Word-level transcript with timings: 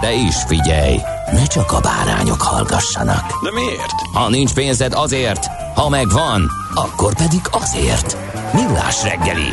De 0.00 0.12
is 0.12 0.36
figyelj, 0.46 0.96
ne 1.32 1.46
csak 1.46 1.72
a 1.72 1.80
bárányok 1.80 2.42
hallgassanak. 2.42 3.42
De 3.42 3.52
miért? 3.52 3.92
Ha 4.12 4.28
nincs 4.28 4.54
pénzed 4.54 4.92
azért, 4.92 5.46
ha 5.74 5.88
megvan, 5.88 6.50
akkor 6.74 7.14
pedig 7.14 7.40
azért. 7.50 8.16
Millás 8.52 9.02
reggeli. 9.02 9.50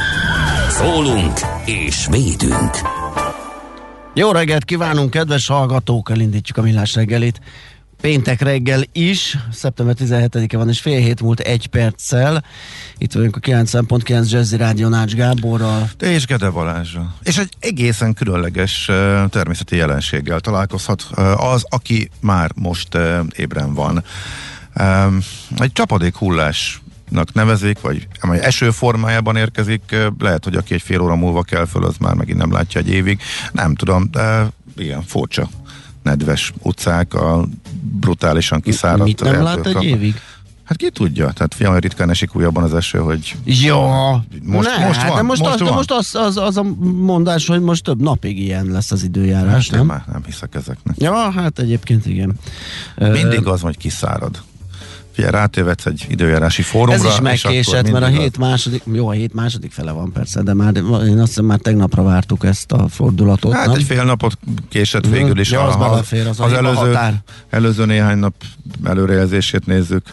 Szólunk 0.69 1.39
és 1.66 2.08
védünk. 2.09 2.77
Jó 4.13 4.31
reggelt 4.31 4.66
kívánunk, 4.66 5.09
kedves 5.09 5.47
hallgatók! 5.47 6.09
Elindítjuk 6.09 6.57
a 6.57 6.61
millás 6.61 6.95
reggelit. 6.95 7.39
Péntek 8.04 8.42
reggel 8.42 8.84
is, 8.92 9.38
szeptember 9.52 9.96
17-e 10.00 10.58
van, 10.58 10.70
és 10.70 10.80
fél 10.80 11.00
hét 11.00 11.22
múlt 11.22 11.40
egy 11.40 11.68
perccel. 11.68 12.44
Itt 12.98 13.14
vagyunk 13.14 13.36
a 13.36 13.40
90.9 13.40 14.30
Jazzy 14.30 14.58
Rádió 14.58 14.88
Nács 14.88 15.14
Gáborral. 15.14 15.90
Te 15.98 16.12
és 16.12 16.26
Gede 16.26 16.50
Balázsra. 16.50 17.16
És 17.22 17.38
egy 17.38 17.50
egészen 17.59 18.14
különleges 18.14 18.88
uh, 18.90 19.30
természeti 19.30 19.76
jelenséggel 19.76 20.40
találkozhat 20.40 21.06
uh, 21.12 21.52
az, 21.52 21.66
aki 21.70 22.09
már 22.22 22.52
most 22.56 22.96
uh, 22.96 23.20
ébren 23.36 23.74
van. 23.74 24.04
Um, 24.80 25.20
egy 25.58 25.72
csapadék 25.72 26.16
hullás 26.16 26.81
nevezik, 27.34 27.81
vagy 27.81 28.08
amely 28.22 28.40
eső 28.40 28.72
formájában 28.72 29.36
érkezik, 29.36 29.96
lehet, 30.20 30.44
hogy 30.44 30.56
aki 30.56 30.74
egy 30.74 30.81
fél 30.81 31.02
óra 31.02 31.16
múlva 31.16 31.44
kell 31.44 31.66
föl, 31.66 31.84
az 31.86 31.96
már 32.00 32.14
megint 32.14 32.38
nem 32.38 32.52
látja 32.52 32.80
egy 32.80 32.90
évig. 32.90 33.22
Nem 33.52 33.76
tudom, 33.76 34.08
de 34.12 34.48
igen, 34.78 35.04
furcsa 35.04 35.50
nedves 36.04 36.54
utcák, 36.62 37.14
a 37.14 37.48
brutálisan 37.82 38.62
kiszáradt 38.62 39.04
Mit 39.04 39.23
nem 39.23 39.44
lát 39.44 39.68
egy 39.68 39.84
évig? 39.84 40.16
Hát 40.64 40.78
ki 40.78 40.90
tudja, 40.90 41.32
tehát 41.32 41.54
fiam, 41.54 41.78
ritkán 41.78 42.09
esik 42.09 42.36
újabban 42.36 42.64
az 42.64 42.73
eső, 42.73 43.00
hogy... 43.00 43.36
Jó, 43.44 43.82
most, 44.44 44.78
ne, 44.78 44.86
most 44.86 45.04
van, 45.04 45.16
de 45.16 45.22
most, 45.22 45.42
most 45.42 45.54
az, 45.54 45.59
van. 45.59 45.70
De 45.70 45.76
most 45.76 45.92
az, 45.92 46.16
az, 46.16 46.38
az, 46.38 46.58
a 46.58 46.64
mondás, 46.84 47.48
hogy 47.48 47.62
most 47.62 47.84
több 47.84 48.02
napig 48.02 48.40
ilyen 48.40 48.66
lesz 48.66 48.92
az 48.92 49.04
időjárás, 49.04 49.70
Hát 49.70 49.80
én 49.80 49.86
nem? 49.86 49.86
már 49.86 50.04
nem 50.12 50.22
hiszek 50.26 50.56
ezeknek. 50.56 50.96
Ja, 51.00 51.31
hát 51.31 51.59
egyébként 51.59 52.06
igen. 52.06 52.34
Mindig 52.96 53.48
az, 53.48 53.62
hogy 53.62 53.78
kiszárad. 53.78 54.42
Figyelj, 55.14 55.31
rátévedsz 55.33 55.86
egy 55.86 56.06
időjárási 56.09 56.61
fórumra. 56.61 56.94
Ez 56.94 57.03
is 57.03 57.11
és 57.11 57.19
megkésett, 57.19 57.91
mert 57.91 58.03
a 58.03 58.07
hét 58.07 58.38
második, 58.38 58.84
jó, 58.94 59.07
a 59.07 59.12
hét 59.12 59.34
második 59.34 59.72
fele 59.72 59.91
van 59.91 60.12
persze, 60.12 60.41
de 60.41 60.53
már 60.53 60.75
én 60.75 61.19
azt 61.19 61.28
hiszem 61.28 61.46
már 61.46 61.59
tegnapra 61.59 62.03
vártuk 62.03 62.46
ezt 62.46 62.72
a 62.72 62.88
fordulatot, 62.88 63.53
Hát 63.53 63.66
nem? 63.66 63.75
egy 63.75 63.84
fél 63.84 64.03
napot 64.03 64.38
késett 64.69 65.07
végül 65.07 65.40
is. 65.40 65.51
Ja, 65.51 65.63
az 65.63 65.75
a- 65.75 65.78
belefér, 65.78 66.28
az 66.28 66.40
az 66.40 66.53
előző, 66.53 66.75
határ. 66.75 67.13
előző 67.50 67.85
néhány 67.85 68.18
nap 68.18 68.34
előrejelzését 68.84 69.66
nézzük. 69.66 70.06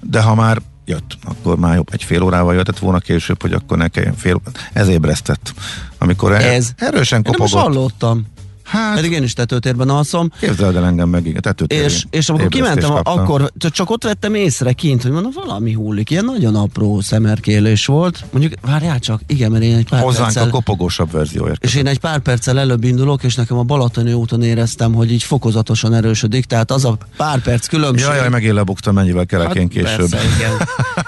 De 0.00 0.20
ha 0.20 0.34
már 0.34 0.58
jött, 0.84 1.18
akkor 1.24 1.56
már 1.58 1.74
jobb 1.74 1.88
egy 1.92 2.02
fél 2.04 2.22
órával 2.22 2.54
jöttett 2.54 2.78
volna 2.78 2.98
később, 2.98 3.42
hogy 3.42 3.52
akkor 3.52 3.78
ne 3.78 3.88
kelljen 3.88 4.14
fél 4.16 4.40
Ez 4.72 4.88
ébresztett. 4.88 5.52
Amikor 5.98 6.32
Ez? 6.32 6.70
erősen 6.76 7.18
Én 7.18 7.24
nem 7.36 7.46
is 7.46 7.50
kopogott. 7.52 7.74
hallottam. 7.74 8.26
Hát, 8.70 8.94
Pedig 8.94 9.12
én 9.12 9.22
is 9.22 9.32
tetőtérben 9.32 9.88
alszom, 9.88 10.30
képzeld 10.40 10.76
el 10.76 10.84
engem 10.86 11.08
meg, 11.08 11.26
igen, 11.26 11.42
tetőtérén 11.42 11.84
és, 11.84 12.04
és 12.10 12.28
amikor 12.28 12.48
kimentem, 12.48 12.90
kaptam. 12.90 13.18
akkor 13.18 13.52
csak- 13.58 13.90
ott 13.90 14.02
vettem 14.02 14.34
észre 14.34 14.72
kint, 14.72 15.02
hogy 15.02 15.10
mondom, 15.10 15.32
valami 15.34 15.72
hullik, 15.72 16.10
ilyen 16.10 16.24
nagyon 16.24 16.54
apró 16.56 17.00
szemerkélés 17.00 17.86
volt. 17.86 18.24
Mondjuk, 18.30 18.52
várjál 18.60 18.98
csak, 18.98 19.20
igen, 19.26 19.50
mert 19.50 19.62
én 19.62 19.76
egy 19.76 19.88
pár 19.88 20.02
Hozzánk 20.02 20.24
perccel, 20.24 20.48
a 20.48 20.50
kopogósabb 20.50 21.10
verzió 21.12 21.40
érkezett. 21.46 21.64
és 21.64 21.74
én 21.74 21.86
egy 21.86 21.98
pár 21.98 22.18
perccel 22.18 22.58
előbb 22.58 22.84
indulok, 22.84 23.22
és 23.22 23.34
nekem 23.34 23.58
a 23.58 23.62
Balatoni 23.62 24.12
úton 24.12 24.42
éreztem, 24.42 24.92
hogy 24.94 25.12
így 25.12 25.22
fokozatosan 25.22 25.94
erősödik, 25.94 26.44
tehát 26.44 26.70
az 26.70 26.84
a 26.84 26.96
pár 27.16 27.38
perc 27.42 27.66
különbség. 27.66 28.06
Jaj, 28.06 28.16
jaj, 28.16 28.28
megint 28.28 28.54
lebuktam 28.54 28.94
mennyivel 28.94 29.26
kerekén 29.26 29.62
Hát 29.62 29.70
később. 29.70 30.08
Persze, 30.10 30.18
igen. 30.36 30.50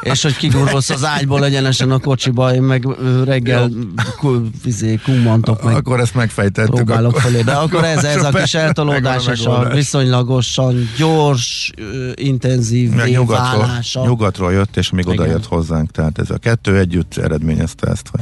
És 0.13 0.23
hogy 0.23 0.37
kigurulsz 0.37 0.91
az 0.91 1.05
ágyból 1.05 1.45
egyenesen 1.45 1.91
a 1.91 1.99
kocsiba, 1.99 2.55
én 2.55 2.63
meg 2.63 2.87
reggel 3.25 3.71
ku, 4.19 4.41
izé, 4.65 5.01
kummantok 5.05 5.63
meg. 5.63 5.75
Akkor 5.77 6.01
ezt 6.01 6.15
megfejtettük. 6.15 6.75
próbálok 6.75 7.17
akkor. 7.17 7.23
De 7.53 7.59
akkor 7.59 7.85
ez, 7.85 8.05
ez 8.05 8.25
a 8.25 8.31
kis 8.31 8.55
eltolódás 8.55 9.27
és 9.27 9.45
a 9.45 9.69
viszonylagosan 9.75 10.89
gyors, 10.97 11.71
intenzív 12.15 12.91
Meg 12.91 13.11
nyugatról, 13.11 13.69
nyugatról 14.05 14.53
jött, 14.53 14.77
és 14.77 14.91
még 14.91 15.09
oda 15.09 15.27
jött 15.27 15.47
hozzánk. 15.47 15.91
Tehát 15.91 16.19
ez 16.19 16.31
a 16.31 16.39
kettő 16.39 16.79
együtt 16.79 17.17
eredményezte 17.17 17.91
ezt. 17.91 18.09
Hogy... 18.11 18.21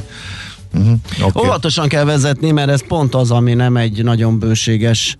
Uh-huh. 0.73 0.97
Okay. 1.21 1.45
Óvatosan 1.45 1.87
kell 1.87 2.03
vezetni, 2.03 2.51
mert 2.51 2.69
ez 2.69 2.87
pont 2.87 3.15
az, 3.15 3.31
ami 3.31 3.53
nem 3.53 3.77
egy 3.77 4.03
nagyon 4.03 4.39
bőséges 4.39 5.17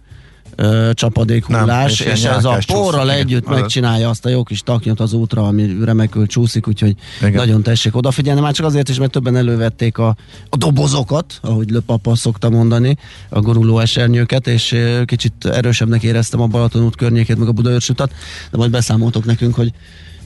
ö, 0.56 0.90
csapadékhullás, 0.94 1.68
Nem, 2.00 2.08
és 2.08 2.20
és, 2.20 2.24
ez 2.24 2.46
a 2.46 2.54
csúszik, 2.54 2.76
porral 2.76 3.06
igen. 3.06 3.18
együtt 3.18 3.46
Azaz. 3.46 3.60
megcsinálja 3.60 4.10
azt 4.10 4.26
a 4.26 4.30
jó 4.30 4.44
kis 4.44 4.62
taknyot 4.62 5.00
az 5.00 5.14
útra, 5.14 5.48
ami 5.48 5.78
remekül 5.84 6.28
csúszik, 6.28 6.68
úgyhogy 6.68 6.96
Igen. 7.20 7.34
nagyon 7.34 7.64
tessék 7.64 7.96
odafigyelni, 7.96 8.42
már 8.42 8.54
csak 8.54 8.66
azért 8.66 8.90
is, 8.90 8.98
mert 9.00 9.12
többen 9.12 9.36
elővették 9.36 9.98
a, 9.98 10.16
a 10.50 10.58
dobozokat, 10.58 11.40
ahogy 11.42 11.70
Löpapa 11.70 12.16
szokta 12.16 12.50
mondani, 12.50 12.98
a 13.30 13.40
guruló 13.40 13.80
esernyőket, 13.80 14.48
és 14.48 14.76
kicsit 15.06 15.46
erősebbnek 15.46 16.04
éreztem 16.04 16.42
a 16.42 16.48
Balaton 16.48 16.84
út 16.84 16.96
környékét, 16.96 17.38
meg 17.38 17.48
a 17.48 17.52
Budaörs 17.52 17.90
utat, 17.90 18.14
de 18.52 18.58
majd 18.58 18.72
beszámoltok 18.72 19.26
nekünk, 19.26 19.56
hogy 19.56 19.74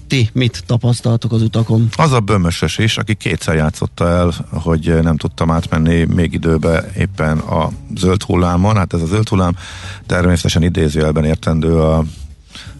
ti 0.07 0.29
mit 0.33 0.63
tapasztaltok 0.65 1.31
az 1.31 1.41
utakon. 1.41 1.87
Az 1.95 2.11
a 2.11 2.19
bömösös 2.19 2.77
is, 2.77 2.97
aki 2.97 3.13
kétszer 3.13 3.55
játszotta 3.55 4.07
el, 4.07 4.33
hogy 4.51 4.99
nem 5.01 5.17
tudtam 5.17 5.51
átmenni 5.51 6.03
még 6.03 6.33
időbe 6.33 6.91
éppen 6.97 7.37
a 7.37 7.69
zöld 7.95 8.23
hullámon. 8.23 8.75
Hát 8.75 8.93
ez 8.93 9.01
a 9.01 9.05
zöld 9.05 9.29
hullám 9.29 9.55
természetesen 10.05 10.63
idézőjelben 10.63 11.23
értendő 11.23 11.79
a 11.79 12.03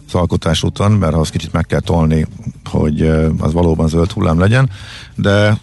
az 0.08 0.14
alkotás 0.14 0.62
úton, 0.62 0.92
mert 0.92 1.12
ahhoz 1.14 1.30
kicsit 1.30 1.52
meg 1.52 1.66
kell 1.66 1.80
tolni, 1.80 2.26
hogy 2.64 3.00
az 3.38 3.52
valóban 3.52 3.88
zöld 3.88 4.10
hullám 4.10 4.38
legyen, 4.38 4.70
de 5.14 5.58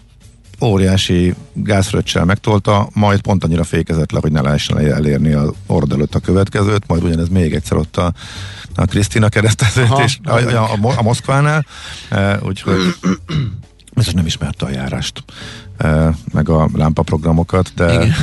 óriási 0.64 1.34
gázfröccsel 1.52 2.24
megtolta, 2.24 2.88
majd 2.92 3.20
pont 3.20 3.44
annyira 3.44 3.64
fékezett 3.64 4.10
le, 4.10 4.18
hogy 4.22 4.32
ne 4.32 4.40
lehessen 4.40 4.78
elérni 4.78 5.32
az 5.32 5.50
orrod 5.66 5.92
előtt 5.92 6.14
a 6.14 6.18
következőt, 6.18 6.86
majd 6.86 7.04
ugyanez 7.04 7.28
még 7.28 7.54
egyszer 7.54 7.76
ott 7.76 7.96
a, 7.96 8.12
a 8.74 8.84
Krisztina 8.84 9.28
keresztezőt, 9.28 9.90
Aha. 9.90 10.02
és 10.02 10.18
a, 10.24 10.30
a, 10.30 10.72
a, 10.72 10.98
a 10.98 11.02
Moszkvánál, 11.02 11.66
e, 12.08 12.38
úgyhogy 12.42 12.80
biztos 13.94 14.14
nem 14.14 14.26
ismerte 14.26 14.66
a 14.66 14.70
járást, 14.70 15.24
e, 15.76 16.14
meg 16.32 16.48
a 16.48 16.68
lámpaprogramokat, 16.72 17.72
de 17.74 17.92
Igen. 17.92 18.14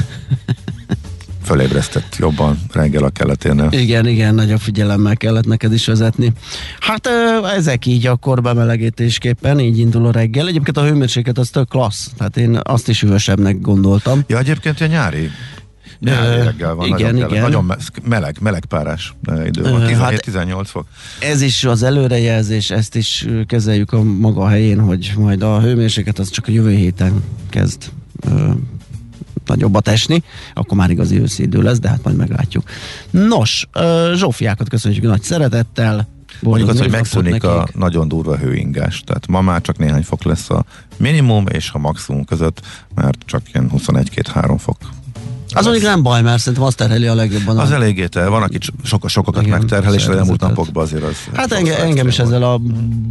Fölébresztett 1.51 2.16
jobban 2.16 2.59
reggel 2.72 3.03
a 3.03 3.09
kelleténél. 3.09 3.67
Igen, 3.72 4.08
igen, 4.08 4.35
nagyobb 4.35 4.59
figyelemmel 4.59 5.17
kellett 5.17 5.46
neked 5.46 5.73
is 5.73 5.85
vezetni. 5.85 6.31
Hát 6.79 7.09
ezek 7.55 7.85
így 7.85 8.05
akkor 8.08 8.41
bemelegítésképpen, 8.41 9.59
így 9.59 9.79
indul 9.79 10.05
a 10.05 10.11
reggel. 10.11 10.47
Egyébként 10.47 10.78
a 10.78 10.84
hőmérséklet 10.84 11.37
az 11.37 11.49
tök 11.49 11.70
klassz, 11.70 12.09
tehát 12.17 12.37
én 12.37 12.59
azt 12.64 12.87
is 12.87 13.02
hűvösebbnek 13.02 13.61
gondoltam. 13.61 14.23
Ja, 14.28 14.37
egyébként 14.37 14.79
ilyen 14.79 14.91
nyári 14.91 15.29
nyári 15.99 16.43
reggel 16.43 16.75
van, 16.75 16.85
igen, 16.85 16.99
nagyon, 16.99 17.16
igen. 17.16 17.28
Kell, 17.29 17.41
nagyon 17.41 17.66
me- 17.66 17.91
meleg, 18.03 18.37
melegpárás 18.41 19.14
idő 19.46 19.61
van, 19.61 19.81
Ö, 19.81 19.85
17-18 19.85 20.61
fok. 20.66 20.85
Ez 21.20 21.41
is 21.41 21.64
az 21.64 21.84
előrejelzés, 21.84 22.70
ezt 22.72 22.96
is 22.96 23.28
kezeljük 23.47 23.93
a 23.93 24.03
maga 24.03 24.47
helyén, 24.47 24.79
hogy 24.79 25.14
majd 25.17 25.41
a 25.43 25.61
hőmérséklet 25.61 26.20
az 26.20 26.29
csak 26.29 26.47
a 26.47 26.52
jövő 26.52 26.75
héten 26.75 27.23
kezd 27.49 27.91
nagyobbat 29.51 29.87
esni, 29.87 30.23
akkor 30.53 30.77
már 30.77 30.89
igazi 30.89 31.19
őszi 31.19 31.43
idő 31.43 31.61
lesz, 31.61 31.79
de 31.79 31.89
hát 31.89 32.03
majd 32.03 32.15
meglátjuk. 32.15 32.63
Nos, 33.09 33.67
Zsófiákat 34.15 34.69
köszönjük 34.69 35.03
nagy 35.03 35.21
szeretettel. 35.21 36.07
Mondjuk 36.41 36.69
azt, 36.69 36.79
hogy 36.79 36.91
megszűnik 36.91 37.43
a 37.43 37.67
nagyon 37.73 38.07
durva 38.07 38.37
hőingás. 38.37 39.01
Tehát 39.05 39.27
ma 39.27 39.41
már 39.41 39.61
csak 39.61 39.77
néhány 39.77 40.03
fok 40.03 40.23
lesz 40.23 40.49
a 40.49 40.65
minimum 40.97 41.47
és 41.47 41.69
a 41.73 41.77
maximum 41.77 42.25
között, 42.25 42.61
mert 42.95 43.17
csak 43.25 43.41
ilyen 43.53 43.71
21-2-3 43.73 44.55
fok 44.57 44.77
Az 45.55 45.65
mondjuk 45.65 45.85
nem 45.85 46.03
baj, 46.03 46.21
mert 46.21 46.39
szerintem 46.39 46.63
azt 46.63 46.77
terheli 46.77 47.07
a 47.07 47.15
legjobban. 47.15 47.57
Az 47.57 47.71
eléggé 47.71 48.05
tel, 48.05 48.29
van, 48.29 48.41
aki 48.41 48.57
sok, 48.83 49.09
sokakat 49.09 49.45
Igen, 49.45 49.59
megterhel, 49.59 49.93
és 49.93 50.07
az 50.07 50.15
elmúlt 50.15 50.39
napokban 50.39 50.83
azért 50.83 51.03
az... 51.03 51.15
Hát 51.33 51.49
sokszor 51.49 51.79
engem, 51.79 52.07
is 52.07 52.19
ezzel 52.19 52.43
a 52.43 52.57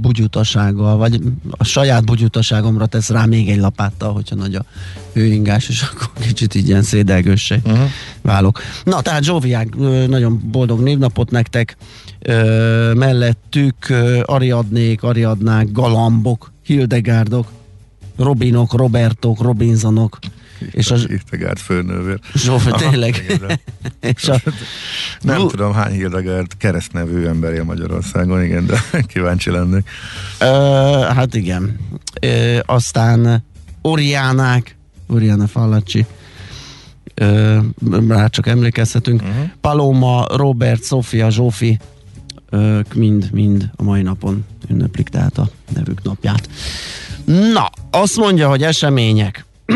bugyutasággal, 0.00 0.96
vagy 0.96 1.20
a 1.50 1.64
saját 1.64 2.04
bugyutaságomra 2.04 2.86
tesz 2.86 3.08
rá 3.08 3.24
még 3.24 3.48
egy 3.48 3.58
lapáttal, 3.58 4.12
hogyha 4.12 4.34
nagy 4.34 4.54
a 4.54 4.64
hőingás, 5.12 5.68
és 5.68 5.82
akkor 5.82 6.10
kicsit 6.20 6.54
így 6.54 6.68
ilyen 6.68 6.82
szédelgőssé 6.82 7.60
uh-huh. 7.64 7.88
válok. 8.22 8.60
Na, 8.84 9.00
tehát 9.00 9.22
Zsóviák, 9.22 9.76
nagyon 10.08 10.40
boldog 10.50 10.80
névnapot 10.80 11.30
nektek, 11.30 11.76
ö, 12.18 12.92
mellettük 12.94 13.74
Ariadnék, 14.22 15.02
Ariadnák, 15.02 15.72
Galambok, 15.72 16.52
Hildegárdok, 16.64 17.46
Robinok, 18.16 18.72
Robertok, 18.72 19.42
Robinsonok, 19.42 20.18
és 20.70 20.90
a 20.90 20.96
Hildegárd 20.96 21.58
főnővér. 21.58 22.18
Zsófi, 22.34 22.70
tényleg. 22.70 23.40
és 24.00 24.28
a, 24.28 24.36
Nem 25.20 25.48
tudom, 25.48 25.72
hány 25.72 25.92
Hildegárd 25.92 26.56
keresztnevű 26.56 27.26
ember 27.26 27.52
él 27.52 27.64
Magyarországon, 27.64 28.42
igen, 28.42 28.66
de 28.66 28.80
kíváncsi 29.12 29.50
lennék. 29.50 29.88
Ö, 30.40 30.44
hát 31.14 31.34
igen. 31.34 31.78
Ö, 32.20 32.58
aztán 32.66 33.44
Oriánák, 33.82 34.76
Oriana 35.06 35.46
Fallacsi, 35.46 36.06
ö, 37.14 37.58
rá 38.08 38.26
csak 38.26 38.46
emlékezhetünk. 38.46 39.22
Uh-huh. 39.22 39.50
Paloma, 39.60 40.26
Robert, 40.28 40.84
Sofia, 40.84 41.30
Zsófi, 41.30 41.78
ők 42.50 42.94
mind-mind 42.94 43.70
a 43.76 43.82
mai 43.82 44.02
napon 44.02 44.44
ünneplik 44.68 45.08
tehát 45.08 45.38
a 45.38 45.50
nevük 45.74 46.02
napját. 46.02 46.48
Na, 47.52 47.70
azt 47.90 48.16
mondja, 48.16 48.48
hogy 48.48 48.62
események. 48.62 49.44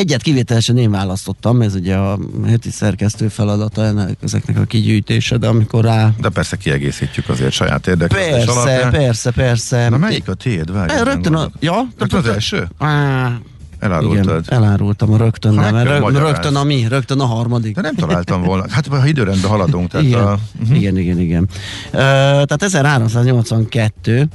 Egyet 0.00 0.22
kivételesen 0.22 0.76
én 0.78 0.90
választottam, 0.90 1.60
ez 1.62 1.74
ugye 1.74 1.94
a 1.96 2.18
heti 2.46 2.70
szerkesztő 2.70 3.28
feladata 3.28 3.84
ennek, 3.84 4.16
ezeknek 4.22 4.58
a 4.58 4.64
kigyűjtése, 4.64 5.36
de 5.36 5.46
amikor 5.46 5.84
rá 5.84 6.10
De 6.20 6.28
persze 6.28 6.56
kiegészítjük 6.56 7.28
azért 7.28 7.52
saját 7.52 7.86
érdeklődés 7.86 8.30
Persze, 8.30 8.50
alapján. 8.52 8.90
persze, 8.90 9.30
persze. 9.30 9.88
Na 9.88 9.96
melyik 9.96 10.28
a 10.28 10.34
tiéd? 10.34 10.72
Várj, 10.72 10.92
Eh, 10.92 11.02
Rögtön 11.04 11.34
a... 11.34 11.50
Ja? 11.60 11.86
Rögtön 11.98 12.18
az 12.18 12.26
első? 12.26 12.68
Á, 12.78 13.26
igen, 13.26 13.42
Elárultad. 13.78 14.44
elárultam 14.48 15.12
a 15.12 15.16
rögtön, 15.16 15.54
Ha 15.54 15.60
nem, 15.60 15.74
meg 15.74 15.84
kell 15.84 15.92
rög, 15.92 16.02
magyarázni. 16.02 16.32
rögtön 16.32 16.56
a 16.56 16.64
mi, 16.64 16.86
rögtön 16.88 17.20
a 17.20 17.24
harmadik. 17.24 17.74
De 17.74 17.80
nem 17.80 17.94
találtam 17.94 18.42
volna. 18.42 18.64
Hát 18.70 18.86
ha 18.86 19.06
időrendben 19.06 19.50
haladunk, 19.50 19.90
tehát 19.90 20.06
igen, 20.06 20.20
a, 20.26 20.38
uh-huh. 20.60 20.76
igen, 20.76 20.98
igen, 20.98 21.18
igen. 21.18 21.48
Ö, 21.90 21.98
tehát 21.98 22.62
1382, 22.62 24.28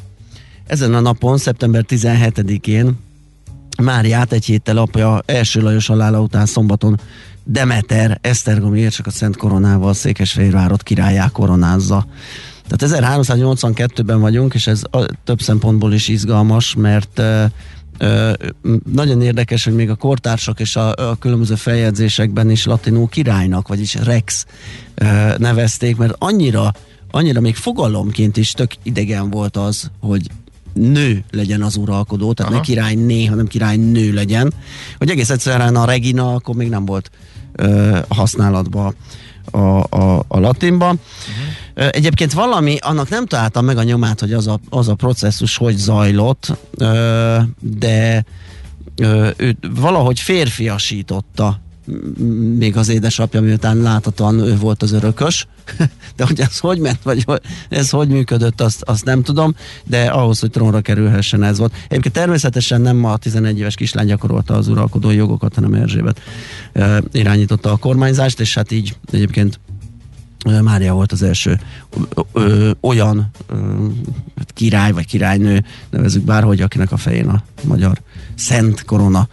ezen 0.68 0.94
a 0.94 1.00
napon, 1.00 1.38
szeptember 1.38 1.86
17-én 1.88 2.98
Máriát 3.82 4.32
egy 4.32 4.46
héttel 4.46 4.78
apja 4.78 5.22
első 5.26 5.62
Lajos 5.62 5.88
halála 5.88 6.22
után 6.22 6.46
szombaton 6.46 7.00
Demeter, 7.44 8.18
Esztergomi 8.22 8.80
értsek 8.80 9.08
a 9.08 9.12
Szent 9.12 9.38
Koronával 9.38 9.94
Székesfehérvárot 9.94 10.84
királyá 10.84 11.30
koronázza. 11.30 12.06
Tehát 12.68 13.02
1382-ben 13.02 14.20
vagyunk, 14.20 14.54
és 14.54 14.68
ez 14.68 14.82
a, 14.92 15.06
több 15.24 15.42
szempontból 15.42 15.94
is 15.94 16.08
izgalmas, 16.08 16.76
mert 16.76 17.20
ö, 17.20 17.46
ö, 17.98 18.34
nagyon 18.94 19.22
érdekes, 19.22 19.64
hogy 19.64 19.74
még 19.74 19.90
a 19.90 19.96
kortársak 19.96 20.60
és 20.60 20.76
a, 20.76 20.94
a 20.94 21.16
különböző 21.20 21.56
feljegyzésekben 21.56 22.50
is 22.50 22.66
latinul 22.66 23.08
királynak, 23.08 23.68
vagyis 23.68 23.96
Rex 23.96 24.46
ö, 24.96 25.06
nevezték, 25.38 25.98
mert 25.98 26.16
annyira, 26.18 26.74
annyira 27.12 27.40
még 27.40 27.56
fogalomként 27.56 28.38
is 28.38 28.52
tök 28.52 28.72
idegen 28.84 29.30
volt 29.30 29.58
az, 29.58 29.92
hogy 30.00 30.28
nő 30.76 31.24
legyen 31.32 31.62
az 31.62 31.76
uralkodó, 31.76 32.34
tehát 32.34 32.52
Aha. 32.52 32.62
Ne 32.62 32.66
királyné, 32.68 33.26
hanem 33.26 33.48
királynő 33.48 34.14
legyen, 34.14 34.54
hogy 34.98 35.10
egész 35.10 35.30
egyszerűen 35.30 35.76
a 35.76 35.86
Regina 35.86 36.34
akkor 36.34 36.56
még 36.56 36.70
nem 36.70 36.86
volt 36.86 37.12
ö, 37.52 38.00
használatba 38.08 38.94
a, 39.52 39.58
a, 39.98 40.26
a 40.28 40.40
latinba. 40.40 40.86
Uh-huh. 40.86 41.88
Egyébként 41.92 42.34
valami, 42.34 42.78
annak 42.82 43.10
nem 43.10 43.26
találtam 43.26 43.66
meg 43.66 43.78
a 43.78 43.84
nyomát, 43.84 44.20
hogy 44.20 44.34
az 44.34 44.48
a, 44.48 44.60
az 44.70 44.88
a 44.88 44.96
processzus 44.96 45.58
hogy 45.58 45.78
zajlott, 45.78 46.58
ö, 46.78 47.38
de 47.60 48.26
ő 48.96 49.58
valahogy 49.76 50.20
férfiasította 50.20 51.60
még 52.58 52.78
az 52.78 52.90
édesapja, 52.90 53.42
miután 53.42 53.78
láthatóan 53.78 54.40
ő 54.40 54.58
volt 54.58 54.82
az 54.84 54.92
örökös, 54.92 55.48
de 56.16 56.26
hogy 56.26 56.40
ez 56.40 56.60
hogy 56.60 56.80
ment, 56.80 57.04
vagy 57.04 57.26
ez 57.70 57.90
hogy 57.90 58.08
működött, 58.08 58.62
azt, 58.62 58.82
azt 58.82 59.06
nem 59.06 59.24
tudom, 59.24 59.56
de 59.84 60.06
ahhoz, 60.06 60.40
hogy 60.40 60.52
trónra 60.52 60.82
kerülhessen 60.82 61.44
ez 61.44 61.58
volt. 61.58 61.74
Egyébként 61.88 62.14
természetesen 62.14 62.82
nem 62.82 63.04
a 63.04 63.18
11 63.18 63.60
éves 63.60 63.76
kislány 63.76 64.06
gyakorolta 64.06 64.54
az 64.54 64.68
uralkodói 64.68 65.16
jogokat, 65.16 65.56
hanem 65.56 65.74
Erzsébet 65.74 66.22
ö, 66.74 66.98
irányította 67.12 67.72
a 67.72 67.78
kormányzást, 67.78 68.40
és 68.40 68.54
hát 68.54 68.72
így 68.72 68.98
egyébként 69.12 69.60
Mária 70.62 70.94
volt 70.94 71.12
az 71.12 71.24
első 71.24 71.60
ö, 72.14 72.22
ö, 72.34 72.72
olyan 72.80 73.32
ö, 73.48 73.56
hát 74.38 74.54
király 74.54 74.92
vagy 74.92 75.06
királynő, 75.06 75.64
nevezük 75.90 76.24
bárhogy, 76.24 76.62
akinek 76.62 76.92
a 76.92 76.98
fején 76.98 77.28
a 77.28 77.44
magyar 77.64 78.02
szent 78.36 78.86
korona 78.86 79.28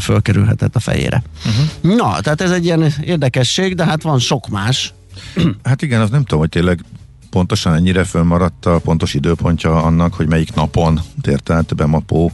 fölkerülhetett 0.00 0.76
a 0.76 0.80
fejére. 0.80 1.22
Uh-huh. 1.46 1.96
Na, 1.96 2.20
tehát 2.20 2.40
ez 2.40 2.50
egy 2.50 2.64
ilyen 2.64 2.92
érdekesség, 3.00 3.74
de 3.74 3.84
hát 3.84 4.02
van 4.02 4.18
sok 4.18 4.48
más. 4.48 4.94
Hát 5.62 5.82
igen, 5.82 6.00
az 6.00 6.10
nem 6.10 6.20
tudom, 6.20 6.38
hogy 6.38 6.48
tényleg 6.48 6.84
pontosan 7.30 7.74
ennyire 7.74 8.04
fölmaradt 8.04 8.66
a 8.66 8.78
pontos 8.78 9.14
időpontja 9.14 9.82
annak, 9.82 10.14
hogy 10.14 10.28
melyik 10.28 10.54
napon 10.54 11.00
tért 11.20 11.50
át 11.50 11.74
Bemapó 11.74 12.32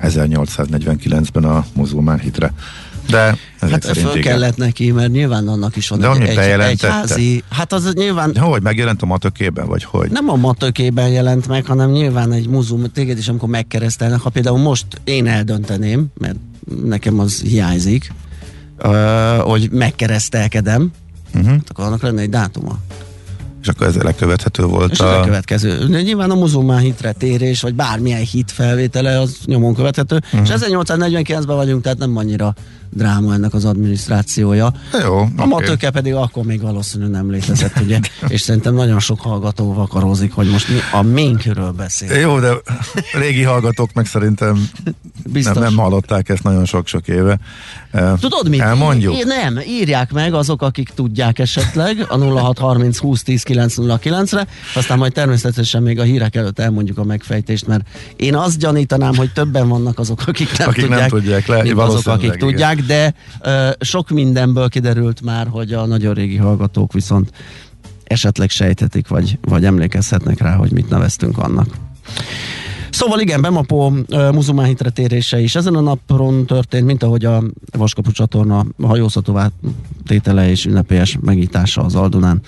1849-ben 0.00 1.44
a 1.44 1.64
muzulmán 1.74 2.18
hitre. 2.18 2.52
De 3.08 3.36
Hát 3.60 3.84
föl 3.84 4.10
igen. 4.10 4.22
kellett 4.22 4.56
neki, 4.56 4.90
mert 4.90 5.10
nyilván 5.10 5.48
annak 5.48 5.76
is 5.76 5.88
van 5.88 5.98
De 5.98 6.10
egy, 6.10 6.36
egy, 6.36 6.60
egy 6.60 6.82
házi, 6.82 7.42
hát 7.50 7.72
az 7.72 7.92
nyilván 7.94 8.32
De 8.32 8.40
hogy 8.40 8.62
megjelent 8.62 9.02
a 9.02 9.06
matökében, 9.06 9.66
vagy 9.66 9.84
hogy? 9.84 10.10
nem 10.10 10.28
a 10.30 10.36
matökében 10.36 11.08
jelent 11.08 11.48
meg, 11.48 11.64
hanem 11.66 11.90
nyilván 11.90 12.32
egy 12.32 12.48
muzum, 12.48 12.92
téged 12.92 13.18
is 13.18 13.28
amikor 13.28 13.48
megkeresztelnek, 13.48 14.20
ha 14.20 14.30
például 14.30 14.58
most 14.58 14.86
én 15.04 15.26
eldönteném, 15.26 16.06
mert 16.18 16.36
nekem 16.84 17.18
az 17.18 17.40
hiányzik, 17.40 18.12
ö, 18.78 18.88
hogy 19.44 19.70
megkeresztelkedem, 19.70 20.90
Uh-huh. 21.34 21.50
hát 21.50 21.70
akkor 21.70 21.84
annak 21.84 22.02
lenne 22.02 22.20
egy 22.20 22.28
dátuma. 22.30 22.78
És 23.66 23.72
akkor 23.72 23.86
ez 23.86 23.94
lekövethető 23.94 24.64
volt 24.64 24.90
És 24.92 25.00
a 25.00 25.20
következő. 25.24 25.86
Nyilván 25.88 26.30
a 26.30 26.34
muzulmán 26.34 26.78
hitre 26.78 27.12
térés, 27.12 27.60
vagy 27.60 27.74
bármilyen 27.74 28.20
hit 28.20 28.50
felvétele, 28.50 29.20
az 29.20 29.36
nyomon 29.44 29.74
követhető. 29.74 30.14
Mhm. 30.16 30.42
Uh-huh. 30.42 30.58
És 30.58 30.66
1849-ben 30.66 31.56
vagyunk, 31.56 31.82
tehát 31.82 31.98
nem 31.98 32.16
annyira 32.16 32.54
dráma 32.90 33.34
ennek 33.34 33.54
az 33.54 33.64
adminisztrációja. 33.64 34.72
Jó, 35.04 35.18
A 35.18 35.22
oké. 35.22 35.48
matőke 35.48 35.90
pedig 35.90 36.14
akkor 36.14 36.44
még 36.44 36.60
valószínűleg 36.60 37.12
nem 37.12 37.30
létezett, 37.30 37.80
ugye? 37.80 38.00
És 38.28 38.40
szerintem 38.40 38.74
nagyon 38.74 39.00
sok 39.00 39.20
hallgató 39.20 39.74
vakarózik, 39.74 40.32
hogy 40.32 40.50
most 40.50 40.68
mi 40.68 40.78
a 40.92 41.02
minkről 41.02 41.70
beszél. 41.70 42.18
Jó, 42.18 42.38
de 42.38 42.52
régi 43.18 43.42
hallgatók 43.42 43.92
meg 43.92 44.06
szerintem 44.06 44.68
Biztos. 45.32 45.54
nem, 45.54 45.62
nem 45.62 45.76
hallották 45.76 46.28
ezt 46.28 46.42
nagyon 46.42 46.64
sok-sok 46.64 47.08
éve. 47.08 47.38
Tudod 48.20 48.48
mit? 48.48 48.60
Elmondjuk? 48.60 49.14
Í- 49.16 49.24
nem, 49.24 49.58
írják 49.66 50.12
meg 50.12 50.34
azok, 50.34 50.62
akik 50.62 50.88
tudják 50.94 51.38
esetleg 51.38 52.06
a 52.08 52.18
0630 52.18 52.98
20 52.98 53.22
10 53.22 53.42
909 53.42 54.32
re 54.32 54.46
aztán 54.74 54.98
majd 54.98 55.12
természetesen 55.12 55.82
még 55.82 55.98
a 55.98 56.02
hírek 56.02 56.36
előtt 56.36 56.58
elmondjuk 56.58 56.98
a 56.98 57.04
megfejtést, 57.04 57.66
mert 57.66 57.88
én 58.16 58.34
azt 58.34 58.58
gyanítanám, 58.58 59.14
hogy 59.14 59.32
többen 59.32 59.68
vannak 59.68 59.98
azok, 59.98 60.22
akik 60.26 60.58
nem 60.58 60.68
Akik 60.68 60.88
nem 60.88 61.08
tudják, 61.08 61.10
tudják 61.10 61.46
le, 61.46 61.62
mint 61.62 61.78
azok, 61.78 62.06
akik 62.06 62.24
igen. 62.24 62.38
tudják, 62.38 62.80
de 62.80 63.14
ö, 63.40 63.70
sok 63.80 64.08
mindenből 64.10 64.68
kiderült 64.68 65.20
már, 65.20 65.46
hogy 65.50 65.72
a 65.72 65.86
nagyon 65.86 66.14
régi 66.14 66.36
hallgatók 66.36 66.92
viszont 66.92 67.30
esetleg 68.04 68.50
sejthetik, 68.50 69.08
vagy, 69.08 69.38
vagy 69.40 69.64
emlékezhetnek 69.64 70.40
rá, 70.40 70.54
hogy 70.54 70.72
mit 70.72 70.88
neveztünk 70.88 71.38
annak. 71.38 71.68
Szóval 72.96 73.20
igen, 73.20 73.40
Bemapó 73.40 73.92
muzulmán 74.32 74.66
hitre 74.66 74.90
térése 74.90 75.40
is 75.40 75.54
ezen 75.54 75.74
a 75.74 75.80
napon 75.80 76.46
történt, 76.46 76.86
mint 76.86 77.02
ahogy 77.02 77.24
a 77.24 77.42
Vaskapu 77.72 78.10
csatorna 78.10 78.66
hajózhatóvá 78.82 79.50
tétele 80.06 80.50
és 80.50 80.64
ünnepélyes 80.64 81.18
megítása 81.20 81.82
az 81.82 81.94
Aldunán. 81.94 82.40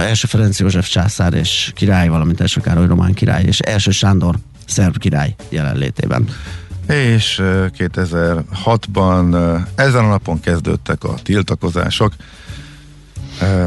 Első 0.00 0.26
Ferenc 0.26 0.58
József 0.58 0.88
császár 0.88 1.34
és 1.34 1.72
király, 1.74 2.08
valamint 2.08 2.40
első 2.40 2.60
Károly 2.60 2.86
román 2.86 3.12
király 3.12 3.44
és 3.44 3.58
első 3.58 3.90
Sándor 3.90 4.36
szerb 4.66 4.98
király 4.98 5.34
jelenlétében. 5.48 6.28
És 6.88 7.38
eh, 7.38 7.66
2006-ban 7.78 9.34
eh, 9.34 9.62
ezen 9.86 10.04
a 10.04 10.08
napon 10.08 10.40
kezdődtek 10.40 11.04
a 11.04 11.14
tiltakozások. 11.22 12.12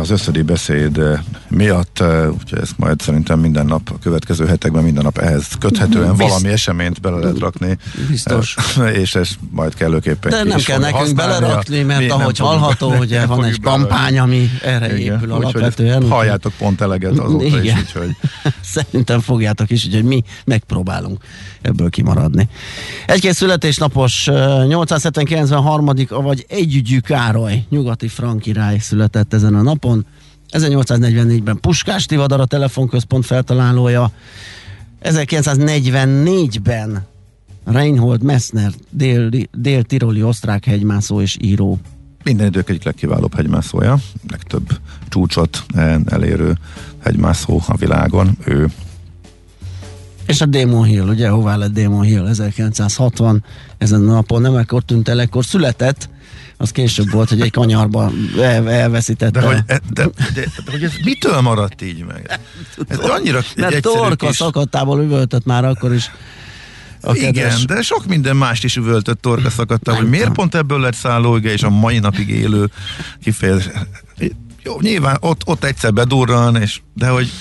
Az 0.02 0.10
összödi 0.10 0.42
beszéd 0.42 1.02
miatt, 1.48 2.04
úgyhogy 2.42 2.60
ezt 2.62 2.78
majd 2.78 3.02
szerintem 3.02 3.40
minden 3.40 3.66
nap, 3.66 3.90
a 3.94 4.00
következő 4.02 4.46
hetekben 4.46 4.84
minden 4.84 5.04
nap 5.04 5.18
ehhez 5.18 5.48
köthetően 5.60 6.16
Bizt- 6.16 6.30
valami 6.30 6.50
eseményt 6.50 7.02
bele 7.02 7.18
lehet 7.18 7.40
rakni. 7.40 7.78
Biztos. 8.10 8.56
És 8.94 9.16
ez 9.16 9.30
majd 9.52 9.74
kellőképpen 9.74 10.32
De 10.32 10.44
nem 10.44 10.58
is 10.58 10.66
kell 10.66 10.80
nekünk 10.80 11.16
belerakni, 11.16 11.84
mert 11.84 12.12
ahogy 12.12 12.38
hallható, 12.38 12.96
ugye 13.00 13.26
van 13.26 13.44
egy 13.44 13.62
kampány, 13.62 14.20
ami 14.20 14.50
erre 14.64 14.98
Igen, 14.98 15.16
épül 15.16 15.32
alapvetően. 15.32 16.10
Halljátok 16.10 16.54
pont 16.58 16.82
eleget 16.82 17.20
azóta 17.20 17.46
is, 17.46 17.54
Igen. 17.54 17.78
úgyhogy 17.78 18.16
Szerintem 18.76 19.20
fogjátok 19.20 19.70
is, 19.70 19.86
úgyhogy 19.86 20.04
mi 20.04 20.24
megpróbálunk 20.46 21.24
ebből 21.62 21.90
kimaradni. 21.90 22.48
Egy-két 23.08 23.34
születésnapos, 23.34 24.28
ö, 24.28 24.64
879 24.68 25.50
harmadik, 25.50 26.10
vagy 26.10 26.46
együgyű 26.50 27.00
Károly, 27.00 27.64
nyugati 27.70 28.08
frank 28.08 28.42
király 28.42 28.78
született 28.78 29.34
ezen 29.34 29.56
a 29.56 29.62
napon. 29.62 30.06
1844-ben 30.52 31.60
Puskás 31.60 32.06
Tivadar 32.06 32.40
a 32.40 32.46
telefonközpont 32.46 33.26
feltalálója. 33.26 34.12
1944-ben 35.04 37.08
Reinhold 37.66 38.24
Messner, 38.24 38.72
dél- 38.90 39.50
dél-tiroli 39.58 40.24
osztrák 40.24 40.66
hegymászó 40.66 41.22
és 41.22 41.38
író. 41.42 41.80
minden 42.24 42.48
idők 42.48 42.70
egyik 42.70 42.84
legkiválóbb 42.84 43.36
hegymászója, 43.36 43.98
legtöbb 44.30 44.80
csúcsot 45.10 45.64
elérő 46.06 46.58
hegymászó 47.04 47.62
a 47.68 47.78
világon, 47.78 48.38
ő 48.46 48.68
És 50.30 50.42
a 50.42 50.46
Demon 50.46 50.84
Hill, 50.84 51.08
ugye, 51.08 51.30
hová 51.30 51.56
lett 51.56 51.74
Demon 51.74 52.02
Hill 52.04 52.28
1960, 52.28 53.44
ezen 53.78 54.10
a 54.10 54.14
napon 54.14 54.42
nem 54.42 54.56
ekkor 54.56 54.84
tűnt 54.84 55.10
el, 55.10 55.22
ekkor 55.22 55.46
született, 55.46 56.10
az 56.58 56.72
később 56.72 57.12
volt, 57.12 57.30
hogy 57.30 57.42
egy 57.42 57.52
kanyarba 57.52 58.12
el, 58.40 58.70
elveszítette. 58.70 59.40
De 59.40 59.46
hogy, 59.46 59.64
de, 59.66 59.80
de, 59.94 60.04
de, 60.34 60.42
de 60.66 60.72
hogy 60.72 60.84
ez 60.84 60.92
mitől 61.04 61.42
maradt 61.42 61.82
így 61.82 62.06
meg? 62.06 62.40
Ez 62.88 62.98
annyira 62.98 63.40
Mert 63.56 63.82
torka 63.82 64.26
kis- 64.28 64.36
szakadtából 64.36 65.02
üvöltött 65.02 65.46
már 65.46 65.66
akkor 65.66 65.94
is. 65.94 66.12
A 67.02 67.16
Igen, 67.16 67.34
kedves- 67.34 67.66
de 67.66 67.82
sok 67.82 68.06
minden 68.06 68.36
mást 68.36 68.64
is 68.64 68.76
üvöltött 68.76 69.22
torka 69.22 69.50
szakadtál, 69.50 69.96
hogy 69.96 70.10
miért 70.10 70.32
pont 70.32 70.56
ebből 70.56 70.80
lett 70.80 70.96
szállóige, 70.96 71.52
és 71.52 71.64
a 71.64 71.70
mai 71.70 72.00
napig 72.00 72.30
élő 72.30 72.70
kifejezés. 73.24 73.72
Jó, 74.64 74.80
nyilván 74.80 75.18
ott, 75.20 75.42
ott 75.46 75.64
egyszer 75.64 75.94
bedurran, 75.94 76.56
és, 76.56 76.82
de 76.94 77.08
hogy 77.08 77.32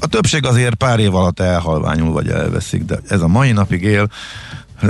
a 0.00 0.06
többség 0.06 0.46
azért 0.46 0.74
pár 0.74 0.98
év 0.98 1.14
alatt 1.14 1.40
elhalványul, 1.40 2.12
vagy 2.12 2.28
elveszik, 2.28 2.84
de 2.84 2.98
ez 3.08 3.20
a 3.20 3.28
mai 3.28 3.52
napig 3.52 3.82
él, 3.82 4.08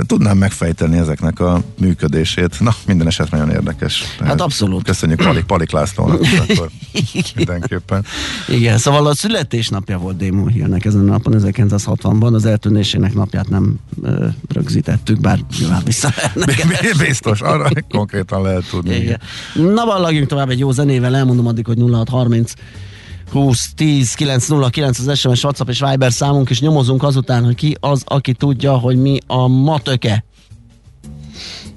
tudnám 0.07 0.37
megfejteni 0.37 0.97
ezeknek 0.97 1.39
a 1.39 1.61
működését. 1.79 2.59
Na, 2.59 2.75
minden 2.85 3.07
eset 3.07 3.31
nagyon 3.31 3.49
érdekes. 3.49 4.03
Tehát 4.17 4.41
abszolút. 4.41 4.83
Köszönjük 4.83 5.23
Palik, 5.23 5.43
Palik 5.43 5.71
Lászlónak 5.71 6.21
akkor 6.49 6.69
mindenképpen. 7.35 8.05
Igen, 8.47 8.77
szóval 8.77 9.07
a 9.07 9.15
születésnapja 9.15 9.97
volt 9.97 10.17
Damon 10.17 10.47
Hillnek 10.47 10.85
ezen 10.85 10.99
a 10.99 11.11
napon, 11.11 11.33
1960-ban, 11.37 12.33
az 12.33 12.45
eltűnésének 12.45 13.13
napját 13.13 13.49
nem 13.49 13.79
ö, 14.03 14.27
rögzítettük, 14.53 15.19
bár 15.19 15.39
nyilván 15.59 15.81
vissza 15.85 16.13
lehetne 16.33 17.05
Biztos, 17.05 17.41
arra 17.41 17.69
konkrétan 17.89 18.41
lehet 18.41 18.69
tudni. 18.69 18.95
Igen. 18.95 19.19
Na, 19.53 19.85
vallagjunk 19.85 20.27
tovább 20.27 20.49
egy 20.49 20.59
jó 20.59 20.71
zenével, 20.71 21.15
elmondom 21.15 21.47
addig, 21.47 21.65
hogy 21.65 21.77
0630 21.79 22.53
20 23.31 23.73
10 23.75 24.13
909 24.13 24.99
az 24.99 25.17
SMS, 25.19 25.43
WhatsApp 25.43 25.69
és 25.69 25.79
Viber 25.89 26.11
számunk, 26.11 26.49
és 26.49 26.61
nyomozunk 26.61 27.03
azután, 27.03 27.43
hogy 27.43 27.55
ki 27.55 27.77
az, 27.79 28.03
aki 28.05 28.33
tudja, 28.33 28.77
hogy 28.77 29.01
mi 29.01 29.19
a 29.27 29.47
matöke. 29.47 30.23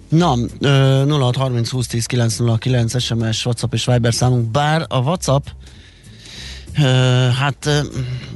Na, 0.09 0.35
ö, 0.61 1.04
0630 1.07 1.71
20 1.71 1.87
10 1.87 2.07
909 2.07 3.00
SMS, 3.00 3.47
WhatsApp 3.47 3.75
és 3.75 3.85
Viber 3.85 4.14
számunk, 4.14 4.50
bár 4.50 4.85
a 4.88 4.99
WhatsApp 4.99 5.47
hát 7.38 7.68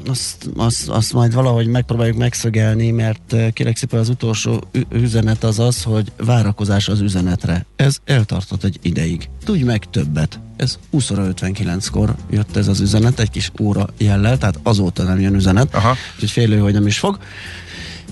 azt, 0.07 0.51
azt, 0.57 0.89
azt 0.89 1.13
majd 1.13 1.35
valahogy 1.35 1.67
megpróbáljuk 1.67 2.17
megszögelni, 2.17 2.91
mert 2.91 3.35
kérek 3.53 3.77
szépen 3.77 4.01
az 4.01 4.09
utolsó 4.09 4.63
üzenet 4.93 5.45
az 5.45 5.59
az, 5.59 5.83
hogy 5.83 6.13
várakozás 6.17 6.89
az 6.89 7.01
üzenetre. 7.01 7.67
Ez 7.77 7.97
eltartott 8.05 8.65
egy 8.65 8.79
ideig. 8.83 9.29
Tudj 9.45 9.63
meg 9.63 9.85
többet. 9.91 10.39
Ez 10.57 10.79
20 10.91 11.11
óra 11.11 11.29
59-kor 11.35 12.15
jött 12.31 12.57
ez 12.57 12.69
az 12.69 12.81
üzenet, 12.81 13.21
egy 13.21 13.31
kis 13.31 13.51
óra 13.61 13.87
jellel, 13.99 14.39
tehát 14.39 14.59
azóta 14.63 15.03
nem 15.03 15.21
jön 15.21 15.35
üzenet, 15.35 15.75
Aha. 15.75 15.95
úgyhogy 16.15 16.31
félő, 16.31 16.59
hogy 16.59 16.73
nem 16.73 16.87
is 16.87 16.99
fog. 16.99 17.19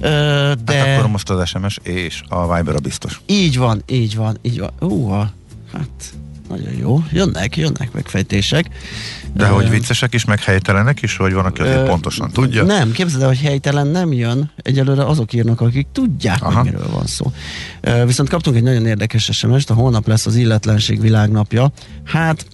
Ö, 0.00 0.52
de 0.64 0.74
Hát 0.74 0.98
akkor 0.98 1.10
most 1.10 1.30
az 1.30 1.48
SMS 1.48 1.78
és 1.82 2.22
a 2.28 2.54
Viber 2.56 2.74
a 2.74 2.78
biztos. 2.80 3.20
így 3.26 3.56
van, 3.58 3.82
így 3.86 4.16
van, 4.16 4.38
így 4.42 4.58
van. 4.58 4.70
Ú, 4.90 5.08
hát 5.72 6.14
nagyon 6.56 6.78
jó. 6.78 7.04
Jönnek, 7.12 7.56
jönnek 7.56 7.92
megfejtések. 7.92 8.66
De 9.34 9.46
hogy 9.46 9.70
viccesek 9.70 10.14
is, 10.14 10.24
meg 10.24 10.42
helytelenek 10.42 11.02
is, 11.02 11.16
hogy 11.16 11.32
van, 11.32 11.44
aki 11.44 11.60
azért 11.60 11.86
pontosan 11.86 12.30
tudja. 12.30 12.64
Nem, 12.64 12.92
képzeld 12.92 13.22
el, 13.22 13.28
hogy 13.28 13.40
helytelen 13.40 13.86
nem 13.86 14.12
jön. 14.12 14.50
Egyelőre 14.56 15.04
azok 15.04 15.32
írnak, 15.32 15.60
akik 15.60 15.86
tudják, 15.92 16.42
Aha. 16.42 16.52
hogy 16.52 16.64
miről 16.64 16.90
van 16.90 17.06
szó. 17.06 17.32
Viszont 18.06 18.28
kaptunk 18.28 18.56
egy 18.56 18.62
nagyon 18.62 18.86
érdekes 18.86 19.30
SMS-t, 19.32 19.70
a 19.70 19.74
holnap 19.74 20.06
lesz 20.06 20.26
az 20.26 20.36
illetlenség 20.36 21.00
világnapja. 21.00 21.72
Hát, 22.04 22.46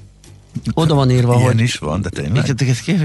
oda 0.75 0.95
van 0.95 1.11
írva, 1.11 1.35
Ilyen 1.35 1.47
hogy... 1.47 1.61
is 1.61 1.77
van, 1.77 2.01
de 2.01 2.09
tényleg. 2.09 2.55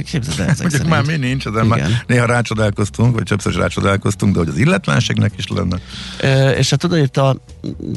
Képzeld 0.04 0.40
el 0.40 0.48
ezek 0.48 0.62
Mondjuk 0.62 0.88
már 0.88 1.06
mi 1.06 1.16
nincs, 1.16 1.48
de 1.48 1.64
már 1.64 2.04
néha 2.08 2.26
rácsodálkoztunk, 2.26 3.16
vagy 3.16 3.24
többször 3.24 3.56
rácsodálkoztunk, 3.56 4.34
de 4.34 4.40
hogy 4.40 4.48
az 4.48 4.58
illetlenségnek 4.58 5.34
is 5.38 5.48
lenne. 5.48 5.80
Ö, 6.22 6.50
és 6.50 6.70
hát 6.70 6.84
oda 6.84 6.98
írta 6.98 7.38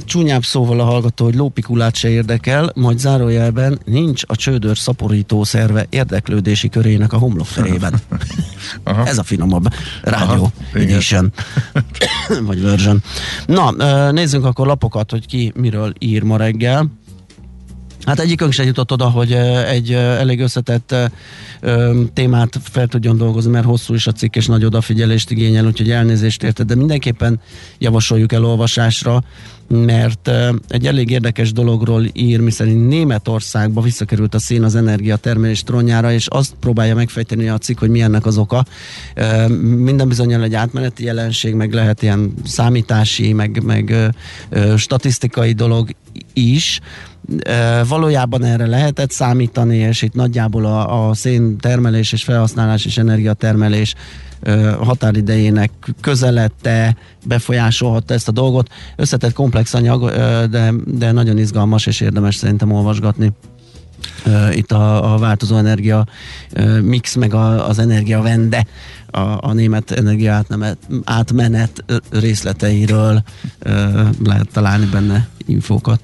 csúnyább 0.05 0.45
szóval 0.45 0.81
a 0.81 0.85
hallgató, 0.85 1.25
hogy 1.25 1.35
lópikulát 1.35 1.95
se 1.95 2.09
érdekel, 2.09 2.73
majd 2.75 2.99
zárójelben 2.99 3.79
nincs 3.85 4.23
a 4.27 4.37
csődör 4.37 4.79
szaporító 4.79 5.45
szerve 5.45 5.87
érdeklődési 5.91 6.69
körének 6.69 7.13
a 7.13 7.19
homlokterében. 7.19 7.95
Aha. 8.85 9.07
Ez 9.07 9.19
a 9.19 9.23
finomabb 9.23 9.69
rádió 10.03 10.53
edition. 10.73 11.33
Vagy 12.47 12.63
version. 12.63 13.03
Na, 13.47 13.71
nézzünk 14.11 14.45
akkor 14.45 14.67
lapokat, 14.67 15.11
hogy 15.11 15.27
ki 15.27 15.53
miről 15.55 15.93
ír 15.99 16.23
ma 16.23 16.37
reggel. 16.37 16.91
Hát 18.07 18.21
egyikünk 18.21 18.53
se 18.53 18.65
jutott 18.65 18.93
oda, 18.93 19.11
hogy 19.11 19.33
egy 19.67 19.93
elég 19.93 20.41
összetett 20.41 20.95
témát 22.13 22.59
fel 22.63 22.87
tudjon 22.87 23.17
dolgozni, 23.17 23.51
mert 23.51 23.67
hosszú 23.67 23.95
is 23.95 24.07
a 24.07 24.13
cikk, 24.13 24.37
és 24.37 24.47
nagy 24.47 24.65
odafigyelést 24.65 25.31
igényel, 25.31 25.67
úgyhogy 25.67 25.91
elnézést 25.91 26.43
érte, 26.43 26.63
de 26.63 26.75
mindenképpen 26.75 27.41
javasoljuk 27.79 28.33
elolvasásra, 28.33 29.23
mert 29.69 30.31
egy 30.69 30.87
elég 30.87 31.11
érdekes 31.11 31.53
dologról 31.53 32.05
ír, 32.13 32.41
miszerint 32.41 32.89
Németországba 32.89 33.81
visszakerült 33.81 34.35
a 34.35 34.39
szén 34.39 34.63
az 34.63 34.75
energiatermelés 34.75 35.63
trónjára, 35.63 36.13
és 36.13 36.27
azt 36.27 36.55
próbálja 36.61 36.95
megfejteni 36.95 37.49
a 37.49 37.59
cikk, 37.59 37.79
hogy 37.79 37.91
mi 37.91 38.01
ennek 38.01 38.27
az 38.27 38.39
oka. 38.39 38.65
Minden 39.77 40.09
bizonyal 40.09 40.43
egy 40.43 40.55
átmeneti 40.55 41.05
jelenség, 41.05 41.55
meg 41.55 41.73
lehet 41.73 42.03
ilyen 42.03 42.35
számítási, 42.45 43.33
meg, 43.33 43.63
meg 43.65 44.13
statisztikai 44.77 45.53
dolog 45.53 45.91
is, 46.33 46.81
valójában 47.89 48.45
erre 48.45 48.67
lehetett 48.67 49.11
számítani, 49.11 49.77
és 49.77 50.03
itt 50.03 50.15
nagyjából 50.15 50.65
a, 50.65 51.09
a 51.09 51.15
szén 51.15 51.59
termelés 51.59 52.13
és 52.13 52.25
felhasználás 52.25 52.85
és 52.85 52.99
energiatermelés 52.99 53.95
határidejének 54.81 55.71
közelette 56.01 56.97
befolyásolhatta 57.25 58.15
ezt 58.15 58.29
a 58.29 58.33
dolgot. 58.33 58.69
Összetett 58.97 59.33
komplex 59.33 59.75
anyag, 59.75 60.11
de, 60.51 60.73
de 60.85 61.13
nagyon 61.13 61.39
izgalmas 61.39 61.87
és 61.87 62.01
érdemes 62.01 62.35
szerintem 62.35 62.73
olvasgatni. 62.73 63.33
Itt 64.53 64.73
a, 64.73 65.15
a 65.15 65.19
változó 65.19 65.57
energia 65.57 66.07
mix, 66.83 67.15
meg 67.15 67.35
a, 67.35 67.69
az 67.69 67.79
energia 67.79 68.23
vende 68.23 68.67
a, 69.11 69.21
a 69.21 69.53
német 69.53 69.91
energia 69.91 70.33
átmenet, 70.33 70.79
átmenet 71.05 71.85
részleteiről 72.11 73.23
lehet 74.25 74.49
találni 74.53 74.87
benne 74.87 75.29
infókat. 75.47 76.01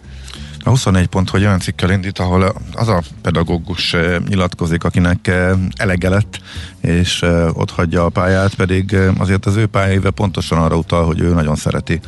A 0.64 0.68
24 0.68 1.06
pont, 1.06 1.30
hogy 1.30 1.44
olyan 1.44 1.58
cikkel 1.58 1.90
indít, 1.90 2.18
ahol 2.18 2.54
az 2.72 2.88
a 2.88 3.02
pedagógus 3.22 3.94
eh, 3.94 4.18
nyilatkozik, 4.28 4.84
akinek 4.84 5.26
eh, 5.26 5.50
elege 5.76 6.08
lett, 6.08 6.40
és 6.80 7.22
eh, 7.22 7.56
ott 7.58 7.70
hagyja 7.70 8.04
a 8.04 8.08
pályát, 8.08 8.54
pedig 8.54 8.96
azért 9.18 9.46
az 9.46 9.56
ő 9.56 9.66
pályaéve 9.66 10.10
pontosan 10.10 10.58
arra 10.58 10.76
utal, 10.76 11.04
hogy 11.04 11.20
ő 11.20 11.32
nagyon 11.32 11.56
szereti 11.56 12.00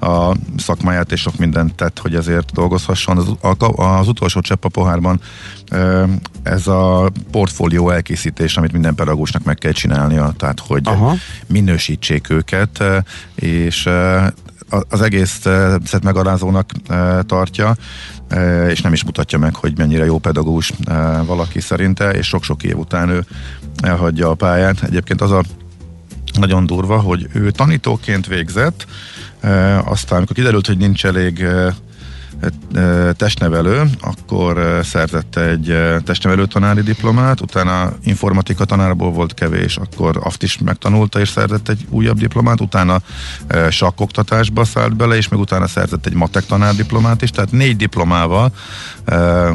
a 0.00 0.34
szakmáját, 0.56 1.12
és 1.12 1.20
sok 1.20 1.36
mindent 1.36 1.74
tett, 1.74 1.98
hogy 1.98 2.14
ezért 2.14 2.52
dolgozhasson. 2.52 3.18
Az, 3.18 3.56
az 3.76 4.08
utolsó 4.08 4.40
csepp 4.40 4.64
a 4.64 4.68
pohárban 4.68 5.20
ez 6.42 6.66
a 6.66 7.10
portfólió 7.30 7.90
elkészítés, 7.90 8.56
amit 8.56 8.72
minden 8.72 8.94
pedagógusnak 8.94 9.44
meg 9.44 9.56
kell 9.56 9.72
csinálnia, 9.72 10.32
tehát 10.36 10.60
hogy 10.66 10.82
Aha. 10.84 11.14
minősítsék 11.46 12.30
őket, 12.30 12.84
és 13.34 13.88
az 14.88 15.02
egész 15.02 15.46
eh, 15.46 15.74
megalázónak 16.02 16.70
eh, 16.88 17.18
tartja, 17.26 17.76
eh, 18.28 18.70
és 18.70 18.80
nem 18.80 18.92
is 18.92 19.04
mutatja 19.04 19.38
meg, 19.38 19.54
hogy 19.54 19.78
mennyire 19.78 20.04
jó 20.04 20.18
pedagógus 20.18 20.72
valaki 21.24 21.60
szerinte, 21.60 22.10
és 22.10 22.26
sok-sok 22.26 22.62
év 22.62 22.78
után 22.78 23.08
ő 23.08 23.24
elhagyja 23.82 24.30
a 24.30 24.34
pályát. 24.34 24.82
Egyébként 24.82 25.20
az 25.20 25.30
a 25.30 25.42
nagyon 26.38 26.66
durva, 26.66 27.00
hogy 27.00 27.28
ő 27.32 27.50
tanítóként 27.50 28.26
végzett, 28.26 28.86
aztán 29.84 30.16
amikor 30.16 30.36
kiderült, 30.36 30.66
hogy 30.66 30.76
nincs 30.76 31.06
elég 31.06 31.46
testnevelő, 33.16 33.82
akkor 34.00 34.80
szerzett 34.82 35.36
egy 35.36 35.76
testnevelő 36.04 36.46
tanári 36.46 36.80
diplomát, 36.80 37.40
utána 37.40 37.92
informatika 38.04 38.64
tanárból 38.64 39.12
volt 39.12 39.34
kevés, 39.34 39.76
akkor 39.76 40.20
azt 40.22 40.42
is 40.42 40.58
megtanulta 40.58 41.20
és 41.20 41.28
szerzett 41.28 41.68
egy 41.68 41.86
újabb 41.88 42.18
diplomát, 42.18 42.60
utána 42.60 43.00
sakkoktatásba 43.70 44.64
szállt 44.64 44.96
bele, 44.96 45.16
és 45.16 45.28
még 45.28 45.40
utána 45.40 45.66
szerzett 45.66 46.06
egy 46.06 46.14
matek 46.14 46.46
tanár 46.46 46.74
diplomát 46.74 47.22
is, 47.22 47.30
tehát 47.30 47.52
négy 47.52 47.76
diplomával 47.76 48.52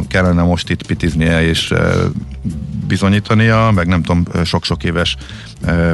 kellene 0.08 0.42
most 0.42 0.70
itt 0.70 0.86
pitiznie 0.86 1.48
és 1.48 1.74
bizonyítania, 2.88 3.72
meg 3.72 3.88
nem 3.88 4.04
tudom, 4.04 4.26
sok-sok 4.44 4.84
éves 4.84 5.18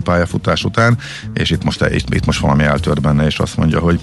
pályafutás 0.03 0.63
után, 0.63 0.97
és 1.33 1.49
itt 1.49 1.63
most, 1.63 1.85
itt, 1.89 2.13
itt 2.13 2.25
most 2.25 2.39
valami 2.39 2.63
eltört 2.63 3.01
benne, 3.01 3.25
és 3.25 3.39
azt 3.39 3.57
mondja, 3.57 3.79
hogy 3.79 3.99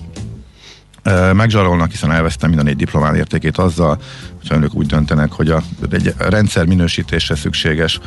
megzsarolnak, 1.32 1.90
hiszen 1.90 2.12
elvesztem 2.12 2.48
mind 2.48 2.60
a 2.60 2.64
négy 2.64 2.76
diplomán 2.76 3.14
értékét 3.14 3.58
azzal, 3.58 3.98
hogyha 4.38 4.54
önök 4.54 4.74
úgy 4.74 4.86
döntenek, 4.86 5.32
hogy 5.32 5.50
a, 5.50 5.62
egy 5.90 6.14
rendszer 6.18 6.66
minősítésre 6.66 7.34
szükséges, 7.34 8.00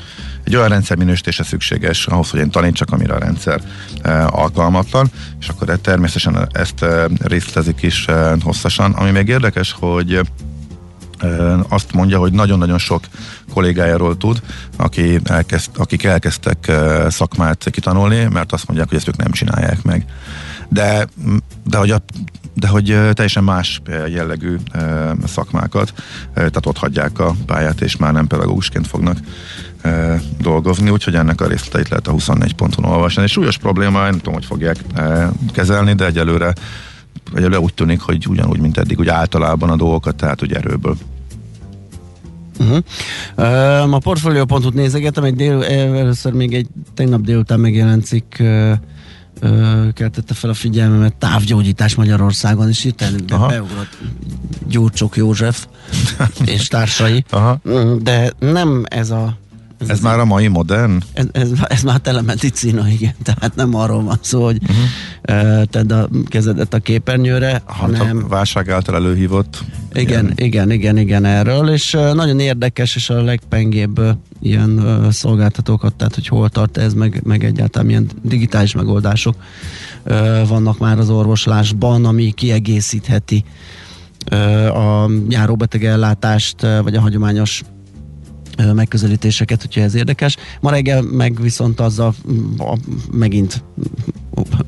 egy 0.43 0.55
olyan 0.55 0.69
rendszer 0.69 0.97
minősítése 0.97 1.43
szükséges 1.43 2.07
ahhoz, 2.07 2.29
hogy 2.29 2.39
én 2.39 2.49
tanítsak, 2.49 2.91
amire 2.91 3.13
a 3.13 3.19
rendszer 3.19 3.61
ö, 4.01 4.09
alkalmatlan, 4.29 5.11
és 5.39 5.47
akkor 5.47 5.69
e- 5.69 5.75
természetesen 5.75 6.49
ezt 6.51 6.81
ö, 6.81 7.05
részletezik 7.19 7.81
is 7.81 8.05
ö, 8.07 8.35
hosszasan. 8.43 8.91
Ami 8.91 9.11
még 9.11 9.27
érdekes, 9.27 9.75
hogy 9.79 10.21
azt 11.69 11.93
mondja, 11.93 12.19
hogy 12.19 12.33
nagyon-nagyon 12.33 12.77
sok 12.77 13.03
kollégájáról 13.53 14.17
tud, 14.17 14.41
aki 14.77 15.19
elkezd, 15.23 15.69
akik 15.75 16.03
elkezdtek 16.03 16.71
szakmát 17.07 17.69
kitanulni, 17.71 18.27
mert 18.31 18.51
azt 18.51 18.67
mondják, 18.67 18.89
hogy 18.89 18.97
ezt 18.97 19.07
ők 19.07 19.17
nem 19.17 19.31
csinálják 19.31 19.83
meg. 19.83 20.05
De, 20.69 21.07
de 21.63 21.77
hogy, 21.77 21.91
a, 21.91 22.01
de 22.53 22.67
hogy 22.67 22.85
teljesen 22.85 23.43
más 23.43 23.81
jellegű 24.07 24.55
szakmákat, 25.25 25.93
tehát 26.33 26.65
ott 26.65 26.77
hagyják 26.77 27.19
a 27.19 27.35
pályát, 27.45 27.81
és 27.81 27.97
már 27.97 28.13
nem 28.13 28.27
pedagógusként 28.27 28.87
fognak 28.87 29.17
dolgozni, 30.39 30.89
úgyhogy 30.89 31.15
ennek 31.15 31.41
a 31.41 31.47
részleteit 31.47 31.89
lehet 31.89 32.07
a 32.07 32.11
24 32.11 32.55
ponton 32.55 32.85
olvasni. 32.85 33.23
Egy 33.23 33.29
súlyos 33.29 33.57
probléma, 33.57 34.01
nem 34.01 34.17
tudom, 34.17 34.33
hogy 34.33 34.45
fogják 34.45 34.77
kezelni, 35.53 35.93
de 35.93 36.05
egyelőre 36.05 36.53
egyelőre 37.33 37.59
úgy 37.59 37.73
tűnik, 37.73 38.01
hogy 38.01 38.27
ugyanúgy, 38.27 38.59
mint 38.59 38.77
eddig, 38.77 38.99
úgy 38.99 39.07
általában 39.07 39.69
a 39.69 39.75
dolgokat, 39.75 40.15
tehát 40.15 40.43
úgy 40.43 40.53
erőből. 40.53 40.97
Uh-huh. 42.59 42.77
Uh, 43.37 43.93
a 43.93 43.99
portfolio.hu-t 43.99 44.73
nézegetem, 44.73 45.23
egy 45.23 45.35
dél, 45.35 45.63
először 45.63 46.33
még 46.33 46.53
egy 46.53 46.67
tegnap 46.93 47.21
délután 47.21 47.59
megjelent 47.59 48.05
cikk 48.05 48.35
keltette 49.93 50.33
fel 50.33 50.49
a 50.49 50.53
figyelmemet, 50.53 51.15
távgyógyítás 51.15 51.95
Magyarországon, 51.95 52.69
és 52.69 52.85
itt 52.85 53.03
beugrott 53.27 53.97
Gyurcsok 54.67 55.15
József 55.15 55.67
és 56.45 56.67
társai, 56.67 57.25
Aha. 57.29 57.59
De 58.01 58.31
nem 58.39 58.85
ez 58.89 59.09
a 59.09 59.37
Ez, 59.77 59.89
ez 59.89 59.99
már 59.99 60.19
a 60.19 60.25
mai 60.25 60.47
modern? 60.47 61.01
ez, 61.13 61.25
ez, 61.31 61.49
ez 61.67 61.81
már 61.81 61.99
telemedicina, 61.99 62.87
igen, 62.87 63.13
tehát 63.23 63.55
nem 63.55 63.75
arról 63.75 64.03
van 64.03 64.19
szó, 64.21 64.43
hogy 64.43 64.57
uh-huh. 64.61 64.85
Tedd 65.69 65.93
a 65.93 66.09
kezedet 66.25 66.73
a 66.73 66.79
képernyőre, 66.79 67.61
hanem... 67.65 68.05
Hát 68.05 68.23
a 68.23 68.27
válság 68.27 68.69
által 68.69 68.95
előhívott. 68.95 69.63
Igen, 69.93 70.31
igen, 70.35 70.35
igen, 70.35 70.71
igen, 70.71 70.97
igen 70.97 71.25
erről, 71.25 71.69
és 71.69 71.91
nagyon 71.91 72.39
érdekes, 72.39 72.95
és 72.95 73.09
a 73.09 73.21
legpengébb 73.21 74.01
ilyen 74.41 75.05
szolgáltatókat, 75.11 75.93
tehát 75.93 76.15
hogy 76.15 76.27
hol 76.27 76.49
tart 76.49 76.77
ez, 76.77 76.93
meg, 76.93 77.21
meg 77.23 77.43
egyáltalán 77.43 77.87
milyen 77.87 78.09
digitális 78.21 78.73
megoldások 78.73 79.35
vannak 80.47 80.77
már 80.79 80.99
az 80.99 81.09
orvoslásban, 81.09 82.05
ami 82.05 82.31
kiegészítheti 82.31 83.43
a 84.73 85.09
járóbeteg 85.29 85.85
ellátást, 85.85 86.61
vagy 86.83 86.95
a 86.95 87.01
hagyományos 87.01 87.63
megközelítéseket, 88.73 89.61
hogyha 89.61 89.81
ez 89.81 89.95
érdekes. 89.95 90.37
Ma 90.59 90.69
reggel 90.69 91.01
meg 91.01 91.41
viszont 91.41 91.79
az 91.79 91.99
a, 91.99 92.13
a 92.57 92.77
megint 93.11 93.63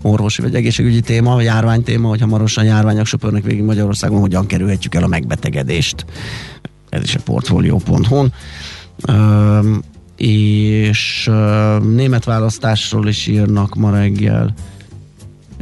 orvosi 0.02 0.42
vagy 0.42 0.56
egészségügyi 0.56 1.02
téma, 1.02 1.34
vagy 1.34 1.44
járvány 1.44 1.84
téma, 1.84 2.08
hogy 2.08 2.22
hamarosan 2.22 2.64
járványok 2.64 3.06
söpörnek 3.06 3.44
végig 3.44 3.64
Magyarországon, 3.64 4.20
hogyan 4.20 4.46
kerülhetjük 4.46 4.96
el 4.96 5.04
a 5.04 5.08
megbetegedést. 5.08 6.06
Ez 6.90 7.04
is 7.04 7.16
a 7.16 7.20
portfolio.hu-n. 7.26 8.34
Üm, 9.10 9.82
és 10.18 11.30
német 11.82 12.24
választásról 12.24 13.08
is 13.08 13.28
írnak 13.28 13.76
ma 13.76 13.92
reggel. 13.92 14.54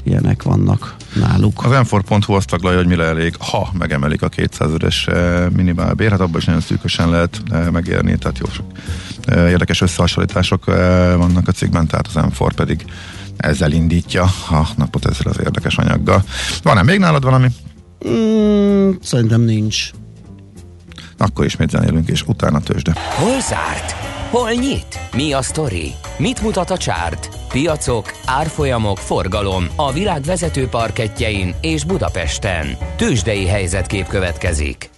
Ilyenek 0.03 0.43
vannak 0.43 0.95
náluk. 1.13 1.65
Az 1.65 1.89
m 1.91 2.31
azt 2.33 2.47
taglalja, 2.47 2.77
hogy 2.77 2.87
mire 2.87 3.03
elég, 3.03 3.35
ha 3.39 3.69
megemelik 3.77 4.21
a 4.21 4.29
200 4.29 4.71
es 4.79 5.07
minimálbér, 5.55 6.09
hát 6.09 6.19
abban 6.19 6.39
is 6.39 6.45
nagyon 6.45 6.61
szűkösen 6.61 7.09
lehet 7.09 7.41
eh, 7.51 7.69
megérni, 7.69 8.17
tehát 8.17 8.37
jó 8.37 8.45
sok 8.45 8.65
érdekes 9.27 9.81
összehasonlítások 9.81 10.67
eh, 10.67 10.75
vannak 11.15 11.47
a 11.47 11.51
cikkben, 11.51 11.87
tehát 11.87 12.07
az 12.07 12.13
m 12.13 12.45
pedig 12.55 12.85
ezzel 13.41 13.71
indítja 13.71 14.23
a 14.49 14.67
napot 14.77 15.05
ezzel 15.05 15.31
az 15.31 15.39
érdekes 15.39 15.77
anyaggal. 15.77 16.23
Van-e 16.63 16.83
még 16.83 16.99
nálad 16.99 17.23
valami? 17.23 17.47
Mm, 18.07 18.91
szerintem 19.01 19.41
nincs. 19.41 19.91
Akkor 21.17 21.45
ismét 21.45 21.69
zenélünk, 21.69 22.09
és 22.09 22.23
utána 22.27 22.59
tőzsde. 22.59 22.93
Hol 23.15 23.39
zárt? 23.39 23.91
Hol 24.29 24.51
nyit? 24.51 24.99
Mi 25.15 25.33
a 25.33 25.41
sztori? 25.41 25.91
Mit 26.17 26.41
mutat 26.41 26.69
a 26.69 26.77
csárt? 26.77 27.29
Piacok, 27.49 28.11
árfolyamok, 28.25 28.97
forgalom 28.97 29.65
a 29.75 29.91
világ 29.91 30.21
vezető 30.21 30.67
parketjein 30.67 31.55
és 31.61 31.83
Budapesten. 31.83 32.77
Tőzsdei 32.95 33.47
helyzetkép 33.47 34.07
következik. 34.07 34.89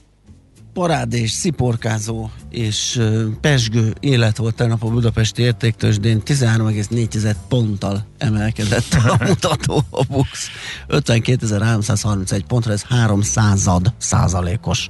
Parádés, 0.74 1.32
sziporkázó 1.32 2.30
és 2.50 3.02
pesgő 3.42 3.94
élet 4.00 4.38
volt 4.38 4.56
tegnap 4.56 4.84
a 4.84 4.90
Budapesti 4.90 5.42
értéktősdén. 5.42 6.22
13,4 6.26 7.34
ponttal 7.48 8.06
emelkedett 8.18 8.94
a 8.94 9.18
mutató 9.28 9.84
a 9.90 10.04
BUX. 10.04 10.50
52.331 10.90 12.42
pontra, 12.48 12.72
ez 12.72 12.84
300 12.84 13.70
százalékos 13.98 14.88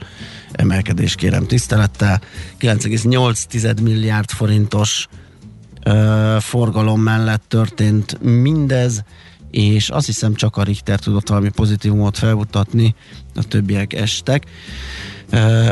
emelkedés 0.52 1.16
kérem 1.16 1.46
tisztelettel. 1.46 2.22
9,8 2.60 3.82
milliárd 3.82 4.30
forintos 4.30 5.08
uh, 5.86 6.40
forgalom 6.40 7.02
mellett 7.02 7.44
történt 7.48 8.22
mindez, 8.22 9.04
és 9.54 9.90
azt 9.90 10.06
hiszem 10.06 10.34
csak 10.34 10.58
a 10.58 10.64
Richter 10.64 11.00
tudott 11.00 11.28
valami 11.28 11.50
pozitívumot 11.50 12.18
felmutatni, 12.18 12.96
a 13.36 13.44
többiek 13.44 13.94
estek. 13.94 14.46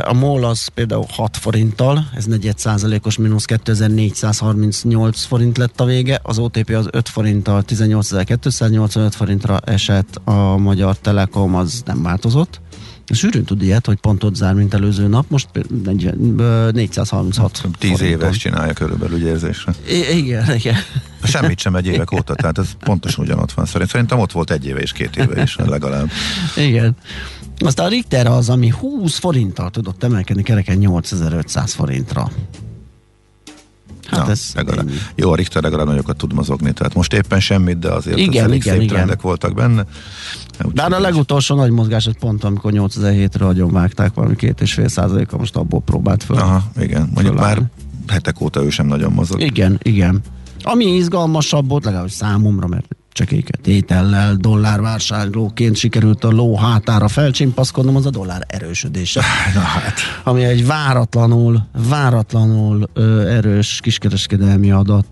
A 0.04 0.12
MOL 0.12 0.44
az 0.44 0.66
például 0.66 1.06
6 1.10 1.36
forinttal, 1.36 2.08
ez 2.14 2.24
4 2.24 2.58
százalékos 2.58 3.16
mínusz 3.16 3.44
2438 3.44 5.24
forint 5.24 5.58
lett 5.58 5.80
a 5.80 5.84
vége, 5.84 6.20
az 6.22 6.38
OTP 6.38 6.70
az 6.70 6.88
5 6.90 7.08
forinttal 7.08 7.64
18285 7.64 9.14
forintra 9.14 9.58
esett, 9.58 10.20
a 10.24 10.56
Magyar 10.56 10.98
Telekom 10.98 11.54
az 11.54 11.82
nem 11.84 12.02
változott. 12.02 12.60
Sűrűn 13.08 13.44
tud 13.44 13.62
ilyet, 13.62 13.86
hogy 13.86 13.96
pont 14.00 14.24
ott 14.24 14.34
zár, 14.34 14.54
mint 14.54 14.74
előző 14.74 15.06
nap, 15.06 15.24
most 15.28 15.48
40, 15.84 16.34
ö, 16.38 16.70
436 16.72 17.62
10 17.78 17.90
forinton. 17.90 18.06
éves 18.20 18.36
csinálja 18.36 18.72
körülbelül 18.72 19.16
úgy 19.16 19.22
érzésre. 19.24 19.74
I- 19.88 20.16
igen, 20.16 20.54
igen. 20.54 20.76
Semmit 21.22 21.58
sem 21.58 21.74
egy 21.76 21.86
évek 21.86 22.12
óta, 22.12 22.34
tehát 22.34 22.58
ez 22.58 22.66
pontosan 22.78 23.24
ugyanott 23.24 23.52
van. 23.52 23.66
Szerint- 23.66 23.90
Szerintem 23.90 24.18
ott 24.18 24.32
volt 24.32 24.50
egy 24.50 24.66
éve 24.66 24.80
és 24.80 24.92
két 24.92 25.16
éve 25.16 25.42
is 25.42 25.56
legalább. 25.56 26.10
Igen. 26.56 26.96
Aztán 27.58 27.86
a 27.86 27.88
Richter 27.88 28.26
az, 28.26 28.48
ami 28.48 28.68
20 28.68 29.18
forinttal 29.18 29.70
tudott 29.70 30.02
emelkedni 30.04 30.42
kereken 30.42 30.76
8500 30.76 31.72
forintra. 31.72 32.30
Hát 34.06 34.24
Na, 34.26 34.30
ez 34.30 34.50
legalább. 34.54 34.88
ennyi. 34.88 34.96
Jó, 35.14 35.30
a 35.32 35.34
Richter 35.34 35.62
legalább 35.62 35.86
nagyokat 35.86 36.16
tud 36.16 36.32
mozogni, 36.32 36.72
tehát 36.72 36.94
most 36.94 37.12
éppen 37.12 37.40
semmit, 37.40 37.78
de 37.78 37.88
azért 37.90 38.18
Igen, 38.18 38.44
elég 38.44 38.60
igen, 38.60 38.74
szép 38.74 38.82
igen. 38.82 38.94
trendek 38.94 39.20
voltak 39.20 39.54
benne. 39.54 39.86
De 40.72 40.82
hát 40.82 40.92
a 40.92 41.00
legutolsó 41.00 41.54
nagy 41.54 41.70
mozgás 41.70 42.08
pont, 42.20 42.44
amikor 42.44 42.72
8007-re 42.74 43.46
agyon 43.46 43.72
vágták 43.72 44.14
valami 44.14 44.36
két 44.36 44.60
és 44.60 44.72
fél 44.72 44.88
százaléka, 44.88 45.36
most 45.36 45.56
abból 45.56 45.80
próbált 45.80 46.22
föl. 46.22 46.36
Aha, 46.36 46.62
igen. 46.80 47.10
Mondjuk 47.14 47.36
Fölállni. 47.36 47.60
már 47.60 47.70
hetek 48.06 48.40
óta 48.40 48.62
ő 48.62 48.70
sem 48.70 48.86
nagyon 48.86 49.12
mozog. 49.12 49.40
Igen, 49.40 49.78
igen. 49.82 50.20
Ami 50.62 50.84
izgalmasabb 50.84 51.68
volt, 51.68 51.84
legalábbis 51.84 52.12
számomra, 52.12 52.66
mert 52.66 52.86
csekéket 53.12 53.60
tétellel, 53.60 54.34
dollárvásárlóként 54.34 55.76
sikerült 55.76 56.24
a 56.24 56.30
ló 56.30 56.56
hátára 56.56 57.08
felcsimpaszkodnom, 57.08 57.96
az 57.96 58.06
a 58.06 58.10
dollár 58.10 58.44
erősödése. 58.46 59.20
Na 59.54 59.60
hát. 59.60 59.94
Ami 60.24 60.44
egy 60.44 60.66
váratlanul, 60.66 61.66
váratlanul 61.88 62.88
ö, 62.92 63.28
erős 63.28 63.80
kiskereskedelmi 63.82 64.70
adat. 64.70 65.06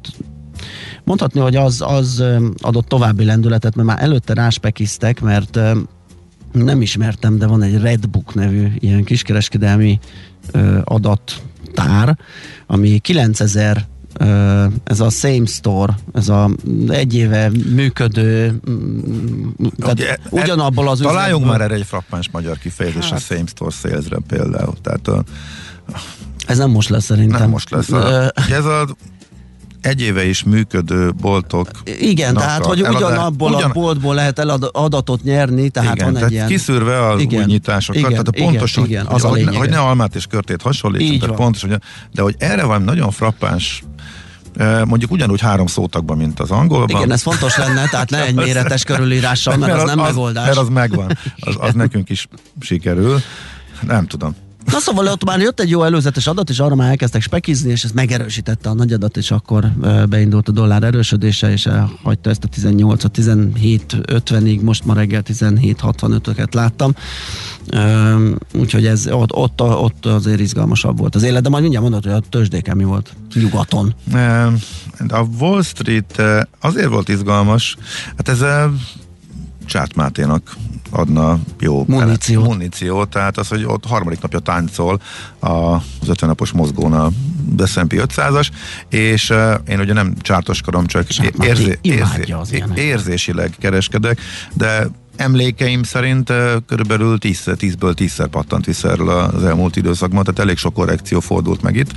Mondhatni, 1.10 1.40
hogy 1.40 1.56
az, 1.56 1.82
az 1.86 2.24
adott 2.60 2.88
további 2.88 3.24
lendületet, 3.24 3.74
mert 3.74 3.88
már 3.88 4.02
előtte 4.02 4.34
ráspekiztek, 4.34 5.20
mert 5.20 5.58
nem 6.52 6.82
ismertem, 6.82 7.38
de 7.38 7.46
van 7.46 7.62
egy 7.62 7.80
Redbook 7.80 8.34
nevű 8.34 8.68
ilyen 8.78 9.04
kiskereskedelmi 9.04 9.98
adattár, 10.84 12.18
ami 12.66 12.98
9000 12.98 13.88
Ö, 14.18 14.64
Ez 14.84 15.00
a 15.00 15.10
same 15.10 15.46
store, 15.46 15.94
ez 16.14 16.28
a 16.28 16.50
egy 16.88 17.14
éve 17.14 17.50
működő, 17.74 18.60
mm, 18.70 19.48
tehát 19.78 19.94
Ugye, 19.98 20.16
ugyanabból 20.30 20.88
az 20.88 20.98
Találjunk 20.98 21.42
üzletből- 21.42 21.50
már 21.58 21.60
erre 21.60 21.74
egy 21.74 21.86
frappáns 21.86 22.30
magyar 22.30 22.58
kifejezés, 22.58 23.10
a 23.12 23.16
same 23.16 23.46
store 23.46 23.70
salesre 23.70 24.18
például. 24.28 24.74
Tehát 24.82 25.08
a, 25.08 25.24
Ez 26.46 26.58
nem 26.58 26.70
most 26.70 26.88
lesz 26.88 27.04
szerintem. 27.04 27.40
nem 27.40 27.50
most 27.50 27.70
lesz. 27.70 27.90
Ö, 27.90 27.96
A, 27.96 28.32
ez 28.50 28.64
a 28.64 28.86
egy 29.80 30.00
éve 30.00 30.24
is 30.24 30.42
működő 30.42 31.12
boltok. 31.20 31.68
Igen, 32.00 32.34
tehát, 32.34 32.64
hogy 32.64 32.80
eladá- 32.80 32.96
ugyanabból 33.00 33.52
ugyan- 33.52 33.70
a 33.70 33.72
boltból 33.72 34.14
lehet 34.14 34.38
elad- 34.38 34.70
adatot 34.72 35.22
nyerni, 35.22 35.68
tehát 35.70 35.94
igen, 35.94 36.04
van 36.04 36.14
tehát 36.14 36.28
egy 36.28 36.34
ilyen... 36.34 36.46
kiszűrve 36.46 37.06
az 37.08 37.20
Igen, 37.20 37.40
új 37.40 37.46
nyitásokat, 37.46 38.00
igen, 38.00 38.10
tehát 38.10 38.28
a 38.28 38.30
igen, 38.34 38.48
pontosan, 38.48 38.84
igen, 38.84 39.04
hogy, 39.06 39.14
az 39.14 39.24
a 39.24 39.28
hogy, 39.28 39.38
ne, 39.38 39.44
lényege. 39.44 39.58
hogy 39.58 39.68
ne 39.70 39.78
almát 39.78 40.14
és 40.14 40.26
körtét 40.26 40.62
hasonlítsunk, 40.62 41.20
tehát 41.20 41.36
pontos, 41.36 41.60
hogy, 41.60 41.78
de 42.12 42.22
hogy 42.22 42.34
erre 42.38 42.64
van 42.64 42.82
nagyon 42.82 43.10
frappáns 43.10 43.82
eh, 44.56 44.84
mondjuk 44.84 45.10
ugyanúgy 45.10 45.40
három 45.40 45.66
szótagban, 45.66 46.16
mint 46.16 46.40
az 46.40 46.50
angolban. 46.50 46.96
Igen, 46.96 47.12
ez 47.12 47.22
fontos 47.22 47.56
lenne, 47.56 47.88
tehát 47.88 48.10
ne 48.10 48.24
egy 48.26 48.34
méretes 48.44 48.84
körülírással, 48.84 49.56
mert, 49.56 49.72
az 49.72 49.82
nem 49.82 49.98
megoldás. 49.98 50.44
Mert 50.46 50.58
az 50.58 50.68
megvan. 50.68 51.18
Az, 51.40 51.54
az 51.58 51.74
nekünk 51.74 52.08
is 52.10 52.28
sikerül. 52.60 53.20
Nem 53.80 54.06
tudom. 54.06 54.34
Na 54.70 54.78
szóval 54.78 55.06
ott 55.06 55.24
már 55.24 55.40
jött 55.40 55.60
egy 55.60 55.70
jó 55.70 55.82
előzetes 55.82 56.26
adat, 56.26 56.50
és 56.50 56.58
arra 56.58 56.74
már 56.74 56.88
elkezdtek 56.88 57.22
spekizni, 57.22 57.70
és 57.70 57.84
ez 57.84 57.90
megerősítette 57.90 58.68
a 58.68 58.74
nagy 58.74 58.92
adat, 58.92 59.16
és 59.16 59.30
akkor 59.30 59.72
beindult 60.08 60.48
a 60.48 60.52
dollár 60.52 60.82
erősödése, 60.82 61.50
és 61.52 61.66
elhagyta 61.66 62.30
ezt 62.30 62.44
a 62.44 62.48
18 62.48 63.04
a 63.04 63.08
17.50-ig, 63.08 64.60
most 64.60 64.84
ma 64.84 64.94
reggel 64.94 65.22
17.65-öket 65.26 66.54
láttam. 66.54 66.94
Úgyhogy 68.54 68.86
ez 68.86 69.06
ott, 69.06 69.32
ott, 69.32 69.62
ott 69.62 70.06
azért 70.06 70.40
izgalmasabb 70.40 70.98
volt 70.98 71.14
az 71.14 71.22
élet, 71.22 71.42
de 71.42 71.48
majd 71.48 71.62
mindjárt 71.62 71.84
mondod, 71.84 72.04
hogy 72.04 72.12
a 72.12 72.28
tőzsdéken 72.28 72.76
mi 72.76 72.84
volt 72.84 73.14
nyugaton. 73.34 73.94
A 75.08 75.26
Wall 75.38 75.62
Street 75.62 76.22
azért 76.60 76.88
volt 76.88 77.08
izgalmas, 77.08 77.76
hát 78.16 78.28
ez 78.28 78.40
Csárt 79.70 79.94
Máténak 79.94 80.56
adna 80.90 81.38
jó 81.60 81.84
Muníciót. 81.88 82.46
muníciót, 82.46 83.08
tehát 83.08 83.38
az, 83.38 83.48
hogy 83.48 83.64
ott 83.64 83.86
harmadik 83.86 84.20
napja 84.20 84.38
táncol 84.38 85.00
az 85.38 86.08
50 86.08 86.28
napos 86.28 86.50
mozgón 86.50 86.92
a 86.92 87.10
S&P 87.66 87.92
500-as, 87.96 88.48
és 88.88 89.30
uh, 89.30 89.54
én 89.68 89.80
ugye 89.80 89.92
nem 89.92 90.14
csártoskodom, 90.20 90.86
csak 90.86 91.06
érzé, 91.42 91.78
az 92.38 92.52
ilyeneket. 92.52 92.78
érzésileg 92.78 93.54
kereskedek, 93.58 94.20
de 94.54 94.88
emlékeim 95.20 95.82
szerint 95.82 96.32
körülbelül 96.66 97.18
10 97.18 97.42
10-ből 97.46 97.94
10-szer 97.96 98.26
pattant 98.30 98.64
vissza 98.64 98.90
erről 98.90 99.08
az 99.08 99.44
elmúlt 99.44 99.76
időszakban, 99.76 100.24
tehát 100.24 100.40
elég 100.40 100.56
sok 100.56 100.74
korrekció 100.74 101.20
fordult 101.20 101.62
meg 101.62 101.76
itt. 101.76 101.90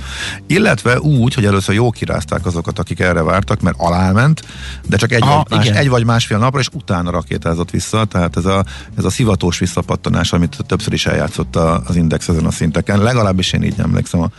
Illetve 0.46 1.00
úgy, 1.00 1.34
hogy 1.34 1.44
először 1.44 1.74
jó 1.74 1.90
kirázták 1.90 2.46
azokat, 2.46 2.78
akik 2.78 3.00
erre 3.00 3.22
vártak, 3.22 3.60
mert 3.60 3.76
aláment, 3.78 4.42
de 4.88 4.96
csak 4.96 5.12
egy, 5.12 5.22
Aha, 5.22 5.44
vagy, 5.48 5.58
más, 5.58 5.66
igen. 5.66 5.76
egy 5.76 5.88
vagy 5.88 6.04
másfél 6.04 6.38
napra, 6.38 6.60
és 6.60 6.68
utána 6.72 7.10
rakétázott 7.10 7.70
vissza, 7.70 8.04
tehát 8.04 8.36
ez 8.36 8.44
a, 8.44 8.64
ez 8.96 9.04
a 9.04 9.10
szivatós 9.10 9.58
visszapattanás, 9.58 10.32
amit 10.32 10.56
többször 10.66 10.92
is 10.92 11.06
eljátszott 11.06 11.56
az 11.56 11.96
index 11.96 12.28
ezen 12.28 12.44
a 12.46 12.50
szinteken. 12.50 13.02
Legalábbis 13.02 13.52
én 13.52 13.62
így 13.62 13.74
emlékszem 13.78 14.20
a 14.20 14.30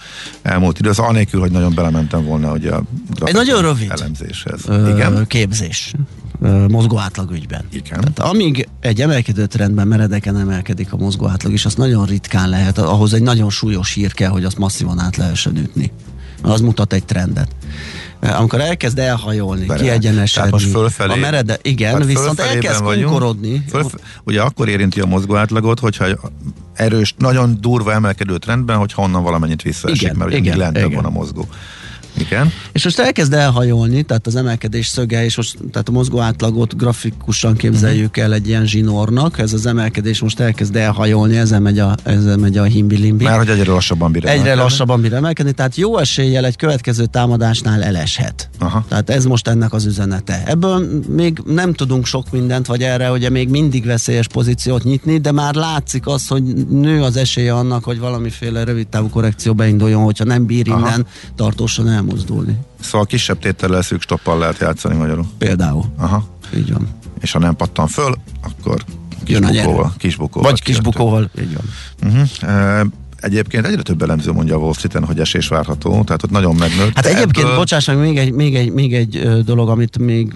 elmúlt 0.41 0.79
időszak, 0.79 1.07
anélkül, 1.07 1.39
hogy 1.39 1.51
nagyon 1.51 1.73
belementem 1.75 2.23
volna 2.25 2.51
ugye 2.51 2.71
a 2.71 2.83
Egy 3.23 3.33
nagyon 3.33 3.61
rövid 3.61 3.91
elemzéshez. 3.91 4.61
ö, 4.67 4.89
Igen? 4.89 5.27
képzés 5.27 5.93
mozgó 6.69 6.97
átlagügyben. 6.99 7.65
Igen. 7.71 7.99
Tehát 7.99 8.19
amíg 8.19 8.67
egy 8.79 9.01
emelkedő 9.01 9.45
trendben 9.45 9.87
meredeken 9.87 10.37
emelkedik 10.37 10.93
a 10.93 10.97
mozgó 10.97 11.27
átlag, 11.27 11.53
és 11.53 11.65
azt 11.65 11.77
nagyon 11.77 12.05
ritkán 12.05 12.49
lehet, 12.49 12.77
ahhoz 12.77 13.13
egy 13.13 13.21
nagyon 13.21 13.49
súlyos 13.49 13.93
hír 13.93 14.13
kell, 14.13 14.29
hogy 14.29 14.43
azt 14.43 14.57
masszívan 14.57 14.99
át 14.99 15.15
lehessen 15.17 15.55
ütni. 15.57 15.91
Az 16.41 16.61
mutat 16.61 16.93
egy 16.93 17.05
trendet. 17.05 17.55
Amikor 18.21 18.61
elkezd 18.61 18.99
elhajolni, 18.99 19.65
Bele. 19.65 19.81
kiegyenesedni, 19.81 20.49
most 20.51 20.69
fölfelé. 20.69 21.13
a 21.13 21.15
merede, 21.15 21.57
igen, 21.61 21.93
Hát 21.93 22.05
viszont 22.05 22.39
elkezd 22.39 22.83
vagyunk. 22.83 23.05
kunkorodni. 23.05 23.65
Fölf- 23.69 23.99
ugye 24.23 24.41
akkor 24.41 24.69
érinti 24.69 24.99
a 24.99 25.05
mozgó 25.05 25.35
átlagot, 25.35 25.79
hogyha 25.79 26.05
erős, 26.73 27.13
nagyon 27.17 27.57
durva 27.61 27.93
emelkedő 27.93 28.37
trendben, 28.37 28.77
hogyha 28.77 29.01
onnan 29.01 29.23
valamennyit 29.23 29.61
visszaesik, 29.61 30.01
Igen, 30.01 30.15
mert 30.15 30.29
ugye 30.29 30.39
igen, 30.39 30.57
lentebb 30.57 30.89
igen. 30.89 30.95
van 31.01 31.05
a 31.05 31.09
mozgó. 31.09 31.47
Igen. 32.17 32.51
És 32.71 32.83
most 32.83 32.99
elkezd 32.99 33.33
elhajolni, 33.33 34.03
tehát 34.03 34.27
az 34.27 34.35
emelkedés 34.35 34.87
szöge, 34.87 35.23
és 35.23 35.35
most 35.37 35.57
tehát 35.71 35.87
a 35.87 35.91
mozgó 35.91 36.19
átlagot 36.19 36.77
grafikusan 36.77 37.55
képzeljük 37.55 38.17
el 38.17 38.33
egy 38.33 38.47
ilyen 38.47 38.65
zsinórnak, 38.65 39.39
ez 39.39 39.53
az 39.53 39.65
emelkedés 39.65 40.21
most 40.21 40.39
elkezd 40.39 40.75
elhajolni, 40.75 41.37
ezen 41.37 41.61
megy 41.61 41.79
a, 41.79 41.95
ezen 42.03 42.39
megy 42.39 42.57
a 42.57 42.63
himbilimbi. 42.63 43.23
Már 43.23 43.37
hogy 43.37 43.49
egyre 43.49 43.71
lassabban 43.71 44.11
bír 44.11 44.21
Egyre 44.21 44.33
emelkedni. 44.33 44.61
lassabban 44.61 45.01
bír 45.01 45.13
emelkedni, 45.13 45.51
tehát 45.51 45.75
jó 45.75 45.97
eséllyel 45.97 46.45
egy 46.45 46.55
következő 46.55 47.05
támadásnál 47.05 47.83
eleshet. 47.83 48.49
Aha. 48.59 48.85
Tehát 48.87 49.09
ez 49.09 49.25
most 49.25 49.47
ennek 49.47 49.73
az 49.73 49.85
üzenete. 49.85 50.43
Ebből 50.45 51.03
még 51.07 51.41
nem 51.45 51.73
tudunk 51.73 52.05
sok 52.05 52.31
mindent, 52.31 52.65
vagy 52.65 52.81
erre 52.81 53.11
ugye 53.11 53.29
még 53.29 53.49
mindig 53.49 53.85
veszélyes 53.85 54.27
pozíciót 54.27 54.83
nyitni, 54.83 55.17
de 55.17 55.31
már 55.31 55.55
látszik 55.55 56.07
az, 56.07 56.27
hogy 56.27 56.43
nő 56.69 57.01
az 57.01 57.17
esélye 57.17 57.53
annak, 57.53 57.83
hogy 57.83 57.99
valamiféle 57.99 58.63
rövid 58.63 58.87
távú 58.87 59.09
korrekció 59.09 59.53
beinduljon, 59.53 60.03
hogyha 60.03 60.23
nem 60.23 60.45
bír 60.45 60.69
Aha. 60.69 60.79
innen 60.79 61.05
tartósan 61.35 61.87
elmozdulni. 62.09 62.57
Szóval 62.79 63.05
kisebb 63.05 63.39
tétellel 63.39 63.81
szűk 63.81 64.01
stoppal 64.01 64.37
lehet 64.39 64.59
játszani 64.59 64.95
magyarul. 64.95 65.25
Például. 65.37 65.83
Aha. 65.97 66.27
Így 66.55 66.73
van. 66.73 66.87
És 67.21 67.31
ha 67.31 67.39
nem 67.39 67.55
pattan 67.55 67.87
föl, 67.87 68.15
akkor 68.41 68.83
kisbukóval. 69.23 69.93
kisbukóval 69.97 70.51
Vagy 70.51 70.61
kis 70.61 70.75
kijöttök. 70.75 70.93
bukóval. 70.93 71.29
Így 71.41 71.55
van. 71.55 71.65
Uh-huh. 72.11 72.91
Egyébként 73.19 73.65
egyre 73.65 73.81
több 73.81 74.01
elemző 74.01 74.31
mondja 74.31 74.55
a 74.55 74.57
Wall 74.57 74.73
Street-en, 74.73 75.05
hogy 75.05 75.19
esés 75.19 75.47
várható, 75.47 76.03
tehát 76.03 76.23
ott 76.23 76.29
nagyon 76.29 76.55
megnőtt. 76.55 76.95
Hát 76.95 77.05
egyébként, 77.05 77.45
ebből- 77.45 77.55
bocsáss 77.55 77.87
meg, 77.87 77.97
még 77.97 78.17
egy, 78.17 78.31
még 78.31 78.55
egy, 78.55 78.71
még 78.71 78.93
egy 78.93 79.43
dolog, 79.43 79.69
amit 79.69 79.97
még 79.97 80.33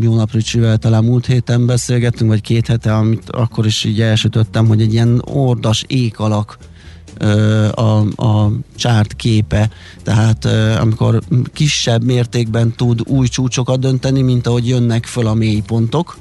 jó 0.00 0.22
Ricsivel 0.32 0.76
talán 0.78 1.04
múlt 1.04 1.26
héten 1.26 1.66
beszélgettünk, 1.66 2.30
vagy 2.30 2.40
két 2.40 2.66
hete, 2.66 2.94
amit 2.96 3.30
akkor 3.30 3.66
is 3.66 3.84
így 3.84 4.00
elsütöttem, 4.00 4.66
hogy 4.66 4.80
egy 4.80 4.92
ilyen 4.92 5.22
ordas 5.24 5.84
ék 5.86 6.18
alak 6.18 6.58
a, 7.74 7.98
a 8.22 8.50
csárt 8.76 9.14
képe, 9.14 9.70
tehát 10.02 10.44
amikor 10.80 11.20
kisebb 11.52 12.04
mértékben 12.04 12.72
tud 12.76 13.00
új 13.04 13.26
csúcsokat 13.26 13.80
dönteni, 13.80 14.22
mint 14.22 14.46
ahogy 14.46 14.68
jönnek 14.68 15.06
föl 15.06 15.26
a 15.26 15.34
mélypontok. 15.34 16.16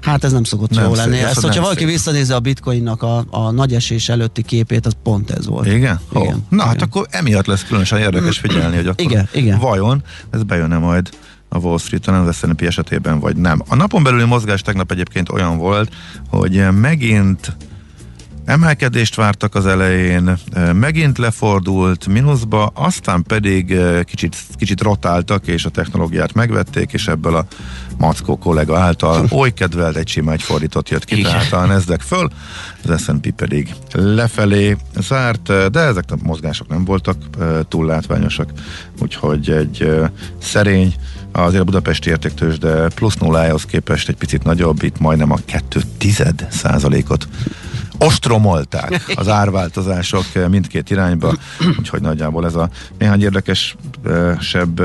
Hát 0.00 0.24
ez 0.24 0.32
nem 0.32 0.44
szokott 0.44 0.70
Nem 0.70 0.84
jó 0.84 0.94
szép, 0.94 1.04
lenni. 1.04 1.18
ez 1.18 1.24
Ezt, 1.30 1.40
hogyha 1.40 1.60
valaki 1.60 1.78
szép. 1.80 1.88
visszanézi 1.88 2.32
a 2.32 2.40
bitcoinnak 2.40 3.02
a, 3.02 3.24
a 3.30 3.50
nagy 3.50 3.74
esés 3.74 4.08
előtti 4.08 4.42
képét, 4.42 4.86
az 4.86 4.92
pont 5.02 5.30
ez 5.30 5.46
volt. 5.46 5.66
Igen? 5.66 6.00
Ó, 6.14 6.22
Igen. 6.22 6.46
Na 6.48 6.62
hát 6.64 6.74
Igen. 6.74 6.86
akkor 6.88 7.06
emiatt 7.10 7.46
lesz 7.46 7.64
különösen 7.64 7.98
érdekes 7.98 8.38
figyelni, 8.38 8.76
hogy 8.76 8.86
akkor 8.86 9.04
Igen, 9.04 9.28
igen. 9.32 9.58
vajon 9.58 10.02
ez 10.30 10.42
bejön-e 10.42 10.78
majd 10.78 11.08
a 11.48 11.58
Wall 11.58 11.78
Street-en, 11.78 12.14
az 12.14 12.36
S&P 12.36 12.62
esetében, 12.62 13.20
vagy 13.20 13.36
nem. 13.36 13.62
A 13.68 13.74
napon 13.74 14.02
belüli 14.02 14.24
mozgás 14.24 14.62
tegnap 14.62 14.90
egyébként 14.90 15.28
olyan 15.28 15.58
volt, 15.58 15.92
hogy 16.28 16.62
megint 16.80 17.56
emelkedést 18.48 19.14
vártak 19.14 19.54
az 19.54 19.66
elején, 19.66 20.38
megint 20.72 21.18
lefordult 21.18 22.06
mínuszba, 22.06 22.66
aztán 22.66 23.22
pedig 23.22 23.76
kicsit, 24.04 24.36
kicsit 24.56 24.80
rotáltak, 24.80 25.46
és 25.46 25.64
a 25.64 25.70
technológiát 25.70 26.32
megvették, 26.32 26.92
és 26.92 27.08
ebből 27.08 27.34
a 27.34 27.46
Mackó 27.98 28.38
kollega 28.38 28.78
által 28.78 29.26
oly 29.32 29.52
kedvelt 29.52 29.96
egy 29.96 30.08
sima 30.08 30.32
egyfordított 30.32 30.88
jött 30.88 31.04
ki, 31.04 31.22
tehát 31.22 31.52
a 31.52 31.66
Nasdaq 31.66 32.02
föl, 32.04 32.28
az 32.88 33.02
S&P 33.02 33.30
pedig 33.30 33.74
lefelé 33.92 34.76
zárt, 35.00 35.70
de 35.70 35.80
ezek 35.80 36.04
a 36.08 36.16
mozgások 36.22 36.68
nem 36.68 36.84
voltak 36.84 37.16
túl 37.68 37.86
látványosak, 37.86 38.52
úgyhogy 39.00 39.50
egy 39.50 39.90
szerény, 40.42 40.94
azért 41.32 41.62
a 41.62 41.64
budapesti 41.64 42.10
értéktős, 42.10 42.58
de 42.58 42.88
plusz 42.88 43.16
nullájához 43.16 43.64
képest 43.64 44.08
egy 44.08 44.16
picit 44.16 44.44
nagyobb, 44.44 44.82
itt 44.82 44.98
majdnem 44.98 45.32
a 45.32 45.38
2 45.44 45.80
tized 45.98 46.46
százalékot 46.50 47.28
ostromolták 47.98 49.02
az 49.14 49.28
árváltozások 49.28 50.24
eh, 50.32 50.48
mindkét 50.48 50.90
irányba, 50.90 51.34
úgyhogy 51.78 52.00
nagyjából 52.00 52.46
ez 52.46 52.54
a 52.54 52.68
néhány 52.98 53.22
érdekesebb 53.22 54.80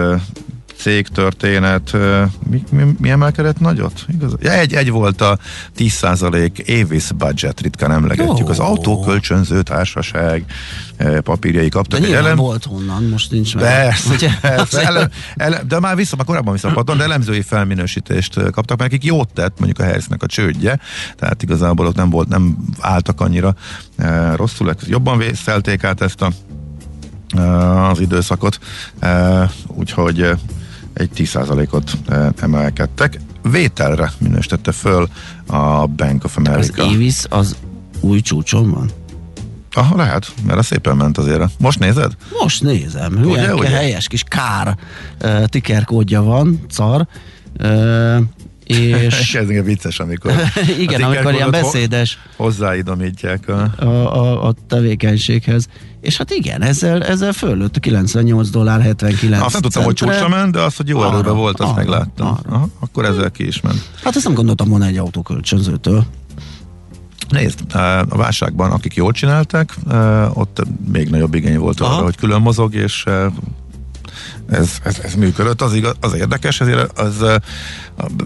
cég 0.84 1.08
történet. 1.08 1.94
eh, 1.94 2.30
Mi, 2.50 2.64
mi, 2.72 2.84
mi 3.00 3.10
emelkedett 3.10 3.60
nagyot? 3.60 4.06
Igaz? 4.14 4.34
Ja, 4.42 4.52
egy, 4.52 4.74
egy 4.74 4.90
volt 4.92 5.22
a 5.22 5.38
10% 5.78 6.84
Avis 6.84 7.12
budget, 7.12 7.62
ritkán 7.62 7.92
emlegetjük. 7.92 8.38
Jó. 8.38 8.48
Az 8.48 8.60
autókölcsönző 8.60 9.62
társaság 9.62 10.46
papírjai 11.24 11.64
De 11.64 11.70
kaptak 11.70 12.00
egy 12.00 12.06
nyilván 12.06 12.24
elem. 12.24 12.38
volt 12.38 12.66
honnan, 12.66 13.04
most 13.04 13.32
nincs 13.32 13.56
meg. 13.56 13.64
Persze, 13.64 14.14
Ugye? 14.14 14.30
persze 14.42 14.82
ele, 14.88 15.10
ele, 15.36 15.62
de 15.68 15.80
már 15.80 15.96
vissza, 15.96 16.16
már 16.16 16.26
korábban 16.26 16.54
visszapattan, 16.54 16.98
de 16.98 17.04
elemzői 17.04 17.42
felminősítést 17.42 18.34
kaptak, 18.34 18.78
mert 18.78 18.92
nekik 18.92 19.04
jót 19.04 19.30
tett 19.34 19.60
mondjuk 19.60 19.80
a 19.80 19.86
Harrisnek 19.86 20.24
a 20.24 20.26
csődje, 20.26 20.80
tehát 21.16 21.44
igazából 21.44 21.88
ott 21.88 21.96
nem 21.96 22.10
volt, 22.10 22.28
nem 22.28 22.58
álltak 22.80 23.22
annyira 23.22 23.56
e, 23.98 24.36
rosszul, 24.36 24.70
ekkor 24.70 24.88
jobban 24.88 25.18
vészelték 25.18 25.84
át 25.84 26.02
ezt 26.02 26.22
a, 26.22 26.32
az 27.90 28.00
időszakot, 28.00 28.60
úgyhogy 29.68 30.30
egy 30.94 31.10
10%-ot 31.16 31.92
e, 32.08 32.32
emelkedtek. 32.42 33.20
Vételre 33.52 34.12
minősítette 34.18 34.72
föl 34.72 35.10
a 35.46 35.86
Bank 35.86 36.24
of 36.24 36.38
Az 36.38 36.48
America. 36.48 36.84
Avis 36.84 37.24
az 37.30 37.56
új 38.00 38.22
csúcson 38.22 38.72
van? 38.72 38.90
Ah, 39.76 39.96
lehet, 39.96 40.34
mert 40.46 40.60
a 40.60 40.64
szépen 40.64 40.96
ment 40.96 41.18
azért. 41.18 41.44
Most 41.58 41.80
nézed? 41.80 42.16
Most 42.42 42.62
nézem, 42.62 43.14
Ugye, 43.14 43.22
hülye, 43.22 43.54
ugye? 43.54 43.70
helyes 43.70 44.08
kis 44.08 44.24
kár 44.28 44.78
uh, 45.24 45.46
ticker 45.46 45.84
kódja 45.84 46.22
van, 46.22 46.66
car. 46.70 47.08
Uh, 47.64 48.20
és 48.64 49.36
Ez 49.42 49.50
igen 49.50 49.64
vicces, 49.64 50.00
amikor 50.00 50.34
igen, 50.80 51.02
amikor 51.02 51.34
ilyen 51.34 51.52
beszédes 51.52 52.20
hozzáidomítják 52.36 53.48
a... 53.48 53.74
a, 53.80 53.86
a, 53.86 54.48
a 54.48 54.54
tevékenységhez. 54.68 55.68
És 56.04 56.18
hát 56.18 56.32
igen, 56.32 56.62
ezzel, 56.62 57.04
ezzel 57.04 57.34
fölött 57.34 57.80
98 57.80 58.50
dollár 58.50 58.82
79 58.82 59.44
Azt 59.44 59.54
nem 59.54 59.62
tudtam, 59.62 59.84
hogy 59.84 59.94
csúcsra 59.94 60.28
ment, 60.28 60.52
de 60.52 60.60
azt, 60.62 60.78
hogy 60.78 60.88
jó 60.88 61.00
Arra, 61.00 61.14
erőben 61.14 61.36
volt, 61.36 61.60
azt 61.60 61.70
arra, 61.70 61.78
megláttam. 61.78 62.28
arra. 62.28 62.56
Aha, 62.56 62.68
akkor 62.80 63.06
ezzel 63.06 63.32
ki 63.32 63.48
is 63.48 63.62
ment. 63.62 63.90
Hát 64.04 64.16
ezt 64.16 64.26
nem 64.26 64.34
gondoltam 64.34 64.70
volna 64.70 64.86
egy 64.86 64.98
autókölcsönzőtől. 64.98 66.06
Nézd, 67.30 67.60
eh, 67.74 68.00
a 68.00 68.16
válságban, 68.18 68.72
akik 68.72 68.96
jól 68.96 69.12
csinálták, 69.12 69.76
eh, 69.90 70.38
ott 70.38 70.64
még 70.92 71.10
nagyobb 71.10 71.34
igény 71.34 71.58
volt 71.58 71.80
arra, 71.80 71.92
Aha. 71.92 72.04
hogy 72.04 72.16
külön 72.16 72.42
mozog, 72.42 72.76
és 72.76 73.04
eh, 73.06 73.26
ez, 74.50 74.72
ez, 74.84 75.00
ez 75.04 75.14
működött. 75.14 75.62
Az, 75.62 75.74
igaz, 75.74 75.96
az 76.00 76.14
érdekes, 76.14 76.62
ezért 76.62 77.00
az 77.00 77.22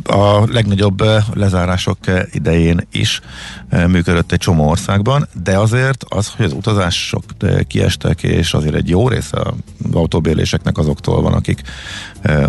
a, 0.03 0.45
legnagyobb 0.51 1.03
lezárások 1.33 1.97
idején 2.31 2.87
is 2.91 3.21
működött 3.87 4.31
egy 4.31 4.39
csomó 4.39 4.69
országban, 4.69 5.27
de 5.43 5.57
azért 5.57 6.03
az, 6.07 6.33
hogy 6.35 6.45
az 6.45 6.53
utazások 6.53 7.23
kiestek, 7.67 8.23
és 8.23 8.53
azért 8.53 8.75
egy 8.75 8.89
jó 8.89 9.09
része 9.09 9.37
az 9.37 9.53
autóbérléseknek 9.91 10.77
azoktól 10.77 11.21
van, 11.21 11.33
akik 11.33 11.61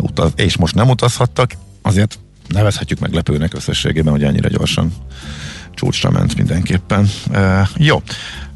utaz, 0.00 0.32
és 0.36 0.56
most 0.56 0.74
nem 0.74 0.88
utazhattak, 0.88 1.52
azért 1.82 2.18
nevezhetjük 2.48 2.98
meglepőnek 2.98 3.54
összességében, 3.54 4.12
hogy 4.12 4.24
ennyire 4.24 4.48
gyorsan 4.48 4.92
csúcsra 5.74 6.10
ment 6.10 6.36
mindenképpen. 6.36 7.08
Uh, 7.30 7.68
jó. 7.76 8.02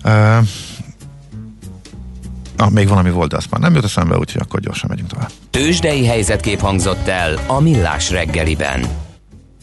Uh, 0.04 0.46
ah, 2.62 2.70
még 2.70 2.88
valami 2.88 3.10
volt, 3.10 3.30
de 3.30 3.36
azt 3.36 3.50
már 3.50 3.60
nem 3.60 3.74
jut 3.74 3.84
eszembe, 3.84 4.18
úgyhogy 4.18 4.40
akkor 4.44 4.60
gyorsan 4.60 4.88
megyünk 4.88 5.08
tovább. 5.08 5.30
Tőzsdei 5.50 6.06
helyzetkép 6.06 6.60
hangzott 6.60 7.06
el 7.08 7.38
a 7.46 7.60
Millás 7.60 8.10
reggeliben. 8.10 9.10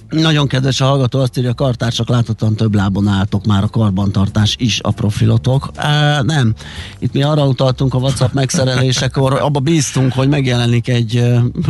Nagyon 0.09 0.47
kedves 0.47 0.81
a 0.81 0.85
hallgató, 0.85 1.19
azt 1.19 1.37
írja, 1.37 1.53
kartársak 1.53 2.09
láthatóan 2.09 2.55
több 2.55 2.75
lábon 2.75 3.07
álltok 3.07 3.45
már 3.45 3.63
a 3.63 3.67
karbantartás 3.67 4.55
is 4.59 4.79
a 4.83 4.91
profilotok. 4.91 5.69
Á, 5.75 6.21
nem. 6.21 6.53
Itt 6.99 7.13
mi 7.13 7.23
arra 7.23 7.47
utaltunk 7.47 7.93
a 7.93 7.97
WhatsApp 7.97 8.33
megszerelésekor, 8.33 9.33
abba 9.33 9.59
bíztunk, 9.59 10.13
hogy 10.13 10.27
megjelenik 10.27 10.87
egy 10.87 11.23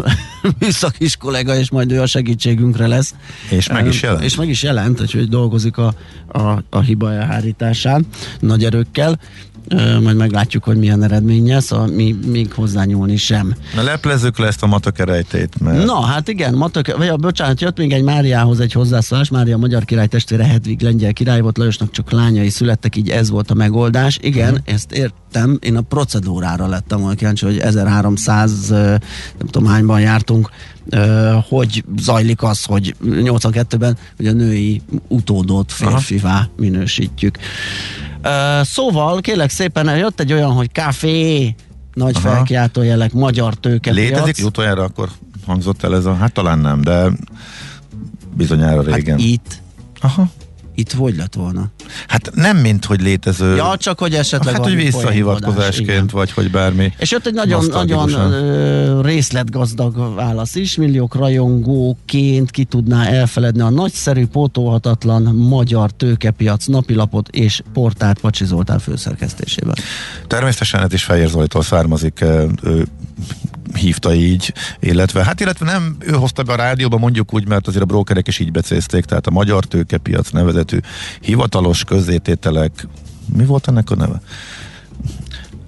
műszakis 0.59 1.17
kollega, 1.17 1.55
és 1.55 1.69
majd 1.69 1.91
ő 1.91 2.01
a 2.01 2.05
segítségünkre 2.05 2.87
lesz. 2.87 3.13
És 3.49 3.69
meg 3.69 3.87
is 3.87 4.01
jelent? 4.01 4.23
És 4.23 4.35
meg 4.35 4.49
is 4.49 4.63
jelent, 4.63 5.01
úgyhogy 5.01 5.29
dolgozik 5.29 5.77
a, 5.77 5.93
a, 6.27 6.63
a 6.69 6.79
hiba 6.79 7.13
elhárításán 7.13 8.05
nagy 8.39 8.63
erőkkel. 8.65 9.19
Majd 10.01 10.15
meglátjuk, 10.15 10.63
hogy 10.63 10.77
milyen 10.77 11.03
eredménye, 11.03 11.59
szóval 11.59 11.87
mi 11.87 12.15
még 12.25 12.53
hozzányúlni 12.53 13.17
sem. 13.17 13.55
Na 13.75 13.83
leplezzük 13.83 14.37
le 14.37 14.47
ezt 14.47 14.63
a 14.63 14.67
matakerejtét, 14.67 15.59
mert 15.59 15.85
Na, 15.85 16.01
hát 16.01 16.27
igen, 16.27 16.53
Matok, 16.53 16.97
vagy 16.97 17.07
a, 17.07 17.15
bocsánat, 17.15 17.61
jött 17.61 17.77
még 17.77 17.91
egy 17.91 18.03
Máriához 18.03 18.59
egy 18.59 18.71
hozzászólás. 18.71 19.29
Mária 19.29 19.55
a 19.55 19.59
magyar 19.59 19.85
király 19.85 20.07
testvére 20.07 20.43
Hedvig 20.43 20.81
lengyel 20.81 21.13
király 21.13 21.41
volt, 21.41 21.57
Lajosnak 21.57 21.91
csak 21.91 22.11
lányai 22.11 22.49
születtek, 22.49 22.95
így 22.95 23.09
ez 23.09 23.29
volt 23.29 23.51
a 23.51 23.53
megoldás. 23.53 24.19
Igen, 24.21 24.51
uh-huh. 24.51 24.73
ezt 24.73 24.91
értem, 24.91 25.57
én 25.61 25.75
a 25.75 25.81
procedúrára 25.81 26.67
lettem 26.67 26.99
volna 26.99 27.15
kíváncsi, 27.15 27.45
hogy 27.45 27.57
1300, 27.57 28.69
ö, 28.69 28.75
nem 28.75 29.47
tudom 29.51 29.67
hányban 29.67 29.99
jártunk, 30.01 30.49
hogy 31.49 31.83
zajlik 31.97 32.43
az, 32.43 32.63
hogy 32.63 32.95
82-ben 33.05 33.97
hogy 34.17 34.27
a 34.27 34.31
női 34.31 34.81
utódot 35.07 35.71
férfivá 35.71 36.49
minősítjük. 36.55 37.37
Ö, 38.21 38.59
Szóval, 38.63 39.21
kérlek 39.21 39.49
szépen, 39.49 39.97
jött 39.97 40.19
egy 40.19 40.33
olyan, 40.33 40.51
hogy 40.51 40.71
kávé, 40.71 41.55
nagy 41.93 42.15
Aha. 42.15 42.29
felkiáltójelek, 42.29 43.13
magyar 43.13 43.53
tőkepiac. 43.55 43.95
létezik, 44.09 44.45
utoljára 44.45 44.83
akkor 44.83 45.09
hangzott 45.45 45.83
el 45.83 45.95
ez 45.95 46.05
a, 46.05 46.15
hát 46.15 46.33
talán 46.33 46.59
nem, 46.59 46.81
de 46.81 47.09
bizonyára 48.35 48.81
régen. 48.81 49.17
Hát 49.17 49.27
itt, 49.27 49.61
Aha. 50.01 50.27
itt 50.75 50.91
hogy 50.91 51.15
lett 51.15 51.33
volna? 51.33 51.69
Hát 52.07 52.31
nem 52.33 52.57
mint, 52.57 52.85
hogy 52.85 53.01
létező. 53.01 53.55
Ja, 53.55 53.77
csak 53.77 53.99
hogy 53.99 54.13
esetleg 54.13 54.53
hát, 54.53 54.63
hogy 54.63 54.75
visszahivatkozásként, 54.75 56.11
vagy 56.11 56.31
hogy 56.31 56.51
bármi. 56.51 56.93
És 56.97 57.11
jött 57.11 57.25
egy 57.25 57.33
nagyon, 57.33 57.65
nagyon 57.65 59.01
részletgazdag 59.01 60.15
válasz 60.15 60.55
is. 60.55 60.75
Milliók 60.75 61.15
rajongóként 61.15 62.51
ki 62.51 62.63
tudná 62.63 63.05
elfeledni 63.05 63.61
a 63.61 63.69
nagyszerű, 63.69 64.25
pótolhatatlan 64.25 65.23
magyar 65.23 65.91
tőkepiac 65.91 66.65
napilapot 66.65 67.27
és 67.27 67.61
portált 67.73 68.19
Pacsi 68.19 68.45
Zoltán 68.45 68.79
főszerkesztésében. 68.79 69.75
Természetesen 70.27 70.81
ez 70.81 70.93
is 70.93 71.03
Fejér 71.03 71.27
Zolitól 71.27 71.61
származik, 71.61 72.21
ő 72.63 72.87
hívta 73.73 74.13
így, 74.13 74.53
illetve 74.79 75.23
hát 75.23 75.39
illetve 75.39 75.65
nem 75.65 75.95
ő 75.99 76.11
hozta 76.11 76.43
be 76.43 76.53
a 76.53 76.55
rádióba 76.55 76.97
mondjuk 76.97 77.33
úgy, 77.33 77.47
mert 77.47 77.67
azért 77.67 77.83
a 77.83 77.85
brókerek 77.85 78.27
is 78.27 78.39
így 78.39 78.51
becézték, 78.51 79.05
tehát 79.05 79.27
a 79.27 79.31
Magyar 79.31 79.65
Tőkepiac 79.65 80.29
nevezetű 80.29 80.77
hivatalos 81.21 81.78
közzétételek, 81.83 82.87
mi 83.35 83.45
volt 83.45 83.67
ennek 83.67 83.89
a 83.89 83.95
neve? 83.95 84.21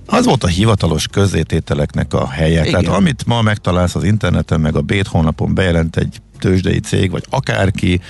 Az 0.06 0.26
volt 0.26 0.43
a 0.43 0.47
hivatalos 0.47 1.08
közzétételeknek 1.08 2.13
a 2.13 2.30
helye. 2.30 2.65
Igen. 2.65 2.82
Tehát 2.82 2.97
amit 2.97 3.26
ma 3.26 3.41
megtalálsz 3.41 3.95
az 3.95 4.04
interneten, 4.04 4.60
meg 4.62 4.76
a 4.76 4.82
Bét 4.82 5.08
honlapon 5.08 5.54
bejelent 5.54 5.95
egy 5.95 6.21
tőzsdei 6.39 6.80
cég, 6.80 7.12
vagy 7.12 7.26
akárki, 7.30 8.02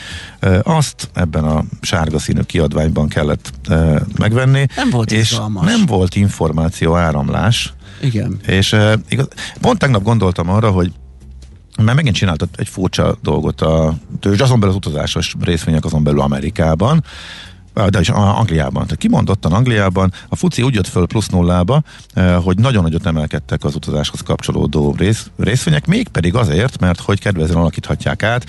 azt 0.63 1.09
ebben 1.13 1.43
a 1.43 1.63
sárga 1.81 2.19
színű 2.19 2.41
kiadványban 2.41 3.07
kellett 3.07 3.51
megvenni. 4.17 4.65
Nem 4.75 4.89
volt 4.89 5.11
és 5.11 5.31
izgalmas. 5.31 5.65
nem 5.65 5.85
volt 5.85 6.15
információ 6.15 6.95
áramlás, 6.95 7.73
Igen. 8.01 8.39
és 8.47 8.75
igaz, 9.09 9.27
pont 9.61 9.79
tegnap 9.79 10.03
gondoltam 10.03 10.49
arra, 10.49 10.71
hogy 10.71 10.91
mert 11.81 11.95
megint 11.95 12.15
csináltat 12.15 12.49
egy 12.55 12.67
furcsa 12.67 13.17
dolgot 13.21 13.61
a 13.61 13.93
tőzs, 14.19 14.39
azon 14.39 14.59
belül 14.59 14.75
az 14.75 14.87
utazásos 14.87 15.35
részvények 15.41 15.85
azon 15.85 16.03
belül 16.03 16.21
Amerikában, 16.21 17.03
de 17.73 17.99
is 17.99 18.09
Angliában. 18.09 18.83
Tehát 18.83 18.97
kimondottan 18.97 19.53
Angliában 19.53 20.13
a 20.29 20.35
FUCI 20.35 20.61
úgy 20.61 20.73
jött 20.73 20.87
föl 20.87 21.07
plusz 21.07 21.27
nullába, 21.27 21.81
hogy 22.43 22.57
nagyon 22.57 22.83
nagyot 22.83 23.05
emelkedtek 23.05 23.63
az 23.63 23.75
utazáshoz 23.75 24.21
kapcsolódó 24.21 24.95
rész, 24.97 25.29
részvények, 25.37 25.87
mégpedig 25.87 26.35
azért, 26.35 26.79
mert 26.79 26.99
hogy 26.99 27.19
kedvezően 27.19 27.59
alakíthatják 27.59 28.23
át 28.23 28.45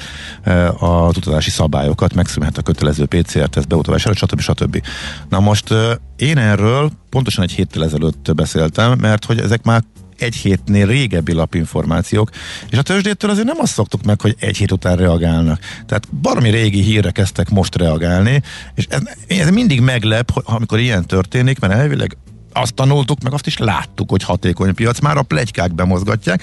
az 0.79 1.17
utazási 1.17 1.51
szabályokat, 1.51 2.15
megszűnhet 2.15 2.59
a 2.59 2.63
kötelező 2.63 3.07
PCR-teszt 3.07 3.73
előtt, 3.73 4.17
stb. 4.17 4.41
stb. 4.41 4.83
Na 5.29 5.41
most 5.41 5.75
én 6.17 6.39
erről 6.39 6.91
pontosan 7.11 7.45
egy 7.45 7.53
héttel 7.53 7.85
ezelőtt 7.85 8.35
beszéltem, 8.35 8.99
mert 8.99 9.25
hogy 9.25 9.39
ezek 9.39 9.63
már 9.63 9.83
egy 10.23 10.35
hétnél 10.35 10.87
régebbi 10.87 11.33
lapinformációk, 11.33 12.31
és 12.71 12.79
a 12.79 12.83
tőzsdétől 12.83 13.31
azért 13.31 13.47
nem 13.47 13.61
azt 13.61 13.73
szoktuk 13.73 14.03
meg, 14.03 14.21
hogy 14.21 14.37
egy 14.39 14.57
hét 14.57 14.73
után 14.73 14.97
reagálnak. 14.97 15.61
Tehát 15.87 16.15
baromi 16.15 16.51
régi 16.51 16.83
hírre 16.83 17.11
kezdtek 17.11 17.51
most 17.51 17.77
reagálni, 17.77 18.43
és 18.75 18.87
ez, 18.89 19.01
ez 19.27 19.51
mindig 19.51 19.81
meglep, 19.81 20.31
amikor 20.35 20.79
ilyen 20.79 21.07
történik, 21.07 21.59
mert 21.59 21.73
elvileg 21.73 22.17
azt 22.53 22.75
tanultuk, 22.75 23.23
meg 23.23 23.33
azt 23.33 23.47
is 23.47 23.59
láttuk, 23.59 24.11
hogy 24.11 24.23
hatékony 24.23 24.75
piac, 24.75 25.01
már 25.01 25.17
a 25.17 25.23
plegykák 25.23 25.75
bemozgatják. 25.75 26.43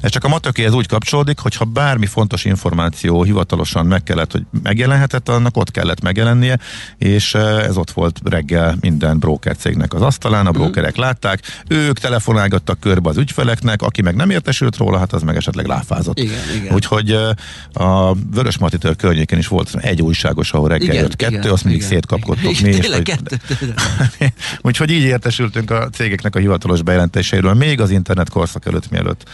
Ez 0.00 0.10
csak 0.10 0.24
a 0.24 0.28
matökéhez 0.28 0.72
úgy 0.72 0.86
kapcsolódik, 0.86 1.38
hogy 1.38 1.56
ha 1.56 1.64
bármi 1.64 2.06
fontos 2.06 2.44
információ 2.44 3.22
hivatalosan 3.22 3.86
meg 3.86 4.02
kellett, 4.02 4.32
hogy 4.32 4.42
megjelenhetett, 4.62 5.28
annak 5.28 5.56
ott 5.56 5.70
kellett 5.70 6.00
megjelennie, 6.00 6.58
és 6.98 7.34
eh, 7.34 7.64
ez 7.64 7.76
ott 7.76 7.90
volt 7.90 8.20
reggel 8.24 8.76
minden 8.80 9.18
broker 9.18 9.56
cégnek 9.56 9.94
az 9.94 10.02
asztalán, 10.02 10.46
a 10.46 10.50
brokerek 10.50 10.96
látták, 10.96 11.62
ők 11.68 11.98
telefonálgattak 11.98 12.80
körbe 12.80 13.08
az 13.08 13.16
ügyfeleknek, 13.16 13.82
aki 13.82 14.02
meg 14.02 14.14
nem 14.14 14.30
értesült 14.30 14.76
róla, 14.76 14.98
hát 14.98 15.12
az 15.12 15.22
meg 15.22 15.36
esetleg 15.36 15.66
láfázott. 15.66 16.18
Igen, 16.18 16.40
igen. 16.56 16.74
Úgyhogy 16.74 17.10
eh, 17.10 17.30
a 17.72 18.14
Vörös 18.30 18.58
Martitől 18.58 18.96
környékén 18.96 19.38
is 19.38 19.46
volt 19.48 19.74
egy 19.80 20.02
újságos, 20.02 20.52
ahol 20.52 20.68
reggel 20.68 20.88
Igen, 20.88 21.02
jött 21.02 21.16
kettő, 21.16 21.36
igen, 21.36 21.50
azt 21.50 21.64
mindig 21.64 21.82
igen. 21.82 21.92
szétkapkodtuk 21.92 22.50
Igen, 22.60 22.70
mi. 22.70 22.76
és 22.76 22.86
hogy-. 22.86 24.32
Úgyhogy 24.62 24.90
így 24.90 25.02
értesültünk 25.44 25.70
a 25.70 25.88
cégeknek 25.88 26.34
a 26.34 26.38
hivatalos 26.38 26.82
bejelentéseiről, 26.82 27.54
még 27.54 27.80
az 27.80 27.90
internet 27.90 28.28
korszak 28.28 28.66
előtt, 28.66 28.90
mielőtt 28.90 29.24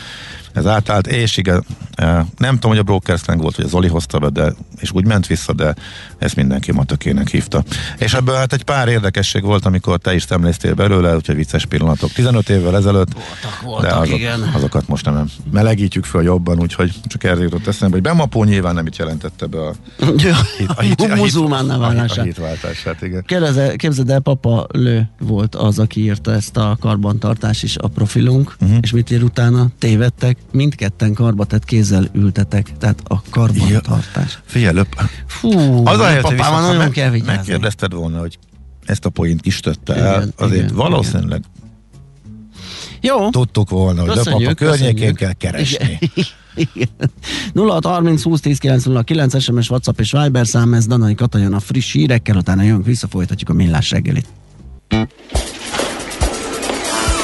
ez 0.52 0.66
átállt, 0.66 1.06
és 1.06 1.36
igen, 1.36 1.64
eh, 1.94 2.24
nem 2.36 2.54
tudom, 2.54 2.70
hogy 2.70 2.78
a 2.78 2.82
broker 2.82 3.18
slang 3.18 3.40
volt, 3.40 3.56
hogy 3.56 3.64
a 3.64 3.68
Zoli 3.68 3.88
hozta 3.88 4.18
be, 4.18 4.28
de, 4.28 4.52
és 4.80 4.90
úgy 4.92 5.06
ment 5.06 5.26
vissza, 5.26 5.52
de 5.52 5.74
ezt 6.18 6.36
mindenki 6.36 6.72
matökének 6.72 7.28
hívta. 7.28 7.62
És 7.98 8.14
ebből 8.14 8.34
hát 8.34 8.52
egy 8.52 8.62
pár 8.62 8.88
érdekesség 8.88 9.42
volt, 9.42 9.66
amikor 9.66 9.98
te 9.98 10.14
is 10.14 10.22
szemléztél 10.22 10.74
belőle, 10.74 11.14
úgyhogy 11.14 11.34
vicces 11.34 11.66
pillanatok. 11.66 12.12
15 12.12 12.48
évvel 12.48 12.76
ezelőtt, 12.76 13.12
Voltak, 13.12 13.60
voltak, 13.62 13.90
de 13.90 13.96
azok, 13.96 14.18
igen. 14.18 14.50
azokat 14.54 14.88
most 14.88 15.04
nem 15.04 15.28
melegítjük 15.52 16.04
föl 16.04 16.22
jobban, 16.22 16.60
úgyhogy 16.60 16.92
csak 17.06 17.24
erre 17.24 17.42
jutott 17.42 17.66
eszembe, 17.66 17.94
hogy 17.94 18.04
Bemapó 18.04 18.44
nyilván 18.44 18.74
nem 18.74 18.86
itt 18.86 18.96
jelentette 18.96 19.46
be 19.46 19.58
a, 19.66 19.74
hit, 20.80 21.14
Muzulmán 21.16 21.70
a, 21.70 21.72
hit, 21.72 21.72
a 21.72 21.78
válását. 21.78 22.24
hitváltását, 22.24 23.02
igen. 23.02 23.22
Kérdezze, 23.26 23.76
képzeld 23.76 24.10
el, 24.10 24.20
Papa 24.20 24.66
Lő 24.72 25.10
volt 25.18 25.54
az, 25.54 25.78
aki 25.78 25.99
írta 26.00 26.32
ezt 26.32 26.56
a 26.56 26.76
karbantartás 26.80 27.62
is 27.62 27.76
a 27.76 27.88
profilunk, 27.88 28.56
uh-huh. 28.60 28.78
és 28.80 28.90
mit 28.90 29.10
ír 29.10 29.22
utána? 29.22 29.68
Tévedtek, 29.78 30.36
mindketten 30.52 31.14
karba 31.14 31.44
tett 31.44 31.64
kézzel 31.64 32.08
ültetek, 32.12 32.72
tehát 32.78 33.00
a 33.08 33.22
karbantartás. 33.30 34.38
Figyelj, 34.44 34.74
löp, 34.74 34.94
Fú, 35.26 35.50
Az 35.86 35.98
a 36.00 36.14
viszont, 36.14 36.40
ha 36.40 36.60
nagyon 36.60 36.76
meg, 36.76 36.90
kell 36.90 37.10
vigyázni. 37.10 37.34
megkérdezted 37.34 37.92
volna, 37.92 38.18
hogy 38.18 38.38
ezt 38.84 39.04
a 39.04 39.08
poént 39.08 39.40
kistötte 39.40 39.94
el, 39.94 40.16
Igen, 40.16 40.32
azért 40.36 40.62
igen, 40.62 40.74
valószínűleg 40.76 41.42
Jó. 43.00 43.30
tudtuk 43.30 43.70
volna, 43.70 44.00
hogy 44.00 44.10
Köszönjük, 44.16 44.48
Löpapa 44.48 44.64
környékén 44.64 45.14
köszönjük. 45.14 45.16
kell 45.16 45.32
keresni. 45.32 45.98
Igen. 46.54 46.88
0630 47.54 48.22
20 48.22 48.40
10 48.40 48.58
909 48.58 49.42
SMS, 49.42 49.70
WhatsApp 49.70 50.00
és 50.00 50.12
Viber 50.12 50.46
szám, 50.46 50.74
ez 50.74 50.86
Danai 50.86 51.14
Katajan 51.14 51.52
a 51.52 51.60
friss 51.60 51.92
hírekkel, 51.92 52.36
utána 52.36 52.62
jönk 52.62 52.84
vissza, 52.84 53.08
folytatjuk 53.08 53.48
a 53.48 53.52
millás 53.52 53.90
reggelit. 53.90 54.26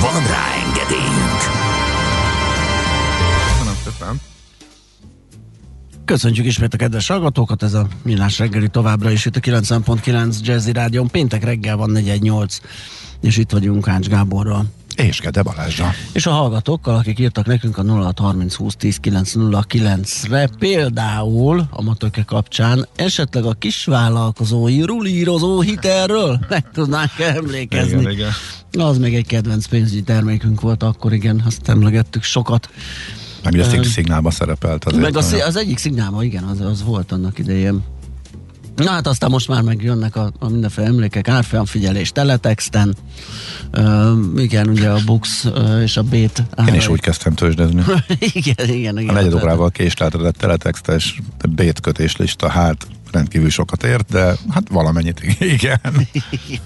Van 0.00 0.26
rá 0.26 0.54
engedélyünk! 0.66 1.40
Köszönöm 3.48 3.74
szépen. 3.84 4.20
Köszöntjük 6.04 6.46
ismét 6.46 6.74
a 6.74 6.76
kedves 6.76 7.08
hallgatókat, 7.08 7.62
ez 7.62 7.74
a 7.74 7.86
millás 8.02 8.38
reggeli 8.38 8.68
továbbra 8.68 9.10
is 9.10 9.24
itt 9.24 9.36
a 9.36 9.40
90.9 9.40 10.40
Jazzy 10.40 10.72
Rádion. 10.72 11.08
Péntek 11.08 11.44
reggel 11.44 11.76
van 11.76 11.90
418, 11.90 12.60
és 13.20 13.36
itt 13.36 13.50
vagyunk 13.50 13.88
Ács 13.88 14.08
Gáborral. 14.08 14.64
És 15.06 15.20
Gede 15.20 15.42
Balázsa. 15.42 15.90
És 16.12 16.26
a 16.26 16.30
hallgatókkal, 16.30 16.94
akik 16.94 17.18
írtak 17.18 17.46
nekünk 17.46 17.78
a 17.78 17.82
0630 17.82 18.54
20 18.54 18.74
10 18.76 18.98
909-re, 19.02 20.48
például 20.58 21.66
a 21.70 21.82
matöke 21.82 22.22
kapcsán, 22.22 22.88
esetleg 22.96 23.44
a 23.44 23.52
kisvállalkozói 23.52 24.82
rulírozó 24.82 25.60
hitelről 25.60 26.40
meg 26.48 26.70
tudnánk 26.70 27.10
emlékezni. 27.18 28.00
Igen, 28.00 28.10
igen. 28.12 28.30
Az 28.78 28.98
még 28.98 29.14
egy 29.14 29.26
kedvenc 29.26 29.66
pénzügyi 29.66 30.02
termékünk 30.02 30.60
volt 30.60 30.82
akkor, 30.82 31.12
igen, 31.12 31.42
azt 31.46 31.68
emlegettük 31.68 32.22
sokat. 32.22 32.70
Meg 33.44 33.52
ugye 33.52 33.78
a 33.78 33.82
szignálba 33.82 34.30
szerepelt 34.30 34.84
azért. 34.84 35.02
Meg 35.02 35.16
az, 35.16 35.32
olyan. 35.32 35.46
az 35.46 35.56
egyik 35.56 35.78
szignálma, 35.78 36.24
igen, 36.24 36.44
az, 36.44 36.60
az 36.60 36.82
volt 36.84 37.12
annak 37.12 37.38
idején. 37.38 37.84
Na 38.84 38.90
hát 38.90 39.06
aztán 39.06 39.30
most 39.30 39.48
már 39.48 39.62
megjönnek 39.62 40.16
a, 40.16 40.32
a 40.38 40.48
mindenféle 40.48 40.86
emlékek, 40.86 41.28
árfolyamfigyelés, 41.28 42.12
teletexten, 42.12 42.96
uh, 43.76 44.12
igen, 44.36 44.68
ugye 44.68 44.90
a 44.90 44.98
Bux 45.04 45.44
uh, 45.44 45.82
és 45.82 45.96
a 45.96 46.02
Bét. 46.02 46.42
Én 46.66 46.74
is 46.74 46.88
úgy 46.88 47.00
kezdtem 47.00 47.34
tőzsdezni. 47.34 47.82
igen, 48.18 48.68
igen, 48.68 48.98
igen. 48.98 49.08
A 49.08 49.12
negyed 49.12 49.34
órával 49.34 49.70
késleltetett 49.70 50.36
teletextes 50.36 51.20
bétkötés 51.48 52.16
lista, 52.16 52.48
hát 52.48 52.86
rendkívül 53.12 53.50
sokat 53.50 53.84
ért, 53.84 54.10
de 54.10 54.34
hát 54.48 54.68
valamennyit 54.70 55.20
igen. 55.56 56.06
Igen. 56.30 56.60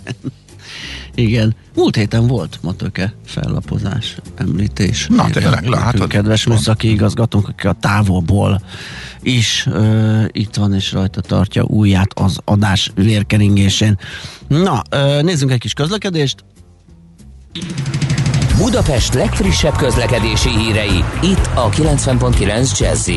Múlt 1.74 1.96
héten 1.96 2.26
volt 2.26 2.58
matöke 2.62 3.14
fellapozás, 3.26 4.16
említés. 4.34 5.06
Na, 5.06 5.30
tényleg, 5.30 5.66
látod? 5.66 6.08
Kedves 6.08 6.46
műszaki 6.46 6.90
igazgatónk, 6.90 7.48
aki 7.48 7.66
a 7.66 7.76
távolból 7.80 8.62
is 9.22 9.66
ö, 9.70 10.24
itt 10.32 10.54
van, 10.54 10.74
és 10.74 10.92
rajta 10.92 11.20
tartja 11.20 11.62
újját 11.62 12.18
az 12.18 12.38
adás 12.44 12.90
vérkeringésén. 12.94 13.98
Na, 14.48 14.82
ö, 14.90 15.22
nézzünk 15.22 15.50
egy 15.50 15.58
kis 15.58 15.72
közlekedést. 15.72 16.44
Budapest 18.56 19.14
legfrissebb 19.14 19.76
közlekedési 19.76 20.48
hírei, 20.48 21.04
itt 21.22 21.50
a 21.54 21.68
90.9 21.68 22.78
jazz 22.78 23.10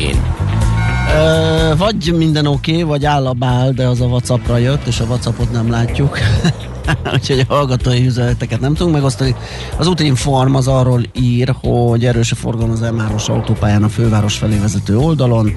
Ö, 1.14 1.76
vagy 1.76 2.14
minden 2.16 2.46
oké, 2.46 2.70
okay, 2.70 2.82
vagy 2.82 3.04
áll 3.04 3.26
a 3.26 3.32
bál, 3.32 3.72
de 3.72 3.86
az 3.86 4.00
a 4.00 4.04
Whatsappra 4.04 4.56
jött, 4.58 4.86
és 4.86 5.00
a 5.00 5.04
Whatsappot 5.04 5.52
nem 5.52 5.70
látjuk. 5.70 6.18
Úgyhogy 7.14 7.44
a 7.48 7.54
hallgatói 7.54 8.06
üzeneteket 8.06 8.60
nem 8.60 8.74
tudunk 8.74 8.94
megosztani. 8.94 9.34
Az 9.76 9.86
útinform 9.86 10.54
az 10.54 10.68
arról 10.68 11.02
ír, 11.20 11.54
hogy 11.60 12.04
erős 12.04 12.32
a 12.32 12.34
forgalom 12.34 12.70
az 12.70 12.80
M3-os 12.82 13.30
autópályán 13.30 13.82
a 13.82 13.88
főváros 13.88 14.36
felé 14.36 14.58
vezető 14.58 14.98
oldalon, 14.98 15.52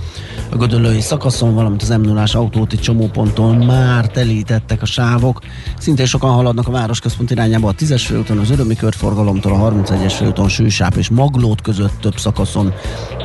a 0.51 0.55
Gödöllői 0.55 1.01
szakaszon, 1.01 1.53
valamint 1.53 1.81
az 1.81 1.89
m 1.89 2.01
0 2.01 2.23
autóti 2.33 2.77
csomóponton 2.77 3.55
már 3.55 4.07
telítettek 4.07 4.81
a 4.81 4.85
sávok. 4.85 5.39
Szintén 5.77 6.05
sokan 6.05 6.31
haladnak 6.31 6.67
a 6.67 6.71
városközpont 6.71 7.31
irányába 7.31 7.67
a 7.67 7.73
10-es 7.73 8.03
főúton, 8.05 8.37
az 8.37 8.49
Örömi 8.49 8.75
körforgalomtól 8.75 9.53
a 9.53 9.71
31-es 9.71 10.13
főúton 10.17 10.49
Sűsáp 10.49 10.95
és 10.95 11.09
Maglót 11.09 11.61
között 11.61 12.01
több 12.01 12.17
szakaszon, 12.17 12.73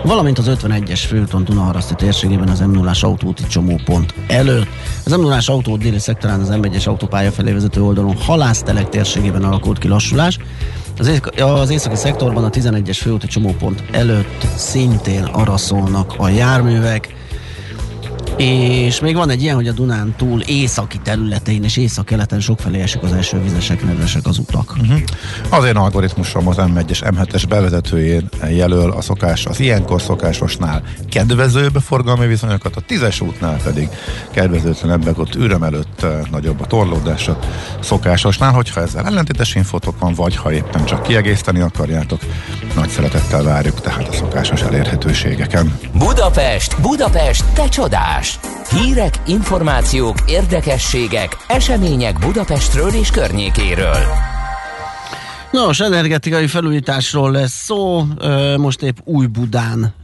valamint 0.04 0.38
az 0.38 0.50
51-es 0.62 1.02
főúton 1.06 1.44
Dunaharaszti 1.44 1.94
térségében 1.94 2.48
az 2.48 2.60
m 2.60 2.70
0 2.70 2.92
autóti 3.00 3.46
csomópont 3.46 4.14
előtt. 4.26 4.68
Az 5.04 5.12
m 5.12 5.20
0 5.20 5.38
autó 5.46 5.76
déli 5.76 5.98
szektorán 5.98 6.40
az 6.40 6.48
M1-es 6.52 6.88
autópálya 6.88 7.32
felé 7.32 7.52
vezető 7.52 7.82
oldalon 7.82 7.93
halásztelek 8.18 8.88
térségében 8.88 9.44
alakult 9.44 9.78
ki 9.78 9.88
lassulás. 9.88 10.38
Az, 10.98 11.06
észak- 11.06 11.40
az 11.40 11.70
északi 11.70 11.96
szektorban 11.96 12.44
a 12.44 12.50
11-es 12.50 12.98
főúti 13.00 13.26
csomópont 13.26 13.84
előtt 13.92 14.46
szintén 14.56 15.24
araszolnak 15.24 16.14
a 16.18 16.28
járművek. 16.28 17.14
És 18.36 19.00
még 19.00 19.14
van 19.14 19.30
egy 19.30 19.42
ilyen, 19.42 19.54
hogy 19.54 19.68
a 19.68 19.72
Dunán 19.72 20.14
túl 20.16 20.40
északi 20.40 20.98
területein 20.98 21.64
és 21.64 21.76
észak-keleten 21.76 22.40
sokfelé 22.40 22.80
esik 22.80 23.02
az 23.02 23.12
első 23.12 23.42
vizesek, 23.42 23.84
nedvesek 23.84 24.26
az 24.26 24.38
utak. 24.38 24.74
Uh-huh. 24.80 25.00
Az 25.48 25.64
én 25.64 25.76
algoritmusom 25.76 26.48
az 26.48 26.56
M1-es, 26.58 27.14
M7-es 27.16 27.44
bevezetőjén 27.48 28.28
jelöl 28.50 28.90
a 28.90 29.00
szokás, 29.00 29.46
az 29.46 29.60
ilyenkor 29.60 30.02
szokásosnál 30.02 30.82
kedvezőbb 31.10 31.74
forgalmi 31.74 32.26
viszonyokat, 32.26 32.76
a 32.76 32.80
10-es 32.88 33.22
útnál 33.22 33.60
pedig 33.62 33.88
kedvezőtlenebbek, 34.30 35.18
ott 35.18 35.34
üröm 35.34 35.62
előtt 35.62 36.02
eh, 36.02 36.20
nagyobb 36.30 36.60
a 36.60 36.66
torlódás 36.66 37.28
a 37.28 37.38
szokásosnál, 37.80 38.52
hogyha 38.52 38.80
ezzel 38.80 39.06
ellentétes 39.06 39.54
infotok 39.54 39.98
van, 39.98 40.14
vagy 40.14 40.36
ha 40.36 40.52
éppen 40.52 40.84
csak 40.84 41.02
kiegészíteni 41.02 41.60
akarjátok, 41.60 42.20
nagy 42.74 42.88
szeretettel 42.88 43.42
várjuk 43.42 43.80
tehát 43.80 44.08
a 44.08 44.12
szokásos 44.12 44.62
elérhetőségeken. 44.62 45.78
Budapest, 45.92 46.80
Budapest, 46.80 47.44
te 47.54 47.68
csodás! 47.68 48.23
Hírek, 48.70 49.14
információk, 49.26 50.16
érdekességek, 50.26 51.36
események 51.46 52.18
Budapestről 52.18 52.94
és 52.94 53.10
környékéről. 53.10 54.33
Nos, 55.54 55.80
energetikai 55.80 56.46
felújításról 56.46 57.30
lesz 57.30 57.64
szó. 57.64 58.06
Most 58.56 58.82
épp 58.82 58.96
új 59.04 59.26
Budán 59.26 59.94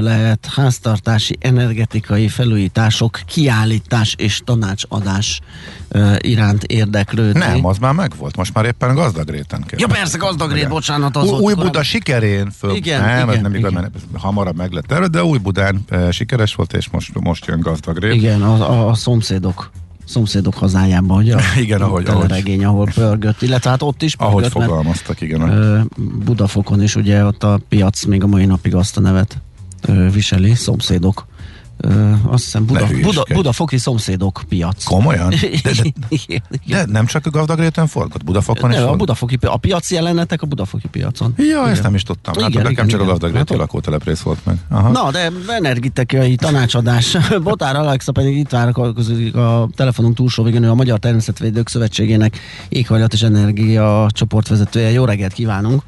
lehet 0.00 0.48
háztartási 0.54 1.36
energetikai 1.40 2.28
felújítások, 2.28 3.20
kiállítás 3.26 4.14
és 4.18 4.40
tanácsadás 4.44 5.40
iránt 6.18 6.64
érdeklődni. 6.64 7.38
Nem, 7.38 7.66
az 7.66 7.78
már 7.78 7.92
megvolt, 7.92 8.36
most 8.36 8.54
már 8.54 8.64
éppen 8.64 8.94
gazdagréten 8.94 9.64
kell. 9.66 9.78
Ja 9.78 9.86
persze, 9.86 10.18
gazdagrét, 10.18 10.68
bocsánat, 10.68 11.16
az 11.16 11.24
Új, 11.24 11.30
új 11.30 11.40
korábban. 11.40 11.66
Buda 11.66 11.82
sikerén 11.82 12.50
föl. 12.58 12.74
Igen, 12.74 13.00
nem, 13.00 13.28
ez 13.28 13.34
igen, 13.34 13.42
nem 13.42 13.54
igaz, 13.54 13.70
igen. 13.70 13.82
mert 13.82 14.22
hamarabb 14.22 14.56
meg 14.56 14.72
lett 14.72 14.92
erő, 14.92 15.06
de 15.06 15.24
új 15.24 15.38
Budán 15.38 15.84
e, 15.88 16.10
sikeres 16.10 16.54
volt, 16.54 16.72
és 16.72 16.88
most, 16.90 17.20
most 17.20 17.46
jön 17.46 17.60
gazdagrét. 17.60 18.14
Igen, 18.14 18.42
a, 18.42 18.70
a, 18.70 18.88
a 18.88 18.94
szomszédok 18.94 19.70
szomszédok 20.04 20.54
hazájában, 20.54 21.16
ugye? 21.18 21.36
Igen, 21.60 21.80
ahogy- 21.80 22.08
A 22.08 22.12
teleregény, 22.12 22.64
ahol 22.64 22.88
pörgött, 22.94 23.42
illetve 23.42 23.70
hát 23.70 23.82
ott 23.82 24.02
is 24.02 24.14
Ahogy 24.14 24.32
pörgött, 24.42 24.54
mert 24.58 24.70
fogalmaztak, 24.70 25.20
igen. 25.20 25.88
Budafokon 26.24 26.82
is 26.82 26.96
ugye 26.96 27.24
ott 27.24 27.42
a 27.44 27.60
piac 27.68 28.04
még 28.04 28.22
a 28.22 28.26
mai 28.26 28.44
napig 28.44 28.74
azt 28.74 28.96
a 28.96 29.00
nevet 29.00 29.38
viseli, 30.12 30.54
szomszédok. 30.54 31.26
Azt 32.26 32.44
hiszem 32.44 32.66
Buda, 32.66 32.86
Buda. 33.02 33.24
Budafoki 33.34 33.78
szomszédok 33.78 34.42
piac. 34.48 34.84
Komolyan? 34.84 35.28
De, 35.62 35.70
de, 35.72 36.54
de 36.66 36.84
nem 36.86 37.06
csak 37.06 37.26
a 37.26 37.30
gazdagréten 37.30 37.86
forgott, 37.86 38.24
Budafokon 38.24 38.70
is 38.70 38.76
a? 38.76 38.96
Budafoki, 38.96 39.38
a 39.40 39.56
piaci 39.56 39.94
jelenetek 39.94 40.42
a 40.42 40.46
Budafoki 40.46 40.88
piacon. 40.88 41.34
Ja, 41.36 41.44
Igen. 41.44 41.68
ezt 41.68 41.82
nem 41.82 41.94
is 41.94 42.02
tudtam. 42.02 42.34
Hát 42.34 42.48
Igen, 42.48 42.62
nekem 42.62 42.72
igen, 42.72 42.86
csak 42.88 43.00
a 43.00 43.02
igen. 43.02 43.12
gazdagréti 43.14 43.52
Hát- 43.52 43.58
lakóteleprész 43.58 44.20
volt 44.20 44.38
meg. 44.44 44.56
Aha. 44.68 44.90
Na, 44.90 45.10
de 45.10 45.30
energetikai 45.48 46.34
tanácsadás. 46.34 47.16
Botár 47.42 47.76
Alexa 47.76 48.12
pedig 48.12 48.36
itt 48.36 48.50
vár 48.50 48.72
a, 48.74 49.38
a 49.38 49.68
telefonunk 49.76 50.14
túlsó 50.14 50.42
végén, 50.42 50.62
ő 50.62 50.70
a 50.70 50.74
Magyar 50.74 50.98
Természetvédők 50.98 51.68
Szövetségének 51.68 52.38
éghajlat 52.68 53.12
és 53.12 53.22
energia 53.22 54.06
csoportvezetője. 54.12 54.90
Jó 54.90 55.04
reggelt 55.04 55.32
kívánunk! 55.32 55.82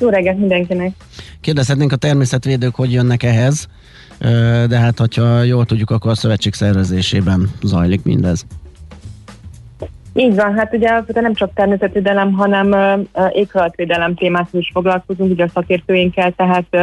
Jó 0.00 0.08
reggelt 0.08 0.38
mindenkinek! 0.38 0.92
Kérdezhetnénk 1.40 1.92
a 1.92 1.96
természetvédők, 1.96 2.74
hogy 2.74 2.92
jönnek 2.92 3.22
ehhez, 3.22 3.66
de 4.68 4.78
hát, 4.78 4.98
hogyha 4.98 5.42
jól 5.42 5.64
tudjuk, 5.64 5.90
akkor 5.90 6.10
a 6.10 6.14
szövetség 6.14 6.54
szervezésében 6.54 7.50
zajlik 7.62 8.02
mindez. 8.02 8.46
Így 10.14 10.34
van, 10.34 10.54
hát 10.54 10.74
ugye 10.74 10.88
alapvetően 10.88 11.24
nem 11.24 11.34
csak 11.34 11.54
természetvédelem, 11.54 12.32
hanem 12.32 12.72
ö, 12.72 13.26
éghajlatvédelem 13.32 14.14
témát 14.14 14.48
is 14.52 14.70
foglalkozunk, 14.72 15.30
ugye 15.30 15.44
a 15.44 15.50
szakértőinkkel, 15.54 16.32
tehát 16.32 16.74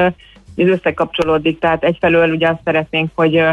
ez 0.56 0.68
összekapcsolódik, 0.68 1.60
tehát 1.60 1.84
egyfelől 1.84 2.30
ugye 2.30 2.48
azt 2.48 2.62
szeretnénk, 2.64 3.12
hogy 3.16 3.44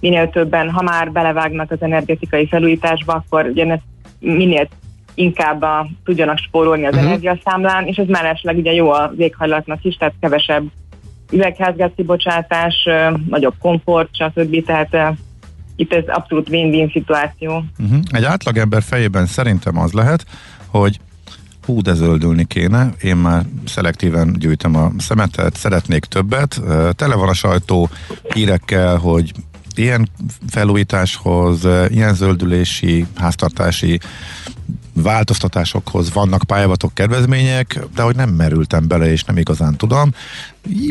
minél 0.00 0.30
többen, 0.30 0.70
ha 0.70 0.82
már 0.82 1.12
belevágnak 1.12 1.70
az 1.70 1.82
energetikai 1.82 2.46
felújításba, 2.46 3.12
akkor 3.12 3.46
ugye 3.46 3.66
ezt 3.66 3.82
minél 4.18 4.68
inkább 5.14 5.62
a, 5.62 5.86
tudjanak 6.04 6.38
spórolni 6.38 6.86
az 6.86 6.94
uh-huh. 6.94 7.08
energiaszámlán, 7.08 7.86
és 7.86 7.96
ez 7.96 8.06
mellesleg 8.06 8.56
ugye 8.56 8.72
jó 8.72 8.90
az 8.90 9.10
éghajlatnak 9.18 9.84
is, 9.84 9.96
tehát 9.96 10.14
kevesebb 10.20 10.64
üvegházgáz 11.30 11.90
kibocsátás, 11.96 12.74
ö, 12.86 13.16
nagyobb 13.28 13.54
komfort, 13.58 14.08
stb. 14.12 14.64
Tehát 14.64 15.16
itt 15.76 15.92
ez 15.92 16.04
abszolút 16.06 16.48
win-win 16.48 16.90
szituáció. 16.90 17.64
Uh-huh. 17.78 17.98
Egy 18.10 18.24
átlagember 18.24 18.82
fejében 18.82 19.26
szerintem 19.26 19.78
az 19.78 19.92
lehet, 19.92 20.24
hogy 20.66 21.00
hú, 21.64 21.82
de 21.82 21.94
zöldülni 21.94 22.44
kéne, 22.44 22.90
én 23.02 23.16
már 23.16 23.44
szelektíven 23.64 24.36
gyűjtöm 24.38 24.76
a 24.76 24.90
szemetet, 24.98 25.56
szeretnék 25.56 26.04
többet, 26.04 26.60
tele 26.96 27.14
van 27.14 27.28
a 27.28 27.34
sajtó 27.34 27.88
hírekkel, 28.34 28.96
hogy 28.96 29.32
ilyen 29.74 30.08
felújításhoz, 30.48 31.68
ilyen 31.88 32.14
zöldülési, 32.14 33.06
háztartási 33.16 34.00
változtatásokhoz 34.94 36.12
vannak 36.12 36.42
pályázatok, 36.46 36.94
kedvezmények, 36.94 37.78
de 37.94 38.02
hogy 38.02 38.16
nem 38.16 38.28
merültem 38.28 38.88
bele, 38.88 39.10
és 39.10 39.24
nem 39.24 39.36
igazán 39.36 39.76
tudom. 39.76 40.10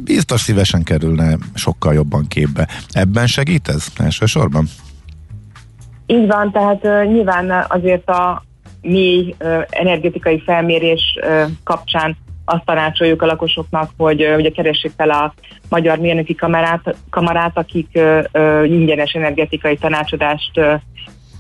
Biztos 0.04 0.42
szívesen 0.42 0.84
kerülne 0.84 1.38
sokkal 1.54 1.94
jobban 1.94 2.28
képbe. 2.28 2.68
Ebben 2.92 3.28
segít 3.28 3.68
ez 3.68 3.86
elsősorban? 3.98 4.66
Így 6.06 6.28
van, 6.28 6.52
tehát 6.52 6.86
uh, 6.86 7.06
nyilván 7.06 7.66
azért 7.68 8.10
a 8.10 8.44
mély 8.82 9.36
uh, 9.40 9.64
energetikai 9.70 10.42
felmérés 10.46 11.18
uh, 11.22 11.52
kapcsán 11.64 12.18
azt 12.46 12.66
tanácsoljuk 12.66 13.22
a 13.22 13.26
lakosoknak, 13.26 13.92
hogy 13.98 14.24
uh, 14.24 14.38
ugye 14.38 14.50
keressék 14.50 14.92
fel 14.98 15.10
a 15.10 15.34
Magyar 15.70 15.98
Mérnöki 15.98 16.36
Kamarát, 16.36 16.96
kamarát 17.10 17.58
akik 17.58 17.88
uh, 17.94 18.24
uh, 18.34 18.70
ingyenes 18.70 19.12
energetikai 19.12 19.78
tanácsadást, 19.78 20.58
uh, 20.58 20.74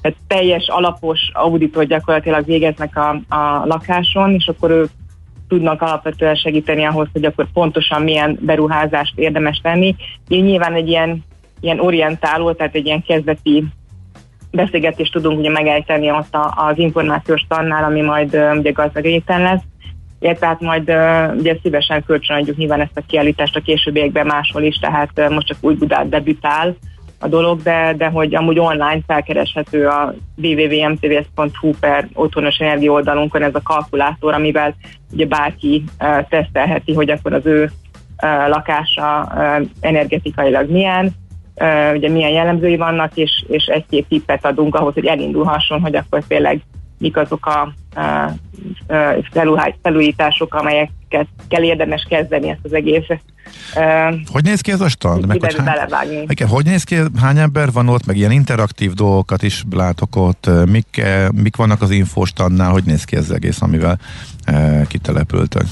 tehát 0.01 0.17
teljes 0.27 0.67
alapos 0.67 1.19
auditot 1.33 1.87
gyakorlatilag 1.87 2.45
végeznek 2.45 2.95
a, 2.95 3.35
a 3.35 3.65
lakáson, 3.65 4.33
és 4.33 4.47
akkor 4.47 4.71
ők 4.71 4.89
tudnak 5.47 5.81
alapvetően 5.81 6.35
segíteni 6.35 6.83
ahhoz, 6.83 7.07
hogy 7.13 7.25
akkor 7.25 7.47
pontosan 7.53 8.01
milyen 8.01 8.37
beruházást 8.41 9.17
érdemes 9.17 9.59
tenni. 9.63 9.95
Így 10.27 10.43
nyilván 10.43 10.73
egy 10.73 10.87
ilyen, 10.87 11.23
ilyen 11.59 11.79
orientáló, 11.79 12.51
tehát 12.51 12.75
egy 12.75 12.85
ilyen 12.85 13.03
kezdeti 13.03 13.63
beszélgetést 14.51 15.11
tudunk 15.11 15.39
ugye 15.39 15.49
megejteni 15.49 16.11
ott 16.11 16.37
az 16.55 16.77
információs 16.77 17.45
tannál, 17.47 17.83
ami 17.83 18.01
majd 18.01 18.39
ugye 18.57 18.71
gazdag 18.71 19.05
héten 19.05 19.41
lesz. 19.41 19.61
Ja, 20.19 20.35
tehát 20.35 20.61
majd 20.61 20.91
ugye 21.37 21.57
szívesen 21.61 22.03
kölcsönadjuk 22.03 22.57
nyilván 22.57 22.81
ezt 22.81 22.97
a 22.97 23.03
kiállítást 23.07 23.55
a 23.55 23.61
későbbiekben 23.61 24.25
máshol 24.25 24.61
is, 24.61 24.75
tehát 24.75 25.29
most 25.29 25.47
csak 25.47 25.57
úgy 25.61 25.77
Budát 25.77 26.09
debütál 26.09 26.75
a 27.19 27.27
dolog, 27.27 27.61
de, 27.61 27.93
de 27.97 28.07
hogy 28.07 28.35
amúgy 28.35 28.59
online 28.59 28.99
felkereshető 29.07 29.87
a 29.87 30.13
www.mtvs.hu 30.35 31.71
per 31.79 32.07
otthonos 32.13 32.57
energia 32.57 32.91
oldalunkon 32.91 33.43
ez 33.43 33.55
a 33.55 33.61
kalkulátor, 33.63 34.33
amivel 34.33 34.75
ugye 35.11 35.25
bárki 35.25 35.83
uh, 35.99 36.27
tesztelheti, 36.29 36.93
hogy 36.93 37.09
akkor 37.09 37.33
az 37.33 37.45
ő 37.45 37.63
uh, 37.63 38.49
lakása 38.49 39.31
uh, 39.35 39.67
energetikailag 39.79 40.69
milyen, 40.69 41.11
uh, 41.55 41.95
ugye 41.95 42.09
milyen 42.09 42.31
jellemzői 42.31 42.77
vannak, 42.77 43.17
és, 43.17 43.45
és 43.47 43.65
egy-két 43.65 44.07
tippet 44.07 44.45
adunk 44.45 44.75
ahhoz, 44.75 44.93
hogy 44.93 45.05
elindulhasson, 45.05 45.81
hogy 45.81 45.95
akkor 45.95 46.23
tényleg 46.27 46.61
mik 46.99 47.17
azok 47.17 47.45
a 47.45 47.73
felújítások, 49.81 50.53
amelyeket 50.53 51.27
kell 51.47 51.63
érdemes 51.63 52.05
kezdeni 52.09 52.49
ezt 52.49 52.59
az 52.63 52.73
egész. 52.73 53.07
Uh, 53.09 54.15
Hogy 54.31 54.43
néz 54.43 54.61
ki 54.61 54.71
ez 54.71 54.81
a 54.81 54.89
stand? 54.89 55.25
Meg, 55.25 55.39
hogy 55.39 55.55
hány, 55.65 56.23
igen, 56.27 56.47
hogy 56.47 56.65
néz 56.65 56.83
ki, 56.83 56.95
hány 57.21 57.37
ember 57.37 57.71
van 57.71 57.89
ott, 57.89 58.05
meg 58.05 58.17
ilyen 58.17 58.31
interaktív 58.31 58.93
dolgokat 58.93 59.43
is 59.43 59.63
látok 59.71 60.15
ott, 60.15 60.49
mik, 60.65 61.01
mik 61.33 61.55
vannak 61.55 61.81
az 61.81 61.91
infostannál, 61.91 62.71
hogy 62.71 62.83
néz 62.83 63.03
ki 63.03 63.15
ez 63.15 63.23
az 63.23 63.31
egész, 63.31 63.61
amivel 63.61 63.99
kitelepültök? 64.87 65.63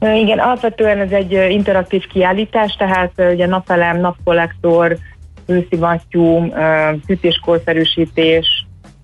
Igen, 0.00 0.38
alapvetően 0.38 0.98
ez 0.98 1.10
egy 1.10 1.32
interaktív 1.32 2.06
kiállítás, 2.06 2.76
tehát 2.78 3.12
ugye 3.32 3.46
napelem, 3.46 4.00
napkollektor, 4.00 4.98
hőszivattyú, 5.46 6.52
ö, 6.54 6.90
fűtéskorszerűsítés, 7.06 8.59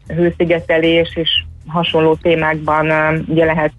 hőszigetelés 0.08 1.16
és 1.16 1.44
hasonló 1.66 2.14
témákban 2.14 2.86
ugye 3.28 3.44
lehet 3.44 3.72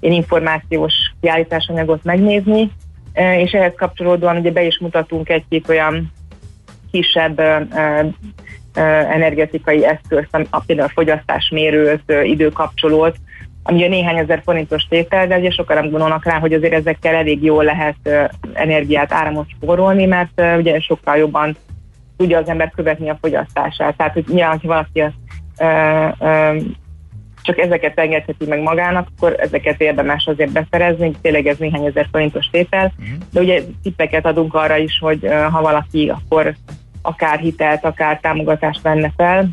ilyen 0.00 0.14
információs 0.14 0.94
kiállításanyagot 1.20 2.04
megnézni, 2.04 2.70
és 3.36 3.52
ehhez 3.52 3.72
kapcsolódóan 3.76 4.36
ugye 4.36 4.50
be 4.50 4.62
is 4.62 4.78
mutatunk 4.78 5.28
egy-két 5.28 5.68
olyan 5.68 6.12
kisebb 6.90 7.40
energetikai 9.10 9.84
eszközt, 9.84 10.28
a- 10.50 10.60
például 10.66 10.88
a 10.88 10.92
fogyasztásmérőt, 10.94 12.12
időkapcsolót, 12.22 13.16
ami 13.62 13.76
ugye 13.76 13.88
néhány 13.88 14.16
ezer 14.16 14.42
forintos 14.44 14.82
tétel, 14.82 15.26
de 15.26 15.38
ugye 15.38 15.50
sokan 15.50 15.76
nem 15.76 15.90
gondolnak 15.90 16.24
rá, 16.24 16.38
hogy 16.38 16.52
azért 16.52 16.72
ezekkel 16.72 17.14
elég 17.14 17.42
jól 17.42 17.64
lehet 17.64 18.30
energiát, 18.52 19.12
áramot 19.12 19.48
spórolni, 19.48 20.04
mert 20.04 20.42
ugye 20.58 20.80
sokkal 20.80 21.16
jobban 21.16 21.56
tudja 22.16 22.38
az 22.38 22.48
ember 22.48 22.70
követni 22.70 23.08
a 23.08 23.18
fogyasztását. 23.20 23.96
Tehát, 23.96 24.12
hogy 24.12 24.24
nyilván, 24.28 24.58
ha 24.62 24.68
valaki 24.68 25.00
ö, 25.00 25.06
csak 27.42 27.58
ezeket 27.58 27.98
engedheti 27.98 28.46
meg 28.46 28.60
magának, 28.62 29.08
akkor 29.16 29.34
ezeket 29.38 29.80
érdemes 29.80 30.26
azért 30.26 30.52
beszerezni, 30.52 31.12
tényleg 31.22 31.46
ez 31.46 31.56
néhány 31.58 31.84
ezer 31.84 32.08
forintos 32.12 32.46
tétel, 32.46 32.92
de 33.32 33.40
ugye 33.40 33.62
tippeket 33.82 34.26
adunk 34.26 34.54
arra 34.54 34.76
is, 34.76 34.98
hogy 34.98 35.28
ha 35.50 35.60
valaki 35.60 36.12
akkor 36.14 36.54
akár 37.02 37.38
hitelt, 37.38 37.84
akár 37.84 38.20
támogatást 38.20 38.82
venne 38.82 39.12
fel, 39.16 39.48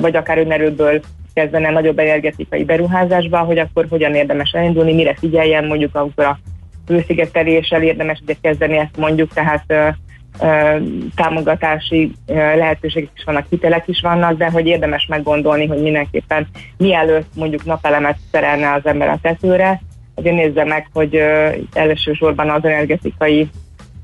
vagy 0.00 0.16
akár 0.16 0.38
önerőből 0.38 1.00
kezdene 1.34 1.70
nagyobb 1.70 1.98
energetikai 1.98 2.64
beruházásba, 2.64 3.38
hogy 3.38 3.58
akkor 3.58 3.86
hogyan 3.88 4.14
érdemes 4.14 4.50
elindulni, 4.50 4.94
mire 4.94 5.14
figyeljen, 5.14 5.64
mondjuk 5.64 5.94
amikor 5.94 6.24
a 6.24 6.38
hőszigeteléssel 6.86 7.82
érdemes 7.82 8.20
ugye 8.22 8.34
kezdeni 8.40 8.76
ezt 8.76 8.96
mondjuk, 8.96 9.32
tehát 9.32 9.96
támogatási 11.14 12.12
lehetőségek 12.26 13.10
is 13.16 13.24
vannak, 13.24 13.46
hitelek 13.50 13.88
is 13.88 14.00
vannak, 14.00 14.38
de 14.38 14.50
hogy 14.50 14.66
érdemes 14.66 15.06
meggondolni, 15.06 15.66
hogy 15.66 15.82
mindenképpen 15.82 16.46
mielőtt 16.76 17.28
mondjuk 17.34 17.64
napelemet 17.64 18.16
szerelne 18.30 18.72
az 18.72 18.86
ember 18.86 19.08
a 19.08 19.18
tetőre, 19.22 19.80
azért 20.14 20.34
nézze 20.34 20.64
meg, 20.64 20.88
hogy 20.92 21.20
elsősorban 21.72 22.50
az 22.50 22.64
energetikai 22.64 23.48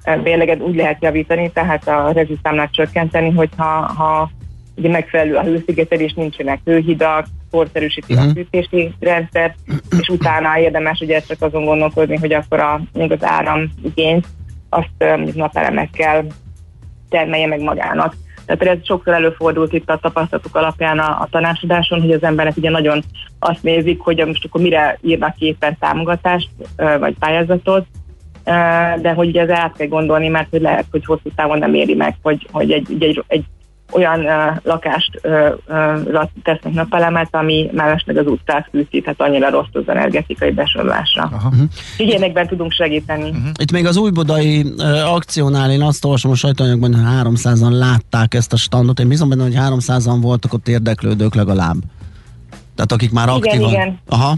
ö, 0.04 0.16
mérleget 0.16 0.60
úgy 0.60 0.74
lehet 0.74 1.02
javítani, 1.02 1.50
tehát 1.52 1.88
a 1.88 2.10
rezsiszámlát 2.12 2.72
csökkenteni, 2.72 3.30
hogyha 3.30 3.92
ha 3.96 4.30
ugye 4.76 4.88
megfelelő 4.88 5.34
a 5.34 5.42
hőszigetelés, 5.42 6.12
nincsenek 6.12 6.60
hőhidak, 6.64 7.26
korszerűsíti 7.50 8.12
uh-huh. 8.12 8.28
a 8.28 8.32
fűtési 8.32 8.94
rendszer, 9.00 9.54
és 10.00 10.08
utána 10.08 10.58
érdemes 10.58 11.00
ugye 11.00 11.20
csak 11.20 11.42
azon 11.42 11.64
gondolkodni, 11.64 12.16
hogy 12.16 12.32
akkor 12.32 12.60
a, 12.60 12.80
még 12.92 13.12
az 13.12 13.24
áram 13.24 13.70
igényt 13.82 14.26
azt 14.70 14.88
mondjuk 14.98 15.36
napelemekkel 15.36 16.26
termelje 17.08 17.46
meg 17.46 17.60
magának. 17.60 18.16
Tehát 18.46 18.76
ez 18.76 18.86
sokszor 18.86 19.12
előfordult 19.12 19.72
itt 19.72 19.90
a 19.90 19.98
tapasztalatok 19.98 20.56
alapján 20.56 20.98
a, 20.98 21.20
a 21.20 21.28
tanácsadáson, 21.30 22.00
hogy 22.00 22.12
az 22.12 22.22
emberek 22.22 22.56
ugye 22.56 22.70
nagyon 22.70 23.02
azt 23.38 23.62
nézik, 23.62 24.00
hogy 24.00 24.26
most 24.26 24.44
akkor 24.44 24.60
mire 24.60 24.98
írnak 25.02 25.34
ki 25.34 25.46
éppen 25.46 25.76
támogatást 25.78 26.48
vagy 26.98 27.16
pályázatot, 27.18 27.86
de 29.00 29.12
hogy 29.14 29.28
ugye 29.28 29.40
ez 29.40 29.50
át 29.50 29.76
kell 29.76 29.86
gondolni, 29.86 30.28
mert 30.28 30.50
hogy 30.50 30.60
lehet, 30.60 30.86
hogy 30.90 31.04
hosszú 31.04 31.30
távon 31.34 31.58
nem 31.58 31.74
éri 31.74 31.94
meg, 31.94 32.16
hogy, 32.22 32.48
hogy 32.52 32.72
egy, 32.72 32.96
egy, 32.98 33.24
egy 33.26 33.44
olyan 33.90 34.20
uh, 34.20 34.56
lakást 34.62 35.20
uh, 35.22 35.48
uh, 35.68 36.22
tesznek 36.42 36.72
napelemet, 36.72 37.28
ami 37.30 37.70
mellesleg 37.72 38.16
az 38.16 38.26
utcát 38.26 38.68
fűti, 38.70 39.00
tehát 39.00 39.20
annyira 39.20 39.50
rossz 39.50 39.72
az 39.72 39.82
energetikai 39.86 40.50
besorolásra. 40.50 41.22
Aha. 41.22 41.48
Úgyhogy 41.92 42.06
ilyenekben 42.06 42.46
tudunk 42.46 42.72
segíteni. 42.72 43.28
Uh-huh. 43.28 43.48
Itt 43.60 43.72
még 43.72 43.86
az 43.86 43.96
újbodai 43.96 44.62
uh, 44.62 45.14
akciónál 45.14 45.70
én 45.70 45.82
azt 45.82 46.04
olvasom 46.04 46.30
a 46.30 46.34
sajtóanyagban, 46.34 46.94
hogy 46.94 47.04
300-an 47.04 47.78
látták 47.78 48.34
ezt 48.34 48.52
a 48.52 48.56
standot. 48.56 49.00
Én 49.00 49.08
bízom 49.08 49.28
benne, 49.28 49.42
hogy 49.42 49.56
300-an 49.56 50.18
voltak 50.20 50.52
ott 50.52 50.68
érdeklődők 50.68 51.34
legalább. 51.34 51.76
Tehát 52.74 52.92
akik 52.92 53.12
már 53.12 53.28
Igen, 53.28 53.38
aktívan... 53.38 53.70
igen. 53.70 53.98
Aha. 54.08 54.36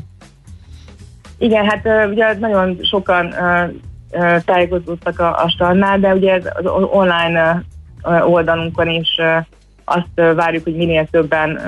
Igen, 1.39 1.65
hát 1.69 1.87
ö, 1.87 2.09
ugye 2.09 2.39
nagyon 2.39 2.79
sokan 2.83 3.33
ö, 3.33 4.37
tájékozódtak 4.45 5.19
a, 5.19 5.43
a 5.45 5.49
standnál, 5.49 5.99
de 5.99 6.15
ugye 6.15 6.33
ez 6.33 6.45
az 6.45 6.83
online 6.91 7.65
oldalunkon 8.05 9.05
ö, 9.17 9.37
azt 9.85 10.35
várjuk, 10.35 10.65
hogy 10.65 10.77
minél 10.77 11.07
többen 11.11 11.61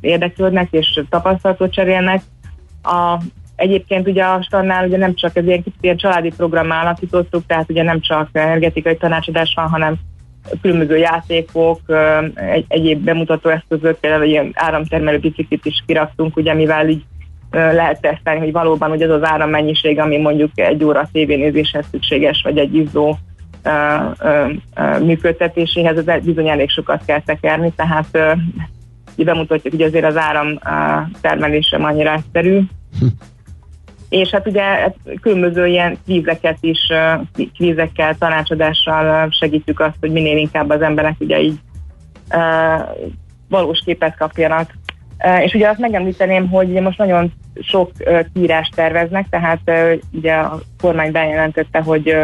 érdeklődnek 0.00 0.68
és 0.70 1.02
tapasztalatot 1.10 1.72
cserélnek. 1.72 2.22
A, 2.82 3.18
egyébként 3.56 4.08
ugye 4.08 4.24
a 4.24 4.42
standnál 4.42 4.86
ugye 4.86 4.96
nem 4.96 5.14
csak 5.14 5.36
ez 5.36 5.46
ilyen 5.46 5.62
kicsit 5.62 5.78
ilyen 5.80 5.96
családi 5.96 6.32
programmal 6.36 6.80
alakítottuk, 6.80 7.46
tehát 7.46 7.70
ugye 7.70 7.82
nem 7.82 8.00
csak 8.00 8.28
energetikai 8.32 8.96
tanácsadás 8.96 9.52
van, 9.56 9.68
hanem 9.68 9.94
különböző 10.62 10.96
játékok, 10.96 11.80
egy, 12.34 12.64
egyéb 12.68 13.04
bemutató 13.04 13.48
eszközök, 13.48 13.98
például 13.98 14.24
ilyen 14.24 14.50
áramtermelő 14.54 15.18
biciklit 15.18 15.64
is 15.64 15.82
kiraktunk, 15.86 16.36
ugye 16.36 16.54
mivel 16.54 16.88
így 16.88 17.04
lehet 17.50 18.00
tesztelni, 18.00 18.40
hogy 18.40 18.52
valóban 18.52 18.88
hogy 18.88 19.02
az 19.02 19.10
az 19.10 19.24
árammennyiség, 19.24 19.98
ami 19.98 20.16
mondjuk 20.18 20.50
egy 20.54 20.84
óra 20.84 21.08
tévénézéshez 21.12 21.86
szükséges, 21.90 22.42
vagy 22.42 22.58
egy 22.58 22.74
izzó 22.74 23.16
működtetéséhez, 25.00 25.96
az 25.96 26.24
bizony 26.24 26.48
elég 26.48 26.70
sokat 26.70 27.04
kell 27.04 27.20
tekerni, 27.20 27.72
tehát 27.76 28.38
bemutatjuk, 29.16 29.72
hogy 29.72 29.82
azért 29.82 30.04
az 30.04 30.16
áram 30.16 30.58
termelése 31.20 31.76
annyira 31.76 32.12
egyszerű. 32.12 32.60
Hm. 32.98 33.06
És 34.08 34.30
hát 34.30 34.46
ugye 34.46 34.62
hát 34.62 34.96
különböző 35.20 35.66
ilyen 35.66 35.98
kvízeket 36.04 36.56
is, 36.60 36.78
kvízekkel, 37.56 38.16
tanácsadással 38.18 39.30
segítjük 39.30 39.80
azt, 39.80 39.96
hogy 40.00 40.10
minél 40.10 40.36
inkább 40.36 40.70
az 40.70 40.82
emberek 40.82 41.14
ugye 41.18 41.40
így 41.40 41.58
valós 43.48 43.82
képet 43.84 44.16
kapjanak. 44.16 44.74
És 45.44 45.54
ugye 45.54 45.68
azt 45.68 45.78
megemlíteném, 45.78 46.48
hogy 46.48 46.68
most 46.68 46.98
nagyon 46.98 47.32
sok 47.60 47.90
kiírást 48.34 48.74
terveznek, 48.74 49.26
tehát 49.28 49.70
ugye 50.12 50.34
a 50.34 50.60
kormány 50.80 51.12
bejelentette, 51.12 51.80
hogy 51.80 52.16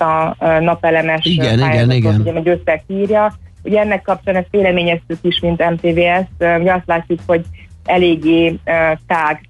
a 0.00 0.36
napelemes 0.60 1.24
igen, 1.24 1.58
igen, 1.58 1.90
igen. 1.90 2.20
ugye 2.20 2.32
meg 2.32 2.46
összekírja. 2.46 3.34
Ugye 3.62 3.80
ennek 3.80 4.02
kapcsán 4.02 4.36
ezt 4.36 4.48
véleményeztük 4.50 5.18
is, 5.22 5.40
mint 5.40 5.70
MTVS. 5.70 6.26
Ugye 6.60 6.72
azt 6.72 6.86
látjuk, 6.86 7.20
hogy 7.26 7.44
eléggé 7.88 8.58
tág 9.06 9.40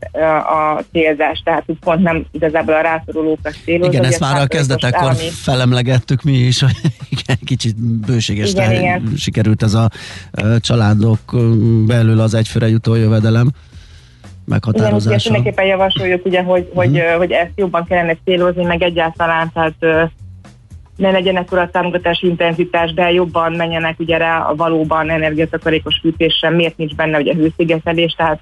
a 0.47 0.83
célzás, 0.93 1.43
tehát 1.45 1.63
úgy 1.67 1.79
pont 1.79 2.03
nem 2.03 2.27
igazából 2.31 2.75
a 2.75 2.81
rászorulókat 2.81 3.55
célozza. 3.65 3.93
Igen, 3.93 4.05
ezt 4.05 4.21
már 4.21 4.41
a 4.41 4.47
kezdetekkor 4.47 5.03
állami... 5.03 5.29
felemlegettük 5.31 6.23
mi 6.23 6.33
is, 6.33 6.61
hogy 6.61 6.77
igen, 7.19 7.37
kicsit 7.45 7.77
bőséges 8.07 8.51
igen, 8.51 8.73
igen. 8.73 9.13
sikerült 9.17 9.63
ez 9.63 9.75
a 9.75 9.91
családok 10.61 11.21
belül 11.87 12.21
az 12.21 12.35
egyfőre 12.35 12.69
jutó 12.69 12.95
jövedelem 12.95 13.51
meghatározása. 14.45 15.09
Igen, 15.09 15.33
mindenképpen 15.33 15.67
javasoljuk, 15.67 16.27
ugye, 16.27 16.43
hogy, 16.43 16.71
hogy, 16.75 16.97
uh-huh. 16.97 17.17
hogy 17.17 17.31
ezt 17.31 17.53
jobban 17.55 17.85
kellene 17.85 18.17
célozni, 18.25 18.65
meg 18.65 18.83
egyáltalán, 18.83 19.51
tehát 19.53 20.11
ne 20.99 21.11
legyen 21.11 21.37
ekkora 21.37 21.71
támogatási 21.71 22.27
intenzitás, 22.27 22.93
de 22.93 23.13
jobban 23.13 23.53
menjenek 23.53 23.99
ugye 23.99 24.17
rá 24.17 24.41
a 24.41 24.55
valóban 24.55 25.11
energiatakarékos 25.11 25.99
fűtésre, 26.03 26.51
miért 26.51 26.77
nincs 26.77 26.95
benne 26.95 27.19
ugye 27.19 27.35
hőszigetelés, 27.35 28.13
tehát 28.13 28.41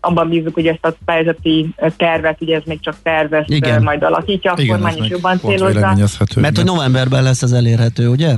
abban 0.00 0.28
bízunk, 0.28 0.54
hogy 0.54 0.66
ezt 0.66 0.84
a 0.84 0.94
pályázati 1.04 1.74
tervet, 1.96 2.40
ugye 2.40 2.56
ez 2.56 2.62
még 2.66 2.80
csak 2.80 2.94
tervez, 3.02 3.44
Igen. 3.46 3.82
majd 3.82 4.02
alakítja, 4.02 4.52
a 4.52 4.56
kormány 4.68 5.02
is 5.02 5.08
jobban 5.08 5.38
célozza. 5.38 5.94
Mert 6.36 6.56
hogy 6.56 6.64
novemberben 6.64 7.22
lesz 7.22 7.42
ez 7.42 7.52
elérhető, 7.52 8.08
ugye? 8.08 8.34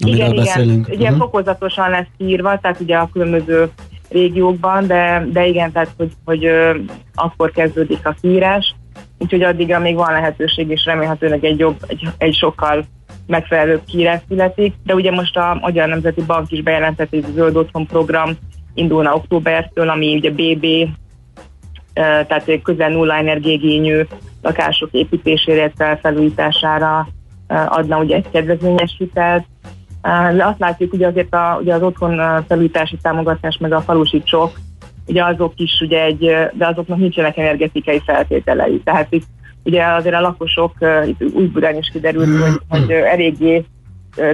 Amiről 0.00 0.26
igen, 0.26 0.36
beszélünk. 0.36 0.86
igen. 0.86 0.98
Ugye 0.98 1.04
uh-huh. 1.04 1.18
fokozatosan 1.18 1.90
lesz 1.90 2.06
írva, 2.16 2.58
tehát 2.58 2.80
ugye 2.80 2.96
a 2.96 3.08
különböző 3.12 3.70
régiókban, 4.08 4.86
de, 4.86 5.26
de 5.32 5.46
igen, 5.46 5.72
tehát 5.72 5.90
hogy, 5.96 6.12
hogy 6.24 6.44
ö, 6.44 6.76
akkor 7.14 7.50
kezdődik 7.50 8.06
a 8.06 8.16
kiírás 8.20 8.74
úgyhogy 9.18 9.42
addigra 9.42 9.78
még 9.78 9.94
van 9.94 10.12
lehetőség, 10.12 10.70
és 10.70 10.84
remélhetőleg 10.84 11.44
egy 11.44 11.58
jobb, 11.58 11.76
egy, 11.86 12.08
egy 12.18 12.34
sokkal 12.34 12.84
megfelelőbb 13.26 13.84
kiírás 13.84 14.20
születik, 14.28 14.74
de 14.84 14.94
ugye 14.94 15.10
most 15.10 15.36
a 15.36 15.58
Magyar 15.60 15.88
Nemzeti 15.88 16.22
Bank 16.22 16.50
is 16.50 16.62
bejelentett, 16.62 17.08
hogy 17.10 17.24
a 17.28 17.32
Zöld 17.34 17.56
Otthon 17.56 17.86
program 17.86 18.30
indulna 18.74 19.14
októbertől, 19.14 19.88
ami 19.88 20.14
ugye 20.14 20.30
BB, 20.30 20.66
tehát 21.92 22.62
közel 22.62 22.88
nulla 22.88 23.14
energiégényű 23.14 24.06
lakások 24.42 24.88
építésére, 24.92 25.72
felújítására 26.02 27.08
adna 27.48 27.98
ugye 27.98 28.14
egy 28.16 28.30
kedvezményes 28.30 28.94
hitelt. 28.98 29.46
De 30.36 30.44
azt 30.44 30.58
látjuk, 30.58 30.90
hogy 30.90 31.02
azért 31.02 31.34
a, 31.34 31.58
ugye 31.60 31.74
az 31.74 31.82
otthon 31.82 32.44
felújítási 32.46 32.96
támogatás 33.02 33.58
meg 33.58 33.72
a 33.72 33.80
falusi 33.80 34.22
csok 34.22 34.50
ugye 35.08 35.24
azok 35.24 35.52
is 35.56 35.80
ugye 35.80 36.02
egy, 36.02 36.18
de 36.52 36.66
azoknak 36.66 36.98
nincsenek 36.98 37.36
energetikai 37.36 38.02
feltételei. 38.06 38.80
Tehát 38.84 39.06
itt 39.10 39.26
ugye 39.64 39.84
azért 39.84 40.14
a 40.14 40.20
lakosok, 40.20 40.74
itt 41.06 41.34
Újbudán 41.34 41.76
is 41.76 41.88
kiderült, 41.92 42.40
hogy, 42.40 42.60
hogy 42.68 42.90
eléggé 42.90 43.64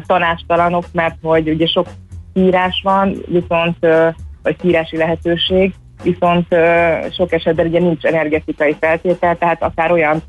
tanástalanok, 0.07 0.85
mert 0.93 1.17
hogy 1.23 1.49
ugye 1.49 1.67
sok 1.67 1.87
írás 2.35 2.81
van, 2.83 3.17
viszont 3.27 3.77
vagy 4.43 4.57
kírási 4.57 4.97
lehetőség, 4.97 5.75
viszont 6.03 6.47
sok 7.11 7.33
esetben 7.33 7.67
ugye 7.67 7.79
nincs 7.79 8.05
energetikai 8.05 8.77
feltétel, 8.81 9.39
tehát 9.39 9.63
akár 9.63 9.93
olyan 9.93 10.23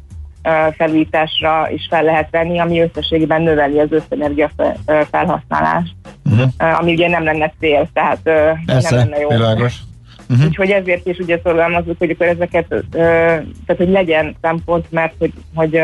felújításra 0.77 1.69
is 1.69 1.87
fel 1.89 2.03
lehet 2.03 2.29
venni, 2.31 2.59
ami 2.59 2.81
összességében 2.81 3.41
növeli 3.41 3.79
az 3.79 3.91
összenergia 3.91 4.51
felhasználást, 5.11 5.95
uh-huh. 6.25 6.79
ami 6.79 6.91
ugye 6.91 7.09
nem 7.09 7.23
lenne 7.23 7.53
cél, 7.59 7.89
tehát 7.93 8.19
Persze, 8.65 8.95
nem 8.95 9.09
lenne 9.09 9.19
jó. 9.19 9.29
Világos. 9.29 9.79
Uh-huh. 10.29 10.45
Úgyhogy 10.45 10.69
ezért 10.69 11.07
is 11.07 11.17
ugye 11.17 11.39
szorgalmazzuk, 11.43 11.97
hogy 11.97 12.09
akkor 12.09 12.27
ezeket, 12.27 12.85
tehát 12.91 13.77
hogy 13.77 13.89
legyen 13.89 14.35
szempont, 14.41 14.91
mert 14.91 15.13
hogy, 15.19 15.33
hogy, 15.55 15.81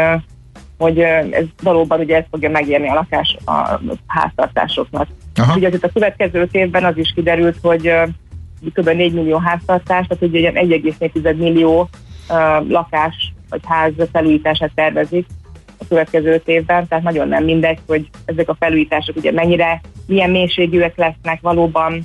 hogy 0.78 1.00
ez 1.00 1.46
valóban 1.64 2.00
ugye 2.00 2.16
ez 2.16 2.24
fogja 2.32 2.50
megérni 2.50 2.89
a 2.89 2.94
lakás 2.94 3.38
a 3.46 3.80
háztartásoknak. 4.08 5.08
Aha. 5.36 5.56
Ugye 5.56 5.68
azért 5.68 5.84
a 5.84 5.89
következő 5.94 6.48
évben 6.52 6.84
az 6.84 6.98
is 6.98 7.12
kiderült, 7.16 7.58
hogy 7.62 7.88
uh, 7.88 8.08
kb. 8.74 8.89
4 8.89 9.14
millió 9.14 9.38
háztartás, 9.38 10.08
tehát 10.08 10.24
ugye 10.24 10.52
1,4 10.52 11.38
millió 11.38 11.89
uh, 12.30 12.70
lakás 12.70 13.34
vagy 13.50 13.62
ház 13.66 13.92
felújítását 14.12 14.72
tervezik 14.76 15.26
a 15.78 15.86
következő 15.89 16.42
évben, 16.46 16.88
tehát 16.88 17.04
nagyon 17.04 17.28
nem 17.28 17.44
mindegy, 17.44 17.80
hogy 17.88 18.10
ezek 18.26 18.50
a 18.50 18.56
felújítások 18.60 19.16
ugye 19.16 19.32
mennyire, 19.32 19.82
milyen 20.08 20.30
mélységűek 20.30 20.98
lesznek 20.98 21.42
valóban, 21.42 22.02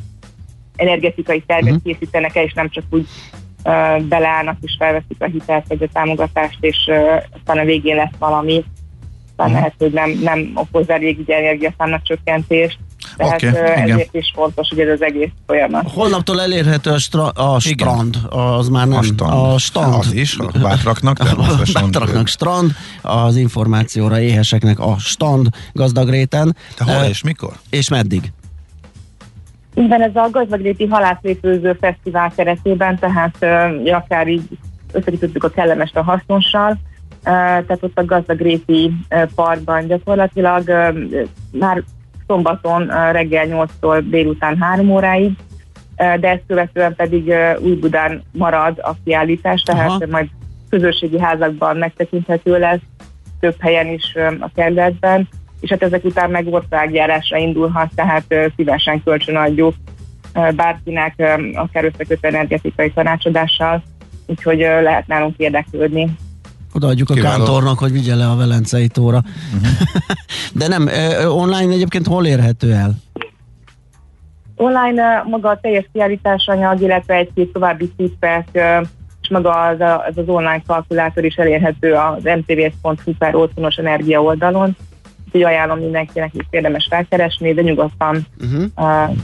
energetikai 0.76 1.42
tervet 1.46 1.74
uh-huh. 1.74 1.82
készítenek 1.82 2.36
el, 2.36 2.44
és 2.44 2.52
nem 2.52 2.68
csak 2.68 2.84
úgy 2.90 3.06
uh, 3.64 4.02
beleállnak 4.02 4.56
és 4.60 4.76
felveszik 4.78 5.16
a 5.18 5.24
hitelt 5.24 5.64
vagy 5.68 5.82
a 5.82 5.88
támogatást, 5.92 6.58
és 6.60 6.76
uh, 6.86 7.22
aztán 7.38 7.58
a 7.58 7.64
végén 7.64 7.96
lesz 7.96 8.16
valami, 8.18 8.64
aztán 9.30 9.46
uh-huh. 9.46 9.52
lehet, 9.52 9.74
hogy 9.78 9.92
nem, 9.92 10.10
nem 10.22 10.50
okoz 10.54 10.90
elég 10.90 11.30
energiaszámnak 11.30 12.02
csökkentést, 12.02 12.78
tehát 13.16 13.42
okay, 13.42 13.48
uh, 13.48 13.80
ezért 13.80 13.86
igen. 13.86 14.08
is 14.10 14.32
fontos, 14.34 14.68
hogy 14.68 14.78
ez 14.78 14.88
az 14.88 15.02
egész 15.02 15.30
folyamat. 15.46 15.90
Holnaptól 15.90 16.40
elérhető 16.40 16.90
a, 16.90 16.98
stra- 16.98 17.38
a 17.38 17.60
strand, 17.60 18.18
az 18.28 18.68
már 18.68 18.88
nem. 18.88 18.98
A 18.98 19.02
stand. 19.02 19.32
A 19.32 19.58
stand. 19.58 19.94
Az 19.94 20.12
is, 20.12 20.36
a 20.38 20.58
bátraknak. 20.62 21.18
A 21.36 21.62
bátraknak 21.72 22.26
strand, 22.26 22.72
az 23.02 23.36
információra 23.36 24.20
éheseknek 24.20 24.80
a 24.80 24.96
stand 24.98 25.48
gazdagréten. 25.72 26.56
Te 26.74 26.84
hol 26.84 27.02
uh, 27.02 27.08
és 27.08 27.22
mikor? 27.22 27.52
És 27.70 27.88
meddig? 27.88 28.32
Ígyben 29.78 30.02
ez 30.02 30.16
a 30.16 30.28
Gazdagréti 30.30 30.86
Halászlépőző 30.86 31.76
Fesztivál 31.80 32.32
keretében, 32.36 32.98
tehát 32.98 33.36
uh, 33.40 33.94
akár 33.94 34.28
így 34.28 34.48
összekötöttük 34.92 35.44
a 35.44 35.50
kellemest 35.50 35.96
a 35.96 36.02
hasznossal, 36.02 36.78
tehát 37.22 37.78
ott 37.82 37.98
a 37.98 38.04
Gazdagréti 38.04 38.92
parkban 39.34 39.86
gyakorlatilag 39.86 40.68
már 41.52 41.82
szombaton 42.26 42.86
reggel 43.12 43.46
8-tól 43.48 44.04
délután 44.10 44.56
3 44.60 44.90
óráig, 44.90 45.32
de 45.96 46.28
ezt 46.28 46.42
követően 46.46 46.94
pedig 46.94 47.32
Új-Budán 47.60 48.22
marad 48.32 48.78
a 48.82 48.94
kiállítás, 49.04 49.62
tehát 49.62 49.88
Aha. 49.88 50.06
majd 50.10 50.28
közösségi 50.70 51.20
házakban 51.20 51.76
megtekinthető 51.76 52.58
lesz, 52.58 52.80
több 53.40 53.56
helyen 53.58 53.86
is 53.86 54.14
a 54.40 54.50
kerületben, 54.54 55.28
és 55.66 55.72
hát 55.72 55.82
ezek 55.82 56.04
után 56.04 56.30
meg 56.30 56.46
országjárásra 56.52 57.36
indulhat, 57.36 57.90
tehát 57.94 58.24
szívesen 58.56 59.02
kölcsönadjuk 59.02 59.74
bárkinek, 60.56 61.14
akár 61.54 61.84
összekötő 61.84 62.28
energetikai 62.28 62.90
tanácsadással, 62.90 63.82
úgyhogy 64.26 64.58
lehet 64.58 65.06
nálunk 65.06 65.34
érdeklődni. 65.36 66.16
Odaadjuk 66.74 67.10
a 67.10 67.14
Kiváló. 67.14 67.36
kántornak, 67.36 67.78
hogy 67.78 67.92
vigye 67.92 68.14
le 68.14 68.30
a 68.30 68.36
Velencei 68.36 68.88
tóra. 68.88 69.22
Uh-huh. 69.54 69.68
De 70.58 70.68
nem, 70.68 70.88
online 71.28 71.72
egyébként 71.72 72.06
hol 72.06 72.26
érhető 72.26 72.72
el? 72.72 72.94
Online 74.56 75.22
maga 75.28 75.48
a 75.48 75.60
teljes 75.60 75.88
kiállításanyag, 75.92 76.80
illetve 76.80 77.14
egy-két 77.14 77.52
további 77.52 77.92
tippek, 77.96 78.48
és 79.22 79.28
maga 79.28 79.50
az, 79.50 79.80
az, 79.80 80.18
az 80.18 80.24
online 80.26 80.62
kalkulátor 80.66 81.24
is 81.24 81.34
elérhető 81.34 81.92
az 81.92 82.22
mtvs.hu 82.22 83.12
per 83.18 83.34
otthonos 83.34 83.76
energia 83.76 84.22
oldalon, 84.22 84.76
úgyhogy 85.36 85.52
ajánlom 85.54 85.78
mindenkinek 85.78 86.34
is 86.34 86.46
érdemes 86.50 86.86
felkeresni, 86.90 87.54
de 87.54 87.62
nyugodtan 87.62 88.26
uh-huh. 88.40 88.64
uh, 88.76 89.16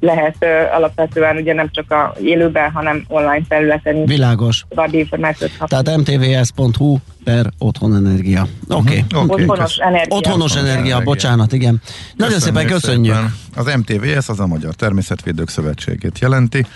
lehet 0.00 0.36
uh, 0.40 0.74
alapvetően 0.74 1.36
ugye 1.36 1.54
nem 1.54 1.70
csak 1.70 1.90
a 1.90 2.14
élőben, 2.22 2.70
hanem 2.70 3.04
online 3.08 3.44
felületen 3.48 3.96
is. 3.96 4.08
Világos. 4.08 4.64
További 4.68 4.98
információt 4.98 5.50
Tehát 5.66 5.96
mtvs.hu 5.96 6.96
per 7.24 7.46
otthonenergia. 7.58 8.46
Oké. 8.68 8.80
Okay. 8.80 9.04
Uh-huh. 9.14 9.22
Okay. 9.22 9.44
Otthonos 9.44 9.76
energia. 9.76 10.16
Otthonos 10.16 10.56
energia, 10.56 10.72
energia, 10.72 11.00
bocsánat, 11.00 11.52
igen. 11.52 11.80
Nagyon 12.16 12.38
szépen 12.38 12.66
köszönjük. 12.66 13.14
Szépen. 13.14 13.32
Az 13.54 13.74
MTVS 13.76 14.28
az 14.28 14.40
a 14.40 14.46
Magyar 14.46 14.74
Természetvédők 14.74 15.48
Szövetségét 15.48 16.18
jelenti 16.18 16.66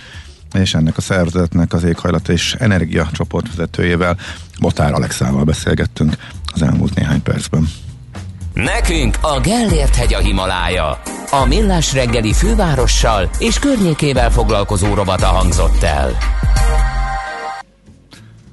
és 0.54 0.74
ennek 0.74 0.96
a 0.96 1.00
szervezetnek 1.00 1.72
az 1.72 1.84
éghajlat 1.84 2.28
és 2.28 2.54
energia 2.58 3.08
csoportvezetőjével, 3.12 4.16
Botár 4.60 4.92
Alexával 4.92 5.44
beszélgettünk 5.44 6.16
az 6.52 6.62
elmúlt 6.62 6.94
néhány 6.94 7.22
percben. 7.22 7.68
Nekünk 8.64 9.16
a 9.20 9.40
Gellért 9.40 9.94
hegy 9.94 10.14
a 10.14 10.18
Himalája. 10.18 11.00
A 11.30 11.44
Millás 11.44 11.92
reggeli 11.92 12.32
fővárossal 12.32 13.30
és 13.38 13.58
környékével 13.58 14.30
foglalkozó 14.30 14.94
robata 14.94 15.26
hangzott 15.26 15.82
el. 15.82 16.10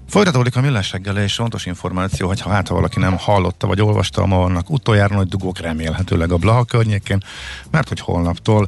Folytatódik 0.10 0.56
a 0.56 0.62
millás 0.62 0.92
reggel, 0.92 1.18
és 1.18 1.34
fontos 1.34 1.66
információ, 1.66 2.28
hogy 2.28 2.42
ha 2.42 2.50
hát 2.50 2.68
ha 2.68 2.74
valaki 2.74 3.00
nem 3.00 3.18
hallotta 3.18 3.68
vagy 3.68 3.82
olvasta, 3.82 4.26
ma 4.26 4.38
vannak 4.38 4.70
utoljára 4.70 5.16
nagy 5.16 5.28
dugók 5.28 5.60
remélhetőleg 5.60 6.32
a 6.32 6.38
Blaha 6.38 6.64
környékén, 6.64 7.24
mert 7.72 7.88
hogy 7.88 8.00
holnaptól 8.00 8.68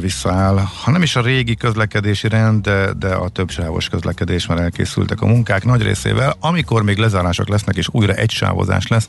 visszaáll, 0.00 0.56
ha 0.82 0.90
nem 0.90 1.02
is 1.02 1.16
a 1.16 1.20
régi 1.20 1.54
közlekedési 1.54 2.28
rend, 2.28 2.62
de, 2.62 2.92
de 2.92 3.14
a 3.14 3.28
többsávos 3.28 3.88
közlekedés 3.88 4.46
már 4.46 4.58
elkészültek 4.58 5.20
a 5.20 5.26
munkák 5.26 5.64
nagy 5.64 5.82
részével. 5.82 6.36
Amikor 6.40 6.82
még 6.82 6.96
lezárások 6.96 7.48
lesznek 7.48 7.76
és 7.76 7.88
újra 7.90 8.12
egy 8.12 8.30
sávozás 8.30 8.86
lesz, 8.86 9.08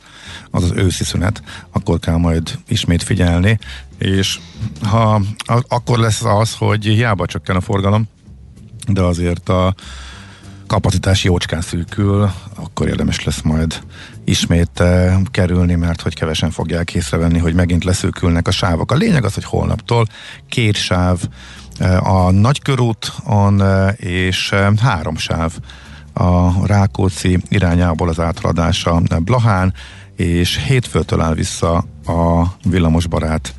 az 0.52 0.64
az 0.64 0.72
őszi 0.76 1.04
szünet, 1.04 1.44
akkor 1.72 2.00
kell 2.00 2.18
majd 2.18 2.60
ismét 2.68 3.04
figyelni, 3.04 3.60
és 3.98 4.40
ha 4.82 5.22
akkor 5.68 6.00
lesz 6.00 6.24
az, 6.24 6.56
hogy 6.56 6.86
hiába 6.86 7.26
csökken 7.26 7.56
a 7.56 7.62
forgalom, 7.62 8.10
de 8.88 9.02
azért 9.02 9.50
a 9.50 9.76
kapacitás 10.68 11.24
jócskán 11.24 11.62
szűkül, 11.62 12.32
akkor 12.56 12.88
érdemes 12.88 13.24
lesz 13.24 13.42
majd 13.42 13.82
ismét 14.26 14.80
uh, 14.80 15.14
kerülni, 15.32 15.76
mert 15.76 16.02
hogy 16.02 16.16
kevesen 16.16 16.52
fogják 16.52 16.94
észrevenni, 16.94 17.40
hogy 17.40 17.54
megint 17.54 17.84
leszűkülnek 17.84 18.48
a 18.48 18.52
sávok. 18.52 18.92
A 18.92 18.96
lényeg 18.96 19.26
az, 19.26 19.34
hogy 19.34 19.46
holnaptól 19.46 20.06
két 20.50 20.76
sáv 20.76 21.20
uh, 21.80 22.14
a 22.14 22.32
Nagykörúton 22.32 23.62
uh, 23.62 23.90
és 23.98 24.56
három 24.82 25.18
sáv 25.18 25.52
a 26.14 26.66
Rákóczi 26.68 27.38
irányából 27.50 28.10
az 28.10 28.20
átaladása 28.20 29.02
Blahán, 29.20 29.74
és 30.16 30.64
hétfőtől 30.68 31.22
áll 31.22 31.34
vissza 31.34 31.76
a 32.06 32.44
villamosbarát 32.64 33.54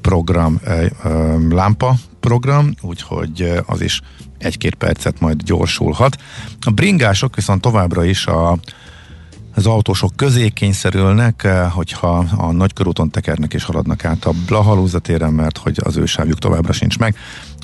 program, 0.00 0.60
lámpa 1.50 1.94
program, 2.20 2.74
úgyhogy 2.80 3.62
az 3.66 3.80
is 3.80 4.00
egy-két 4.38 4.74
percet 4.74 5.20
majd 5.20 5.42
gyorsulhat. 5.42 6.16
A 6.60 6.70
bringások 6.70 7.34
viszont 7.34 7.60
továbbra 7.60 8.04
is 8.04 8.26
a 8.26 8.58
az 9.54 9.66
autósok 9.66 10.16
közé 10.16 10.48
kényszerülnek, 10.48 11.44
eh, 11.44 11.70
hogyha 11.72 12.26
a 12.36 12.52
nagykörúton 12.52 13.10
tekernek 13.10 13.54
és 13.54 13.64
haladnak 13.64 14.04
át 14.04 14.24
a 14.24 14.32
Blahalúzatéren, 14.46 15.32
mert 15.32 15.58
hogy 15.58 15.78
az 15.82 15.96
ő 15.96 16.06
sávjuk 16.06 16.38
továbbra 16.38 16.72
sincs 16.72 16.98
meg. 16.98 17.16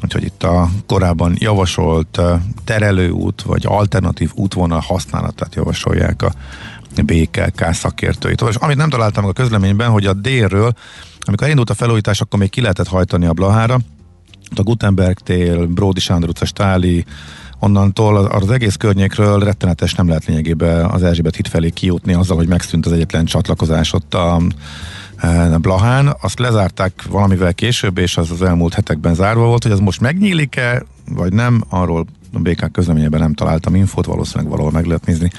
Úgyhogy 0.02 0.24
itt 0.24 0.42
a 0.42 0.68
korábban 0.86 1.34
javasolt 1.38 2.18
eh, 2.18 2.40
terelőút 2.64 3.42
vagy 3.42 3.62
alternatív 3.66 4.30
útvonal 4.34 4.80
használatát 4.80 5.54
javasolják 5.54 6.22
a 6.22 6.32
BKK 7.02 7.72
szakértőit. 7.72 8.44
És 8.48 8.54
amit 8.54 8.76
nem 8.76 8.90
találtam 8.90 9.24
a 9.24 9.32
közleményben, 9.32 9.90
hogy 9.90 10.06
a 10.06 10.12
délről, 10.12 10.72
amikor 11.20 11.44
elindult 11.44 11.70
a 11.70 11.74
felújítás, 11.74 12.20
akkor 12.20 12.38
még 12.38 12.50
ki 12.50 12.60
lehetett 12.60 12.88
hajtani 12.88 13.26
a 13.26 13.32
Blahára, 13.32 13.78
a 14.56 14.62
Gutenberg 14.62 15.18
tél, 15.18 15.66
Bródi 15.66 16.00
Sándor 16.00 16.28
utca, 16.28 16.44
Stáli, 16.44 17.04
onnantól 17.60 18.16
az 18.16 18.50
egész 18.50 18.74
környékről 18.74 19.38
rettenetes 19.38 19.94
nem 19.94 20.08
lehet 20.08 20.24
lényegében 20.24 20.84
az 20.84 21.02
Erzsébet 21.02 21.36
hit 21.36 21.48
felé 21.48 21.70
kijutni 21.70 22.12
azzal, 22.12 22.36
hogy 22.36 22.48
megszűnt 22.48 22.86
az 22.86 22.92
egyetlen 22.92 23.24
csatlakozás 23.24 23.92
ott 23.92 24.14
a, 24.14 24.40
a 25.52 25.58
Blahán. 25.58 26.16
Azt 26.20 26.38
lezárták 26.38 26.92
valamivel 27.08 27.54
később, 27.54 27.98
és 27.98 28.16
az 28.16 28.30
az 28.30 28.42
elmúlt 28.42 28.74
hetekben 28.74 29.14
zárva 29.14 29.46
volt, 29.46 29.62
hogy 29.62 29.72
az 29.72 29.80
most 29.80 30.00
megnyílik-e, 30.00 30.84
vagy 31.14 31.32
nem, 31.32 31.64
arról 31.68 32.06
a 32.32 32.38
BK 32.38 32.72
közleményében 32.72 33.20
nem 33.20 33.34
találtam 33.34 33.74
infót, 33.74 34.06
valószínűleg 34.06 34.50
valahol 34.50 34.72
meg 34.72 34.86
lehet 34.86 35.06
nézni 35.06 35.30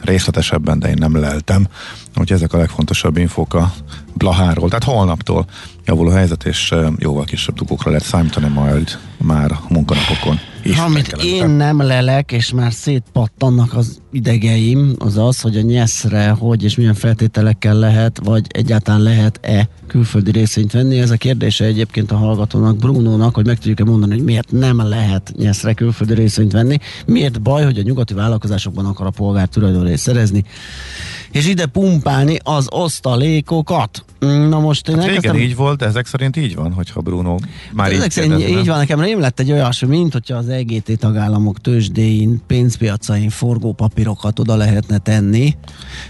részletesebben, 0.00 0.78
de 0.78 0.88
én 0.88 0.96
nem 0.98 1.16
leltem. 1.16 1.66
Úgyhogy 2.08 2.32
ezek 2.32 2.52
a 2.52 2.58
legfontosabb 2.58 3.16
infók 3.16 3.54
a 3.54 3.72
Blaháról. 4.14 4.68
Tehát 4.68 4.84
holnaptól 4.84 5.46
javul 5.84 6.08
a 6.08 6.14
helyzet, 6.14 6.44
és 6.44 6.74
jóval 6.98 7.24
kisebb 7.24 7.54
dugókra 7.54 7.90
lehet 7.90 8.06
számítani 8.06 8.48
majd 8.48 8.98
már 9.16 9.52
a 9.52 9.60
munkanapokon. 9.68 10.38
Is 10.62 10.78
Amit 10.78 11.16
én 11.22 11.48
nem 11.48 11.80
lelek, 11.80 12.32
és 12.32 12.52
már 12.52 12.72
szétpattannak 12.72 13.74
az 13.74 14.00
idegeim, 14.12 14.94
az 14.98 15.16
az, 15.18 15.40
hogy 15.40 15.56
a 15.56 15.60
nyeszre 15.60 16.28
hogy 16.28 16.64
és 16.64 16.76
milyen 16.76 16.94
feltételekkel 16.94 17.74
lehet, 17.74 18.20
vagy 18.24 18.46
egyáltalán 18.48 19.00
lehet-e 19.00 19.68
külföldi 19.86 20.30
részvényt 20.30 20.72
venni. 20.72 20.98
Ez 20.98 21.10
a 21.10 21.16
kérdése 21.16 21.64
egyébként 21.64 22.12
a 22.12 22.16
hallgatónak, 22.16 22.76
Brunónak, 22.76 23.34
hogy 23.34 23.46
meg 23.46 23.56
tudjuk-e 23.56 23.84
mondani, 23.84 24.14
hogy 24.14 24.24
miért 24.24 24.52
nem 24.52 24.88
lehet 24.88 25.13
nyeszre 25.36 25.72
külföldi 25.72 26.14
részvényt 26.14 26.52
venni. 26.52 26.78
Miért 27.06 27.42
baj, 27.42 27.64
hogy 27.64 27.78
a 27.78 27.82
nyugati 27.82 28.14
vállalkozásokban 28.14 28.86
akar 28.86 29.06
a 29.06 29.10
polgár 29.10 29.48
tulajdonrészt 29.48 30.02
szerezni, 30.02 30.44
és 31.30 31.46
ide 31.46 31.66
pumpálni 31.66 32.38
az 32.42 32.66
osztalékokat. 32.70 34.04
Na 34.18 34.60
most 34.60 34.88
én 34.88 34.94
hát 34.94 35.04
elkezdtem... 35.04 35.36
így 35.36 35.56
volt, 35.56 35.78
de 35.78 35.86
ezek 35.86 36.06
szerint 36.06 36.36
így 36.36 36.54
van, 36.54 36.72
hogyha 36.72 37.00
Bruno 37.00 37.36
már 37.72 37.92
ezek 37.92 38.04
így 38.04 38.10
szerint 38.10 38.36
kérdezne. 38.36 38.60
így 38.60 38.66
van, 38.66 38.78
nekem 38.78 39.00
nem 39.00 39.20
lett 39.20 39.40
egy 39.40 39.52
olyasmi, 39.52 39.88
mint 39.88 40.12
hogyha 40.12 40.36
az 40.36 40.48
EGT 40.48 40.98
tagállamok 40.98 41.60
tőzsdéin, 41.60 42.42
pénzpiacain 42.46 43.30
forgópapírokat 43.30 44.38
oda 44.38 44.56
lehetne 44.56 44.98
tenni. 44.98 45.56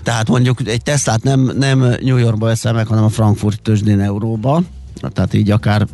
Tehát 0.03 0.29
mondjuk 0.29 0.69
egy 0.69 0.83
Teslát 0.83 1.23
nem, 1.23 1.53
nem 1.59 1.79
New 1.79 2.17
Yorkba 2.17 2.47
veszel 2.47 2.73
meg, 2.73 2.87
hanem 2.87 3.05
a 3.05 3.09
Frankfurt 3.09 3.63
tőzsdén 3.63 4.01
euróba 4.01 4.63
tehát 5.09 5.35
így 5.35 5.51
akár 5.51 5.87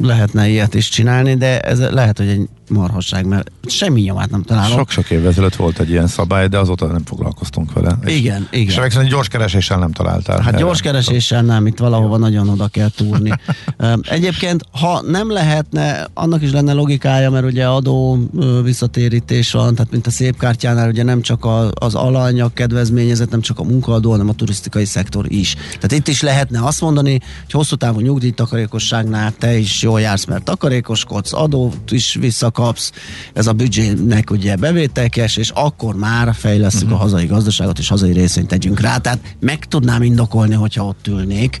lehetne 0.00 0.48
ilyet 0.48 0.74
is 0.74 0.88
csinálni, 0.88 1.34
de 1.34 1.60
ez 1.60 1.80
lehet, 1.90 2.18
hogy 2.18 2.28
egy 2.28 2.48
marhasság, 2.68 3.26
mert 3.26 3.50
semmi 3.66 4.00
nyomát 4.00 4.30
nem 4.30 4.42
találok. 4.42 4.78
Sok-sok 4.78 5.10
évvel 5.10 5.28
ezelőtt 5.28 5.56
volt 5.56 5.78
egy 5.78 5.90
ilyen 5.90 6.06
szabály, 6.06 6.48
de 6.48 6.58
azóta 6.58 6.86
nem 6.86 7.04
foglalkoztunk 7.04 7.72
vele. 7.72 7.98
Igen, 8.04 8.48
és, 8.50 8.60
igen. 8.60 8.84
És 8.84 9.08
gyors 9.08 9.28
kereséssel 9.28 9.78
nem 9.78 9.92
találtál. 9.92 10.40
Hát 10.40 10.56
gyors 10.56 10.80
kereséssel 10.80 11.42
nem, 11.42 11.66
itt 11.66 11.78
valahova 11.78 12.16
nagyon 12.16 12.48
oda 12.48 12.68
kell 12.68 12.90
túrni. 12.96 13.32
Egyébként, 14.02 14.62
ha 14.70 15.02
nem 15.02 15.30
lehetne, 15.30 16.06
annak 16.14 16.42
is 16.42 16.52
lenne 16.52 16.72
logikája, 16.72 17.30
mert 17.30 17.44
ugye 17.44 17.66
adó 17.66 18.18
visszatérítés 18.62 19.52
van, 19.52 19.74
tehát 19.74 19.90
mint 19.90 20.06
a 20.06 20.10
szép 20.10 20.38
kártyánál, 20.38 20.88
ugye 20.88 21.02
nem 21.02 21.22
csak 21.22 21.46
az 21.74 21.94
alanyag 21.94 22.52
kedvezményezett, 22.52 23.30
nem 23.30 23.40
csak 23.40 23.58
a 23.58 23.62
munkaadó, 23.64 24.10
hanem 24.10 24.28
a 24.28 24.34
turisztikai 24.34 24.84
szektor 24.84 25.32
is. 25.32 25.54
Tehát 25.54 25.92
itt 25.92 26.08
is 26.08 26.22
lehetne 26.22 26.64
azt 26.64 26.80
mondani, 26.80 27.10
hogy 27.42 27.52
hosszú 27.52 27.76
távú 27.76 28.00
nyugdíjtakarékosságnál 28.00 29.32
te 29.38 29.56
is 29.56 29.82
jól 29.82 30.00
jársz, 30.00 30.24
mert 30.24 30.44
takarékoskodsz, 30.44 31.32
adót 31.32 31.90
is 31.90 32.14
vissza 32.14 32.50
kapsz, 32.54 32.92
ez 33.32 33.46
a 33.46 33.52
büdzsének 33.52 34.30
ugye 34.30 34.56
bevételkes, 34.56 35.36
és 35.36 35.50
akkor 35.54 35.94
már 35.94 36.34
fejlesztjük 36.34 36.82
uh-huh. 36.82 37.00
a 37.00 37.04
mhm. 37.04 37.12
hazai 37.12 37.26
gazdaságot, 37.26 37.78
és 37.78 37.88
hazai 37.88 38.12
részvényt 38.12 38.48
tegyünk 38.48 38.80
rá. 38.80 38.96
Tehát 38.96 39.18
meg 39.40 39.64
tudnám 39.64 40.02
indokolni, 40.02 40.54
hogyha 40.54 40.84
ott 40.84 41.06
ülnék, 41.06 41.58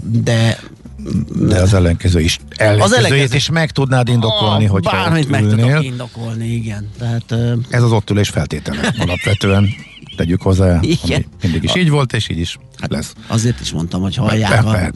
de 0.00 0.58
de 1.38 1.60
az 1.60 1.74
ellenkező 1.74 2.20
is. 2.20 2.38
Ellenkezőjét 2.56 3.04
az 3.04 3.04
ellenkező. 3.04 3.36
is 3.36 3.50
meg 3.50 3.70
tudnád 3.70 4.08
indokolni, 4.08 4.64
hogy 4.64 4.82
Bármit 4.82 5.28
meg 5.28 5.48
tudok 5.48 5.84
indokolni, 5.84 6.46
igen. 6.46 6.90
Tehát, 6.98 7.34
Ez 7.68 7.82
az 7.82 7.92
ott 7.92 8.10
ülés 8.10 8.28
feltétele 8.28 8.94
alapvetően 8.98 9.68
tegyük 10.16 10.42
hozzá, 10.42 10.78
Igen. 10.80 10.98
ami 11.12 11.26
mindig 11.42 11.62
is 11.62 11.76
így 11.76 11.90
volt, 11.90 12.12
és 12.12 12.28
így 12.28 12.38
is 12.38 12.58
hát 12.80 12.90
lesz. 12.90 13.12
Azért 13.26 13.60
is 13.60 13.72
mondtam, 13.72 14.00
hogy 14.00 14.16
hallják 14.16 14.64
a 14.64 14.90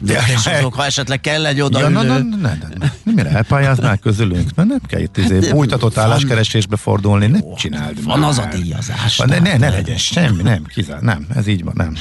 azok, 0.45 0.73
ha 0.73 0.85
esetleg 0.85 1.21
kell 1.21 1.45
egy 1.45 1.61
oda 1.61 1.79
ja, 1.79 1.89
na, 1.89 2.01
na, 2.01 2.17
na, 2.17 2.35
na, 2.41 2.53
na, 2.79 2.91
Mire 3.03 3.29
elpályáznál 3.29 3.97
közülünk? 3.97 4.49
Mert 4.55 4.67
nem 4.69 4.81
kell 4.87 4.99
itt 4.99 5.17
izé, 5.17 5.35
hát, 5.35 5.51
bújtatott 5.51 5.97
álláskeresésbe 5.97 6.75
fordulni, 6.75 7.27
ne 7.27 7.39
csináld 7.55 8.03
Van 8.03 8.23
az 8.23 8.37
a 8.37 8.47
díjazás. 8.51 9.17
Ne, 9.17 9.39
ne, 9.39 9.57
ne 9.57 9.69
legyen 9.69 9.97
semmi, 9.97 10.41
nem, 10.41 10.63
kizár, 10.63 11.01
nem, 11.01 11.27
ez 11.35 11.47
így 11.47 11.63
van, 11.63 11.73
nem. 11.75 11.93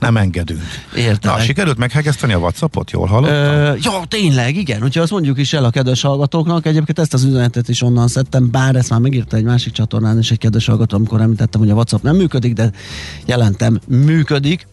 Nem 0.00 0.16
engedünk. 0.16 0.62
Értem. 0.96 1.32
Na, 1.32 1.40
sikerült 1.40 1.78
meghegeszteni 1.78 2.32
a 2.32 2.38
Whatsappot, 2.38 2.90
jól 2.90 3.06
hallottam? 3.06 3.76
Ja, 3.82 4.02
tényleg, 4.08 4.56
igen. 4.56 4.82
Úgyhogy 4.82 5.02
azt 5.02 5.10
mondjuk 5.10 5.38
is 5.38 5.52
el 5.52 5.64
a 5.64 5.70
kedves 5.70 6.02
hallgatóknak. 6.02 6.66
Egyébként 6.66 6.98
ezt 6.98 7.14
az 7.14 7.24
üzenetet 7.24 7.68
is 7.68 7.82
onnan 7.82 8.08
szedtem, 8.08 8.50
bár 8.50 8.76
ezt 8.76 8.90
már 8.90 9.00
megírta 9.00 9.36
egy 9.36 9.44
másik 9.44 9.72
csatornán 9.72 10.18
is 10.18 10.30
egy 10.30 10.38
kedves 10.38 10.66
hallgató, 10.66 10.96
amikor 10.96 11.20
említettem, 11.20 11.60
hogy 11.60 11.70
a 11.70 11.74
WhatsApp 11.74 12.02
nem 12.02 12.16
működik, 12.16 12.52
de 12.52 12.70
jelentem, 13.26 13.78
működik 13.88 14.66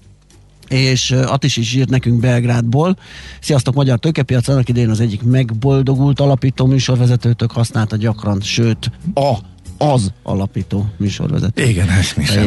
és 0.70 1.12
Atis 1.12 1.58
is 1.58 1.74
írt 1.74 1.90
nekünk 1.90 2.20
Belgrádból. 2.20 2.98
Sziasztok, 3.40 3.74
Magyar 3.74 4.00
Tőkepiac, 4.00 4.48
annak 4.48 4.70
idején 4.70 4.90
az 4.90 5.00
egyik 5.00 5.24
megboldogult 5.24 6.20
alapító 6.20 6.66
műsorvezetőtök 6.66 7.52
használta 7.52 7.96
gyakran, 7.96 8.42
sőt, 8.42 8.92
a 9.14 9.34
az 9.78 10.12
alapító 10.24 10.86
műsorvezető. 10.98 11.64
Igen, 11.64 11.90
ezt 11.90 12.18
mi 12.18 12.26
sem 12.26 12.44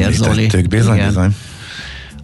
bizony, 0.69 0.95
Igen. 0.95 1.07
bizony. 1.07 1.35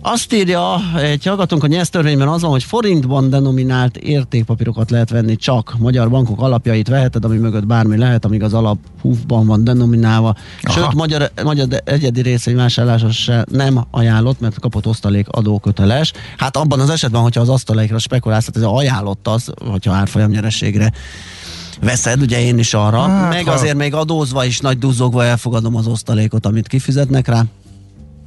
Azt 0.06 0.32
írja 0.32 0.80
egy 0.96 1.24
hallgatónk, 1.24 1.64
a 1.64 1.66
nyelztörvényben 1.66 2.28
az 2.28 2.42
van, 2.42 2.50
hogy 2.50 2.62
forintban 2.64 3.30
denominált 3.30 3.96
értékpapírokat 3.96 4.90
lehet 4.90 5.10
venni 5.10 5.36
csak. 5.36 5.74
Magyar 5.78 6.10
bankok 6.10 6.40
alapjait 6.40 6.88
veheted, 6.88 7.24
ami 7.24 7.36
mögött 7.36 7.66
bármi 7.66 7.96
lehet, 7.96 8.24
amíg 8.24 8.42
az 8.42 8.54
alap 8.54 8.78
húfban 9.00 9.46
van 9.46 9.64
denominálva. 9.64 10.36
Aha. 10.62 10.80
Sőt, 10.80 10.94
magyar, 10.94 11.30
magyar 11.44 11.68
egyedi 11.84 12.20
részvényvásárlása 12.20 13.10
se 13.10 13.44
nem 13.50 13.84
ajánlott, 13.90 14.40
mert 14.40 14.60
kapott 14.60 14.86
osztalék 14.86 15.28
adóköteles. 15.28 16.12
Hát 16.36 16.56
abban 16.56 16.80
az 16.80 16.90
esetben, 16.90 17.22
hogyha 17.22 17.40
az 17.40 17.48
asztalékra 17.48 17.98
spekulálsz, 17.98 18.44
tehát 18.44 18.68
ez 18.68 18.76
ajánlott 18.76 19.28
az, 19.28 19.52
hogyha 19.70 19.92
árfolyam 19.92 20.30
nyereségre 20.30 20.92
veszed, 21.80 22.20
ugye 22.20 22.40
én 22.40 22.58
is 22.58 22.74
arra, 22.74 23.00
hát, 23.00 23.32
meg 23.32 23.44
ha... 23.44 23.52
azért 23.52 23.76
még 23.76 23.94
adózva 23.94 24.44
is 24.44 24.58
nagy 24.58 24.78
duzzogva 24.78 25.24
elfogadom 25.24 25.76
az 25.76 25.86
osztalékot, 25.86 26.46
amit 26.46 26.66
kifizetnek 26.66 27.26
rá 27.26 27.44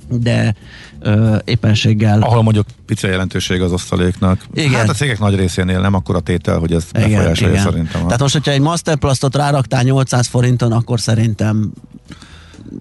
de 0.10 0.56
ö, 1.00 1.36
éppenséggel... 1.46 2.22
Ahol 2.22 2.44
mondjuk 2.44 2.66
pici 2.86 3.08
jelentőség 3.08 3.62
az 3.62 3.72
osztaléknak. 3.72 4.42
Igen. 4.54 4.72
Hát 4.72 4.90
a 4.90 4.94
cégek 4.94 5.20
nagy 5.20 5.36
részénél 5.36 5.80
nem 5.80 5.94
akkor 5.94 6.16
a 6.16 6.20
tétel, 6.20 6.60
hogy 6.60 6.74
ez 6.74 6.86
igen, 6.94 7.10
befolyásolja 7.10 7.54
igen. 7.54 7.66
szerintem. 7.66 8.02
Tehát 8.04 8.20
most, 8.20 8.34
hogyha 8.34 8.52
egy 8.52 8.60
Masterplastot 8.62 9.36
ráraktál 9.36 9.84
800 9.84 10.28
forinton, 10.28 10.72
akkor 10.72 11.00
szerintem 11.00 11.72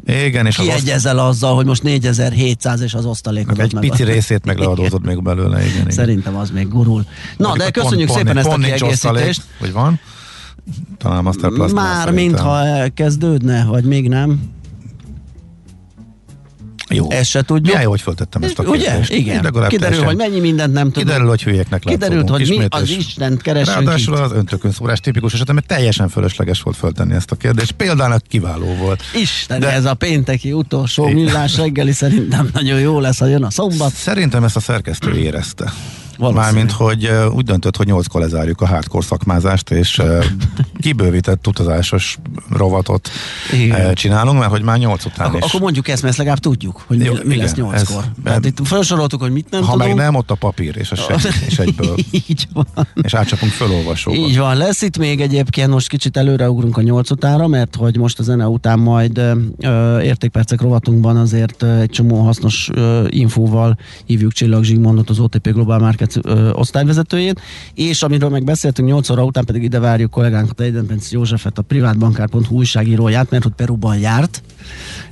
Igen, 0.06 0.46
és 0.46 0.58
az 0.58 0.64
kiegyezel 0.64 1.18
azzal, 1.18 1.54
hogy 1.54 1.66
most 1.66 1.82
4700 1.82 2.80
és 2.80 2.94
az 2.94 3.02
meg 3.02 3.10
osztalékodat 3.10 3.64
egy 3.64 3.72
meg 3.72 3.82
pici 3.82 4.04
részét 4.04 4.44
meg 4.44 4.58
leadózod 4.58 5.04
még 5.04 5.22
belőle, 5.22 5.64
igen. 5.64 5.76
igen. 5.76 5.90
Szerintem 5.90 6.36
az 6.36 6.50
még 6.50 6.68
gurul. 6.68 7.04
Na, 7.36 7.48
Mondjuk, 7.48 7.70
de 7.70 7.80
köszönjük 7.80 8.08
pont- 8.08 8.18
szépen 8.18 8.42
pont- 8.42 8.46
ezt 8.64 8.72
a 8.72 8.76
pont 8.78 8.92
osztalék, 8.92 9.22
kiegészítést. 9.22 9.42
Hogy 9.58 9.72
van? 9.72 10.00
Talán 10.98 11.18
a 11.18 11.22
Master 11.22 11.50
plus 11.50 11.72
Már 11.72 12.10
mintha 12.10 12.64
elkezdődne, 12.66 13.64
vagy 13.64 13.84
még 13.84 14.08
nem. 14.08 14.40
Jó. 16.88 17.10
Ezt 17.10 17.30
se 17.30 17.42
tudjuk. 17.42 17.66
Milyen 17.66 17.82
jó, 17.82 17.90
hogy 17.90 18.00
föltettem 18.00 18.42
ezt 18.42 18.58
a 18.58 18.62
Ugye? 18.62 18.84
kérdést. 18.86 19.12
Igen. 19.12 19.42
Legalább 19.42 19.68
Kiderül, 19.70 19.96
teljesen- 19.96 20.06
hogy 20.06 20.30
mennyi 20.30 20.40
mindent 20.40 20.72
nem 20.72 20.84
tudunk. 20.86 21.06
Kiderül, 21.06 21.28
hogy 21.28 21.42
hülyéknek 21.42 21.80
Kiderült, 21.80 22.28
hogy 22.28 22.40
mi 22.40 22.54
Ismét 22.54 22.74
az 22.74 22.82
és- 22.90 22.96
Istent 22.96 23.42
keresünk 23.42 23.76
Ráadásul 23.76 24.14
itt. 24.16 24.20
az 24.20 24.32
öntökön 24.32 24.70
szórás 24.72 25.00
tipikus 25.00 25.32
eset, 25.34 25.52
mert 25.52 25.66
teljesen 25.66 26.08
fölösleges 26.08 26.62
volt 26.62 26.76
föltenni 26.76 27.14
ezt 27.14 27.30
a 27.30 27.36
kérdést. 27.36 27.72
Példának 27.72 28.22
kiváló 28.28 28.74
volt. 28.74 29.02
Isten, 29.14 29.60
De- 29.60 29.72
ez 29.72 29.84
a 29.84 29.94
pénteki 29.94 30.52
utolsó 30.52 31.06
millás 31.08 31.56
reggeli 31.56 31.92
szerintem 31.92 32.48
nagyon 32.52 32.80
jó 32.80 33.00
lesz, 33.00 33.18
ha 33.18 33.26
jön 33.26 33.44
a 33.44 33.50
szombat. 33.50 33.92
Szerintem 33.94 34.44
ezt 34.44 34.56
a 34.56 34.60
szerkesztő 34.60 35.16
érezte. 35.16 35.72
Valószínű. 36.18 36.44
Mármint, 36.44 36.70
hogy 36.70 37.10
úgy 37.34 37.44
döntött, 37.44 37.76
hogy 37.76 37.86
nyolckor 37.86 38.20
lezárjuk 38.20 38.60
a 38.60 38.66
hardcore 38.66 39.04
szakmázást, 39.06 39.70
és 39.70 40.02
kibővített 40.80 41.46
utazásos 41.46 42.18
rovatot 42.50 43.08
Igen. 43.52 43.94
csinálunk, 43.94 44.38
mert 44.38 44.50
hogy 44.50 44.62
már 44.62 44.78
nyolc 44.78 45.04
után 45.04 45.26
Ak- 45.26 45.36
is. 45.38 45.42
akkor 45.48 45.60
mondjuk 45.60 45.88
ezt, 45.88 45.96
mert 45.96 46.08
ezt 46.08 46.18
legalább 46.18 46.38
tudjuk, 46.40 46.84
hogy 46.86 46.98
mi, 46.98 47.04
Jó, 47.04 47.12
mi 47.12 47.20
igen, 47.24 47.38
lesz 47.38 47.54
nyolckor. 47.54 48.04
Tehát 48.24 48.44
itt 48.44 48.58
felsoroltuk, 48.64 49.20
hogy 49.20 49.32
mit 49.32 49.50
nem 49.50 49.62
ha 49.62 49.72
tudunk. 49.72 49.88
meg 49.88 49.96
nem, 50.04 50.14
ott 50.14 50.30
a 50.30 50.34
papír, 50.34 50.76
és, 50.76 50.90
a 50.92 50.96
segít, 51.18 51.40
és 51.46 51.58
egyből. 51.58 51.94
Így 52.10 52.48
van. 52.52 52.66
És 53.02 53.14
átcsapunk 53.14 53.52
fölolvasóba. 53.52 54.16
Így 54.16 54.38
van, 54.38 54.56
lesz 54.56 54.82
itt 54.82 54.98
még 54.98 55.20
egyébként, 55.20 55.70
most 55.70 55.88
kicsit 55.88 56.16
előreugrunk 56.16 56.76
a 56.76 56.82
nyolc 56.82 57.10
utára, 57.10 57.46
mert 57.46 57.76
hogy 57.76 57.96
most 57.96 58.18
a 58.18 58.22
zene 58.22 58.46
után 58.46 58.78
majd 58.78 59.18
ö, 59.58 60.00
értékpercek 60.00 60.60
rovatunkban 60.60 61.16
azért 61.16 61.62
egy 61.62 61.90
csomó 61.90 62.24
hasznos 62.24 62.70
ö, 62.74 63.06
infóval 63.08 63.78
hívjuk 64.04 64.32
Csillag 64.32 64.64
Zsigmondot, 64.64 65.10
az 65.10 65.18
OTP 65.18 65.52
Global 65.52 65.78
Markets 66.14 66.40
ö, 66.40 66.50
osztályvezetőjét, 66.52 67.40
és 67.74 68.02
amiről 68.02 68.28
meg 68.28 68.44
beszéltünk 68.44 68.88
8 68.88 69.10
óra 69.10 69.24
után 69.24 69.44
pedig 69.44 69.62
ide 69.62 69.78
várjuk 69.78 70.10
kollégánkat, 70.10 70.60
Eidenpenc 70.60 71.10
Józsefet, 71.12 71.58
a 71.58 71.62
privátbankár.hu 71.62 72.54
újságíróját, 72.56 73.30
mert 73.30 73.42
hogy 73.42 73.52
Peruban 73.52 73.98
járt, 73.98 74.42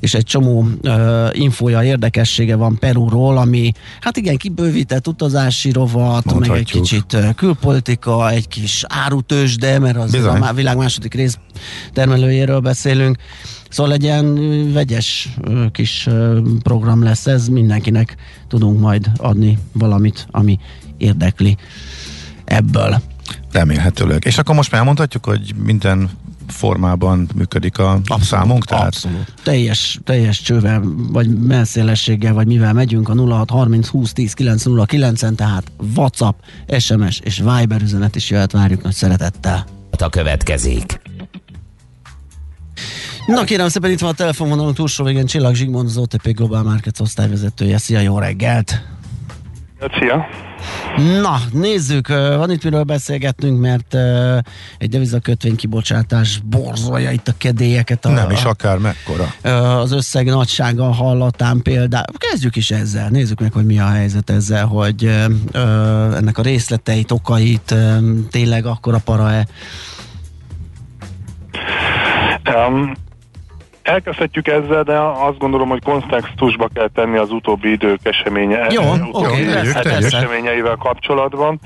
és 0.01 0.15
egy 0.15 0.25
csomó 0.25 0.67
ö, 0.83 1.29
infója, 1.33 1.83
érdekessége 1.83 2.57
van 2.57 2.79
Perúról, 2.79 3.37
ami 3.37 3.73
hát 4.01 4.17
igen, 4.17 4.37
kibővített 4.37 5.09
utazási 5.09 5.73
rovat, 5.73 6.25
meg 6.25 6.35
egy 6.35 6.49
Mondhatjuk. 6.49 6.83
kicsit 6.83 7.17
külpolitika, 7.37 8.31
egy 8.31 8.49
kis 8.49 8.85
árutősde, 8.89 9.79
mert 9.79 9.97
az 9.97 10.11
Bizony. 10.11 10.41
a 10.41 10.53
világ 10.53 10.77
második 10.77 11.15
rész 11.15 11.39
termelőjéről 11.93 12.61
beszélünk. 12.61 13.17
Szóval 13.75 13.93
egy 13.93 14.03
ilyen 14.03 14.73
vegyes 14.73 15.29
kis 15.73 16.09
program 16.63 17.03
lesz 17.03 17.27
ez, 17.27 17.49
mindenkinek 17.49 18.17
tudunk 18.49 18.81
majd 18.81 19.11
adni 19.17 19.59
valamit, 19.73 20.27
ami 20.31 20.59
érdekli 21.05 21.57
ebből. 22.45 23.03
Remélhetőleg. 23.53 24.25
És 24.25 24.39
akkor 24.39 24.55
most 24.55 24.71
már 24.71 24.81
elmondhatjuk, 24.81 25.25
hogy 25.25 25.55
minden 25.65 26.11
formában 26.49 27.29
működik 27.35 27.79
a 27.79 28.01
számunk, 28.21 28.65
tehát 28.65 28.87
Abszolút. 28.87 29.33
Teljes, 29.43 30.01
teljes 30.05 30.43
csővel, 30.43 30.83
vagy 31.13 31.39
melszélességgel, 31.39 32.33
vagy 32.35 32.47
mivel 32.47 32.73
megyünk 32.73 33.09
a 33.09 33.15
0630 33.15 33.89
20 33.89 34.13
10 34.13 34.35
909-en, 34.37 35.35
tehát 35.35 35.73
WhatsApp, 35.97 36.39
SMS 36.79 37.21
és 37.21 37.37
Viber 37.37 37.83
üzenet 37.83 38.17
is 38.17 38.31
jöhet, 38.31 38.53
várjuk 38.53 38.83
nagy 38.83 38.93
szeretettel. 38.93 39.67
A 39.99 40.09
következik. 40.09 41.01
Na 43.27 43.45
kérem 43.45 43.69
szépen, 43.69 43.91
itt 43.91 44.01
van 44.01 44.11
a 44.11 44.15
telefonvonalunk 44.15 44.77
túlsó 44.77 45.05
végén 45.05 45.27
Csillag 45.27 45.55
Zsigmond, 45.55 45.89
az 45.89 45.97
OTP 45.97 46.35
Global 46.35 46.63
Markets 46.63 47.01
osztályvezetője. 47.01 47.79
Szia, 47.79 48.01
jó 48.01 48.19
reggelt! 48.19 48.83
Szia! 49.99 50.27
Na, 51.21 51.41
nézzük, 51.53 52.09
van 52.09 52.51
itt 52.51 52.65
miről 52.65 52.83
beszélgetnünk, 52.83 53.61
mert 53.61 53.97
egy 54.79 54.89
devizakötvény 54.89 55.57
kibocsátás 55.57 56.41
borzolja 56.45 57.11
itt 57.11 57.29
a 57.29 57.35
kedélyeket. 57.39 58.05
A, 58.05 58.11
nem 58.11 58.31
is 58.31 58.45
akár 58.45 58.79
mekkora. 58.79 59.35
az 59.81 59.93
összeg 59.93 60.27
nagysága 60.27 60.93
hallatán 60.93 61.63
például. 61.63 62.05
Kezdjük 62.17 62.57
is 62.57 62.71
ezzel, 62.71 63.09
nézzük 63.09 63.41
meg, 63.41 63.53
hogy 63.53 63.67
mi 63.67 63.79
a 63.79 63.89
helyzet 63.89 64.31
ezzel, 64.31 64.67
hogy 64.67 65.05
ennek 66.15 66.39
a 66.39 66.43
részleteit, 66.43 67.11
okait 67.11 67.75
tényleg 68.31 68.67
akkora 68.67 68.99
para-e. 69.05 69.47
Um, 72.69 72.95
elkezdhetjük 73.85 74.49
ezzel, 74.49 74.83
de 74.83 74.99
azt 74.99 75.39
gondolom, 75.39 75.69
hogy 75.69 75.83
kontextusba 75.83 76.69
kell 76.75 76.89
tenni 76.95 77.17
az 77.17 77.31
utóbbi 77.31 77.71
idők 77.71 77.99
eseménye, 78.03 78.67
Jó, 78.71 78.83
utóbbi 78.83 79.27
oké, 79.27 79.41
idők 79.41 79.73
persze. 79.73 80.17
eseményeivel 80.17 80.77
kapcsolatban. 80.77 81.61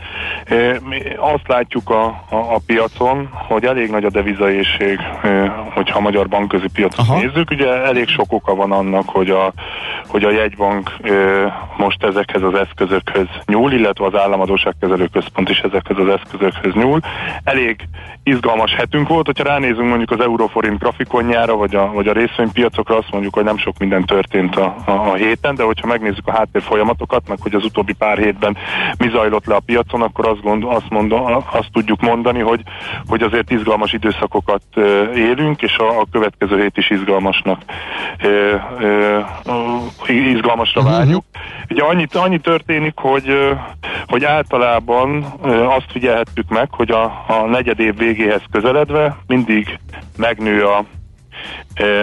Mi 0.89 1.03
Azt 1.17 1.49
látjuk 1.49 1.91
a, 1.91 2.05
a, 2.29 2.37
a 2.37 2.61
piacon, 2.67 3.29
hogy 3.33 3.65
elég 3.65 3.91
nagy 3.91 4.05
a 4.05 4.11
devizaészség, 4.11 4.99
eh, 5.23 5.53
hogyha 5.75 5.99
a 5.99 6.03
magyar 6.03 6.29
bankközi 6.29 6.69
piacot 6.73 7.09
Aha. 7.09 7.19
nézzük. 7.19 7.51
Ugye 7.51 7.83
elég 7.83 8.09
sok 8.09 8.33
oka 8.33 8.55
van 8.55 8.73
annak, 8.73 9.09
hogy 9.09 9.31
a, 9.31 9.53
hogy 10.07 10.25
a 10.25 10.31
jegybank 10.31 10.97
most 11.77 12.05
ezekhez 12.05 12.43
az 12.43 12.55
eszközökhöz 12.55 13.27
nyúl, 13.47 13.73
illetve 13.73 14.07
az 14.07 14.15
államadóságkezelő 14.15 15.07
központ 15.13 15.49
is 15.49 15.59
ezekhez 15.59 15.97
az 15.99 16.09
eszközökhöz 16.09 16.75
nyúl. 16.75 17.01
Elég 17.45 17.89
izgalmas 18.23 18.75
hetünk 18.75 19.09
volt, 19.09 19.27
hogyha 19.27 19.45
ránézünk 19.45 19.89
mondjuk 19.89 20.11
az 20.11 20.21
euróforint 20.21 20.79
grafikonjára, 20.79 21.57
vagy 21.57 21.75
a, 21.75 21.93
vagy 21.93 22.08
a 22.09 22.13
részvénypiacokra, 22.13 22.97
azt 22.97 23.11
mondjuk, 23.11 23.35
hogy 23.35 23.45
nem 23.45 23.59
sok 23.59 23.79
minden 23.79 24.05
történt 24.05 24.57
a, 24.57 24.77
a, 24.85 24.91
a 24.91 25.15
héten, 25.15 25.55
de 25.55 25.63
hogyha 25.63 25.87
megnézzük 25.87 26.27
a 26.27 26.33
háttér 26.33 26.63
folyamatokat, 26.63 27.29
meg 27.29 27.39
hogy 27.41 27.55
az 27.55 27.65
utóbbi 27.65 27.93
pár 27.93 28.19
hétben 28.19 28.57
mi 28.99 29.09
zajlott 29.09 29.47
le 29.47 29.55
a 29.55 29.61
piacon, 29.61 30.03
akkor 30.03 30.29
azt, 30.29 30.43
gond, 30.43 30.65
azt, 30.67 30.89
mondom, 30.89 31.45
azt 31.51 31.73
tudjuk 31.73 32.01
mondani, 32.01 32.41
hogy, 32.41 32.63
hogy 33.07 33.23
azért 33.23 33.51
izgalmas 33.51 33.93
időszakokat 33.93 34.63
élünk, 35.15 35.63
és 35.63 35.77
a, 35.77 36.01
a 36.01 36.07
következő 36.11 36.61
hét 36.61 36.77
is 36.77 36.91
izgalmasnak 36.91 37.63
izgalmasra 40.07 40.83
várjuk. 40.83 41.25
Ugye 41.71 41.83
annyi, 41.83 42.07
annyi 42.13 42.39
történik, 42.39 42.93
hogy, 42.97 43.57
hogy 44.07 44.25
általában 44.25 45.25
azt 45.77 45.91
figyelhettük 45.93 46.49
meg, 46.49 46.69
hogy 46.71 46.91
a, 46.91 47.05
a 47.27 47.47
negyed 47.47 47.81
év 47.81 47.97
végéhez 47.97 48.43
közeledve 48.51 49.17
mindig 49.27 49.79
megnő 50.17 50.65
a 50.65 50.85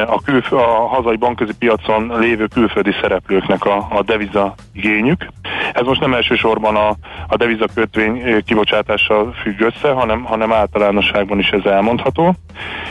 a, 0.07 0.21
külf- 0.25 0.51
a 0.51 0.87
hazai 0.87 1.15
bankközi 1.15 1.53
piacon 1.59 2.19
lévő 2.19 2.47
külföldi 2.47 2.91
szereplőknek 3.01 3.65
a, 3.65 3.87
a 3.89 4.03
deviza 4.03 4.53
igényük. 4.73 5.27
Ez 5.73 5.85
most 5.85 6.01
nem 6.01 6.13
elsősorban 6.13 6.75
a, 6.75 6.95
a 7.27 7.35
deviza 7.37 7.65
kötvény 7.73 8.17
eh, 8.17 8.37
kibocsátással 8.45 9.33
függ 9.33 9.59
össze, 9.59 9.91
hanem, 9.91 10.23
hanem 10.23 10.53
általánosságban 10.53 11.39
is 11.39 11.49
ez 11.49 11.65
elmondható. 11.65 12.35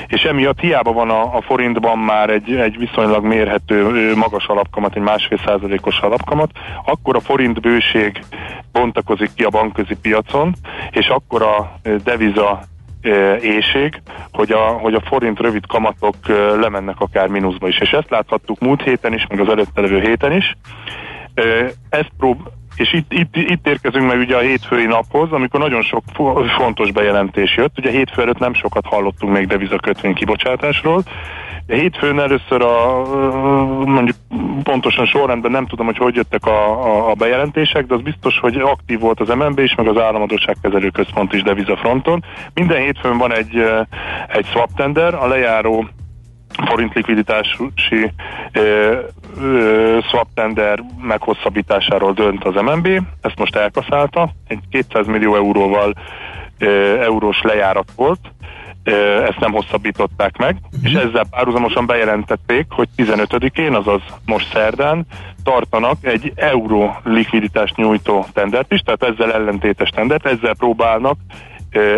És 0.07 0.23
emiatt 0.23 0.61
hiába 0.61 0.93
van 0.93 1.11
a, 1.11 1.37
a 1.37 1.41
forintban 1.41 1.99
már 1.99 2.31
egy, 2.31 2.55
egy 2.55 2.79
viszonylag 2.79 3.25
mérhető 3.25 4.13
magas 4.15 4.47
alapkamat, 4.47 4.97
egy 4.97 5.03
másfél 5.03 5.39
százalékos 5.45 5.99
alapkamat, 5.99 6.51
akkor 6.85 7.17
a 7.17 7.21
forint 7.21 7.61
bőség 7.61 8.25
bontakozik 8.73 9.31
ki 9.35 9.43
a 9.43 9.49
bankközi 9.49 9.95
piacon, 10.03 10.55
és 10.91 11.09
akkor 11.09 11.43
a 11.43 11.79
deviza 12.05 12.61
éjség, 13.41 14.03
hogy 14.33 14.53
a, 14.53 14.59
hogy 14.59 14.95
a 14.95 15.01
forint 15.01 15.41
rövid 15.41 15.67
kamatok 15.67 16.15
lemennek 16.61 17.01
akár 17.01 17.29
mínuszba 17.29 17.69
is. 17.69 17.79
És 17.79 17.91
ezt 17.91 18.11
láthattuk 18.11 18.61
múlt 18.61 18.83
héten 18.83 19.13
is, 19.13 19.27
meg 19.29 19.41
az 19.41 19.49
előtte 19.49 19.81
levő 19.81 20.01
héten 20.01 20.33
is. 20.33 20.57
Ezt 21.89 22.11
prób- 22.19 22.51
és 22.77 22.93
itt, 22.93 23.13
itt, 23.13 23.37
itt 23.37 23.67
érkezünk 23.67 24.07
meg 24.07 24.19
ugye 24.19 24.37
a 24.37 24.41
hétfői 24.41 24.87
naphoz, 24.87 25.33
amikor 25.33 25.61
nagyon 25.61 25.83
sok 25.83 26.03
fo- 26.15 26.51
fontos 26.51 26.93
bejelentés 26.93 27.57
jött. 27.57 27.79
Ugye 27.79 27.91
hétfő 27.91 28.23
előtt 28.23 28.39
nem 28.39 28.55
sokat 28.55 28.87
hallottunk 28.87 29.33
még 29.33 29.47
devizakötvény 29.47 30.15
kibocsátásról. 30.15 31.03
De 31.67 31.75
hétfőn 31.75 32.21
először 32.21 32.62
a, 32.62 33.03
mondjuk 33.85 34.17
pontosan 34.62 35.07
sorrendben 35.07 35.51
nem 35.51 35.67
tudom, 35.67 35.87
hogy 35.87 35.97
hogy 35.97 36.15
jöttek 36.15 36.47
a, 36.47 37.11
a, 37.11 37.15
bejelentések, 37.15 37.87
de 37.87 37.95
az 37.95 38.03
biztos, 38.03 38.39
hogy 38.39 38.57
aktív 38.57 39.01
volt 39.01 39.21
az 39.21 39.29
MNB 39.29 39.59
is, 39.59 39.75
meg 39.75 39.89
az 39.89 39.99
Államadóságkezelő 39.99 40.89
Központ 40.89 41.33
is 41.33 41.43
devizafronton. 41.43 42.25
Minden 42.55 42.81
hétfőn 42.81 43.19
van 43.19 43.33
egy, 43.33 43.62
egy 44.29 44.47
swap 44.47 44.69
tender, 44.77 45.15
a 45.15 45.27
lejáró 45.27 45.89
forint 46.67 46.95
likviditási 46.95 48.12
ö, 48.53 48.99
ö, 49.41 49.99
swap 50.09 50.27
tender 50.35 50.85
meghosszabbításáról 51.01 52.12
dönt 52.12 52.45
az 52.45 52.55
MNB, 52.55 52.89
ezt 53.21 53.39
most 53.39 53.57
elkaszálta, 53.57 54.31
egy 54.49 54.59
200 54.71 55.07
millió 55.07 55.37
euróval 55.37 55.95
ö, 56.59 57.01
eurós 57.01 57.43
lejárat 57.43 57.93
volt, 57.97 58.21
ezt 59.28 59.41
nem 59.41 59.53
hosszabbították 59.53 60.37
meg, 60.37 60.57
és 60.82 60.93
ezzel 60.93 61.26
párhuzamosan 61.30 61.87
bejelentették, 61.87 62.66
hogy 62.68 62.89
15-én, 62.97 63.74
azaz 63.74 64.01
most 64.26 64.53
szerdán 64.53 65.07
tartanak 65.45 65.97
egy 66.01 66.32
euró 66.35 66.97
likviditást 67.05 67.76
nyújtó 67.76 68.26
tendert 68.32 68.72
is, 68.72 68.80
tehát 68.80 69.03
ezzel 69.03 69.32
ellentétes 69.32 69.89
tendert, 69.89 70.26
ezzel 70.26 70.55
próbálnak 70.55 71.16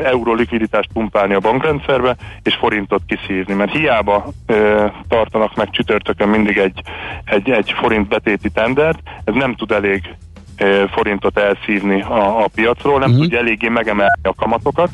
euró 0.05 0.34
likviditást 0.34 0.89
pumpálni 0.93 1.34
a 1.34 1.41
bankrendszerbe, 1.41 2.16
és 2.43 2.55
forintot 2.55 3.03
kiszívni, 3.07 3.55
mert 3.55 3.72
hiába 3.72 4.26
ö, 4.47 4.87
tartanak 5.09 5.57
meg 5.57 5.70
csütörtökön 5.70 6.28
mindig 6.28 6.57
egy, 6.57 6.82
egy, 7.24 7.51
egy 7.51 7.72
forint 7.76 8.09
betéti 8.09 8.51
tendert, 8.51 8.99
ez 9.24 9.34
nem 9.34 9.55
tud 9.55 9.70
elég 9.70 10.14
ö, 10.59 10.84
forintot 10.91 11.39
elszívni 11.39 12.03
a, 12.03 12.45
a 12.45 12.49
piacról, 12.55 12.99
nem 12.99 13.09
uh-huh. 13.09 13.22
tudja 13.22 13.39
eléggé 13.39 13.68
megemelni 13.68 14.20
a 14.22 14.34
kamatokat, 14.34 14.91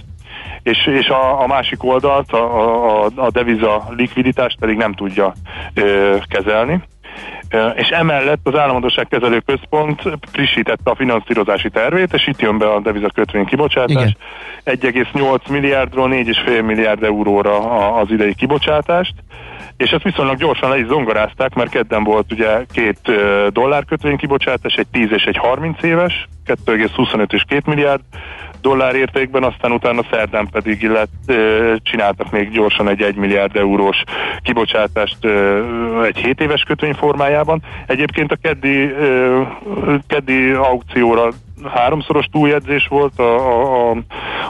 és, 0.62 0.86
és 0.86 1.08
a, 1.08 1.42
a 1.42 1.46
másik 1.46 1.84
oldalt, 1.84 2.32
a, 2.32 3.04
a, 3.04 3.10
a 3.14 3.30
deviza 3.30 3.84
likviditást 3.96 4.58
pedig 4.58 4.76
nem 4.76 4.92
tudja 4.92 5.32
ö, 5.74 6.16
kezelni. 6.28 6.82
Ö, 7.50 7.68
És 7.68 7.88
emellett 7.88 8.40
az 8.42 8.54
Államadóság 8.54 9.08
Kezelő 9.08 9.38
Központ 9.38 10.02
frissítette 10.32 10.90
a 10.90 10.94
finanszírozási 10.94 11.70
tervét, 11.70 12.12
és 12.12 12.26
itt 12.26 12.40
jön 12.40 12.58
be 12.58 12.72
a 12.72 12.80
deviza 12.80 13.08
kötvény 13.14 13.44
kibocsátás. 13.44 14.16
1,8 14.64 15.50
milliárdról 15.50 16.10
4,5 16.10 16.64
milliárd 16.64 17.02
euróra 17.02 17.58
az 17.94 18.10
idei 18.10 18.34
kibocsátást, 18.34 19.14
és 19.76 19.90
ezt 19.90 20.02
viszonylag 20.02 20.36
gyorsan 20.36 20.70
le 20.70 20.78
is 20.78 20.86
zongorázták, 20.86 21.54
mert 21.54 21.70
kedden 21.70 22.04
volt 22.04 22.32
ugye 22.32 22.64
két 22.72 22.98
ö, 23.04 23.46
dollárkötvény 23.50 24.16
kibocsátás, 24.16 24.74
egy 24.74 24.86
10 24.92 25.08
és 25.10 25.24
egy 25.24 25.36
30 25.36 25.82
éves, 25.82 26.28
2,25 26.46 27.32
és 27.32 27.44
2 27.48 27.62
milliárd 27.66 28.02
dollár 28.62 28.94
értékben, 28.94 29.42
aztán 29.42 29.72
utána 29.72 30.02
szerdán 30.10 30.48
pedig 30.50 30.82
illet, 30.82 31.08
csináltak 31.82 32.30
még 32.30 32.50
gyorsan 32.50 32.88
egy 32.88 33.02
1 33.02 33.14
milliárd 33.14 33.56
eurós 33.56 34.02
kibocsátást 34.42 35.18
egy 36.04 36.16
7 36.16 36.40
éves 36.40 36.62
kötvény 36.62 36.94
formájában. 36.94 37.62
Egyébként 37.86 38.32
a 38.32 38.36
keddi, 38.42 38.90
keddi 40.06 40.50
aukcióra 40.50 41.28
háromszoros 41.74 42.26
túljegyzés 42.32 42.86
volt, 42.88 43.18
a, 43.18 43.22
a, 43.22 43.90
a, 43.90 43.96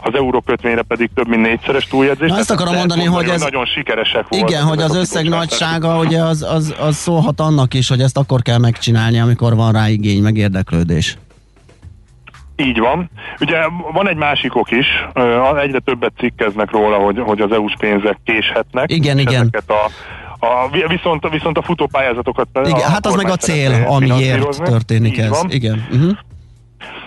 az 0.02 0.14
eurókötvényre 0.14 0.82
pedig 0.82 1.10
több 1.14 1.28
mint 1.28 1.42
négyszeres 1.42 1.86
túljegyzés. 1.86 2.28
Na, 2.30 2.38
ezt 2.38 2.50
akarom 2.50 2.74
mondani, 2.74 3.04
hogy 3.04 3.28
ez- 3.28 3.42
Nagyon 3.42 3.64
sikeresek 3.64 4.26
voltak. 4.28 4.50
Igen, 4.50 4.62
hogy 4.62 4.80
az 4.82 4.96
összeg 4.96 5.28
nagysága, 5.28 5.98
ugye 5.98 6.22
az, 6.22 6.42
az, 6.42 6.74
az 6.80 6.96
szólhat 6.96 7.40
annak 7.40 7.74
is, 7.74 7.88
hogy 7.88 8.00
ezt 8.00 8.16
akkor 8.16 8.42
kell 8.42 8.58
megcsinálni, 8.58 9.20
amikor 9.20 9.54
van 9.54 9.72
rá 9.72 9.88
igény, 9.88 10.22
meg 10.22 10.36
érdeklődés. 10.36 11.16
Így 12.66 12.78
van. 12.78 13.10
Ugye 13.40 13.56
van 13.92 14.08
egy 14.08 14.16
másik 14.16 14.56
ok 14.56 14.70
is, 14.70 14.86
egyre 15.56 15.78
többet 15.78 16.12
cikkeznek 16.18 16.70
róla, 16.70 16.96
hogy, 16.96 17.18
hogy 17.18 17.40
az 17.40 17.52
EU-s 17.52 17.74
pénzek 17.78 18.18
késhetnek. 18.24 18.90
Igen, 18.90 19.18
igen. 19.18 19.50
Ezeket 19.52 19.70
a, 19.70 19.90
a, 20.46 20.68
vi- 20.70 20.88
viszont, 20.88 21.28
viszont 21.28 21.58
a 21.58 21.62
futópályázatokat 21.62 22.48
Igen, 22.52 22.72
a 22.72 22.90
hát 22.90 23.06
az 23.06 23.14
meg 23.14 23.28
a 23.28 23.36
cél, 23.36 23.84
amiért 23.86 24.62
történik 24.62 25.12
Így 25.12 25.18
ez. 25.18 25.28
Van. 25.28 25.50
Igen. 25.50 25.86
Uh-huh. 25.92 26.10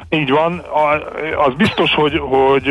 Így 0.10 0.30
van, 0.30 0.62
az 1.48 1.54
biztos, 1.58 1.94
hogy, 1.94 2.18
hogy 2.18 2.68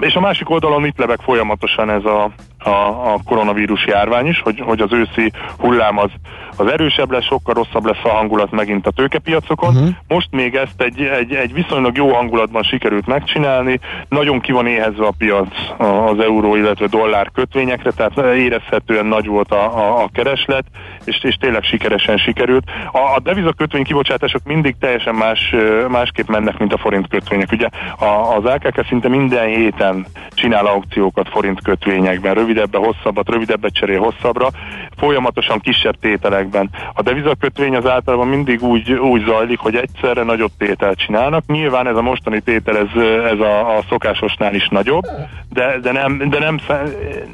és 0.00 0.14
a 0.14 0.20
másik 0.20 0.50
oldalon 0.50 0.86
itt 0.86 0.98
lebeg 0.98 1.20
folyamatosan 1.20 1.90
ez 1.90 2.04
a, 2.04 2.30
a, 2.58 2.70
a 3.12 3.18
koronavírus 3.24 3.86
járvány 3.86 4.26
is, 4.26 4.40
hogy, 4.40 4.60
hogy 4.60 4.80
az 4.80 4.92
őszi 4.92 5.32
hullám 5.58 5.98
az, 5.98 6.10
az 6.56 6.66
erősebb 6.66 7.10
lesz, 7.10 7.24
sokkal 7.24 7.54
rosszabb 7.54 7.86
lesz 7.86 8.04
a 8.04 8.08
hangulat 8.08 8.50
megint 8.50 8.86
a 8.86 8.90
tőkepiacokon. 8.90 9.74
Uh-huh. 9.74 9.88
Most 10.08 10.28
még 10.30 10.54
ezt 10.54 10.82
egy, 10.82 11.00
egy, 11.00 11.34
egy 11.34 11.52
viszonylag 11.52 11.96
jó 11.96 12.12
hangulatban 12.12 12.62
sikerült 12.62 13.06
megcsinálni, 13.06 13.80
nagyon 14.08 14.40
ki 14.40 14.52
van 14.52 14.66
éhezve 14.66 15.06
a 15.06 15.14
piac 15.18 15.48
az 15.78 16.20
euró, 16.20 16.56
illetve 16.56 16.86
dollár 16.86 17.30
kötvényekre, 17.34 17.90
tehát 17.90 18.36
érezhetően 18.36 19.06
nagy 19.06 19.26
volt 19.26 19.52
a, 19.52 19.78
a, 19.78 20.02
a 20.02 20.08
kereslet, 20.12 20.64
és, 21.04 21.18
és 21.22 21.34
tényleg 21.34 21.62
sikeresen 21.62 22.16
sikerült. 22.16 22.70
A, 22.92 22.98
a 22.98 23.20
deviza 23.22 23.52
kötvény 23.52 23.84
kibocsátások 23.84 24.42
mindig 24.44 24.76
teljesen 24.80 25.14
más, 25.14 25.54
másképp 25.88 26.28
mennek, 26.28 26.58
mint 26.58 26.72
a 26.72 26.78
forint 26.78 27.08
kötvények. 27.08 27.52
Ugye 27.52 27.68
a, 27.98 28.36
az 28.36 28.44
AKK 28.44 28.86
szinte 28.88 29.08
minden 29.08 29.46
héten 29.46 30.06
csinál 30.34 30.66
aukciókat 30.66 31.28
forint 31.28 31.62
kötvényekben, 31.62 32.34
rövidebbre, 32.48 32.78
hosszabbat, 32.78 33.28
rövidebbet 33.28 33.72
cserél 33.72 34.00
hosszabbra, 34.00 34.48
folyamatosan 34.96 35.60
kisebb 35.60 35.94
tételekben. 36.00 36.70
A 36.92 37.02
deviza 37.02 37.34
kötvény 37.40 37.76
az 37.76 37.86
általában 37.86 38.28
mindig 38.28 38.62
úgy, 38.62 38.92
úgy 38.92 39.24
zajlik, 39.24 39.58
hogy 39.58 39.74
egyszerre 39.74 40.22
nagyobb 40.22 40.50
tételt 40.58 40.98
csinálnak. 40.98 41.46
Nyilván 41.46 41.86
ez 41.86 41.96
a 41.96 42.02
mostani 42.02 42.40
tétel, 42.40 42.76
ez, 42.76 43.02
ez 43.32 43.38
a, 43.40 43.76
a 43.76 43.82
szokásosnál 43.88 44.54
is 44.54 44.68
nagyobb, 44.68 45.04
de, 45.48 45.78
de, 45.78 45.92
nem, 45.92 46.28
de 46.28 46.38
nem, 46.38 46.60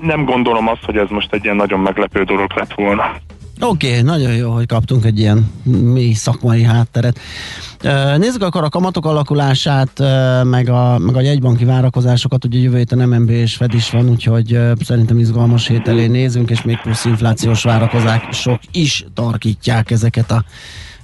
nem 0.00 0.24
gondolom 0.24 0.68
azt, 0.68 0.84
hogy 0.84 0.96
ez 0.96 1.08
most 1.08 1.32
egy 1.32 1.44
ilyen 1.44 1.56
nagyon 1.56 1.80
meglepő 1.80 2.22
dolog 2.22 2.50
lett 2.54 2.72
volna. 2.74 3.12
Oké, 3.60 3.88
okay, 3.88 4.02
nagyon 4.02 4.34
jó, 4.34 4.52
hogy 4.52 4.66
kaptunk 4.66 5.04
egy 5.04 5.18
ilyen 5.18 5.50
mély 5.62 6.12
szakmai 6.12 6.62
hátteret. 6.62 7.18
Nézzük 8.16 8.42
akkor 8.42 8.64
a 8.64 8.68
kamatok 8.68 9.06
alakulását, 9.06 10.02
meg 10.44 10.68
a, 10.68 10.98
meg 10.98 11.16
a 11.16 11.20
jegybanki 11.20 11.64
várakozásokat. 11.64 12.44
Ugye 12.44 12.58
jövő 12.58 12.76
héten 12.76 13.08
MNB 13.08 13.30
és 13.30 13.56
Fed 13.56 13.74
is 13.74 13.90
van, 13.90 14.08
úgyhogy 14.08 14.58
szerintem 14.80 15.18
izgalmas 15.18 15.66
hét 15.66 15.88
elé 15.88 16.06
nézünk, 16.06 16.50
és 16.50 16.62
még 16.62 16.80
plusz 16.82 17.04
inflációs 17.04 17.62
várakozások 17.62 18.60
is 18.72 19.04
tarkítják 19.14 19.90
ezeket 19.90 20.30
a 20.30 20.44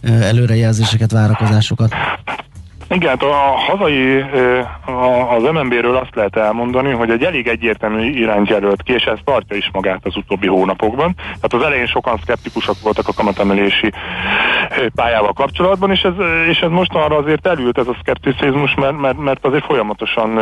előrejelzéseket, 0.03 1.11
várakozásokat. 1.11 1.93
Igen, 2.95 3.09
hát 3.09 3.23
a 3.23 3.35
hazai, 3.57 4.25
az 5.37 5.43
MNB-ről 5.53 5.97
azt 5.97 6.15
lehet 6.15 6.37
elmondani, 6.37 6.91
hogy 6.91 7.11
egy 7.11 7.23
elég 7.23 7.49
egyértelmű 7.49 8.11
irányt 8.11 8.49
jelölt 8.49 8.83
ki, 8.83 8.93
és 8.93 9.05
ez 9.05 9.19
tartja 9.25 9.57
is 9.57 9.71
magát 9.73 10.01
az 10.03 10.17
utóbbi 10.17 10.47
hónapokban. 10.47 11.15
Tehát 11.17 11.53
az 11.53 11.63
elején 11.63 11.87
sokan 11.87 12.19
szkeptikusak 12.23 12.75
voltak 12.83 13.09
a 13.09 13.13
kamatemelési 13.13 13.93
pályával 14.95 15.33
kapcsolatban, 15.33 15.91
és 15.91 16.03
ez, 16.03 16.13
és 16.49 16.59
ez 16.59 16.71
most 16.71 16.95
arra 16.95 17.17
azért 17.17 17.47
elült 17.47 17.79
ez 17.79 17.87
a 17.87 17.97
szkepticizmus, 18.01 18.75
mert, 18.75 18.99
mert, 19.01 19.19
mert 19.19 19.47
azért 19.47 19.65
folyamatosan 19.65 20.39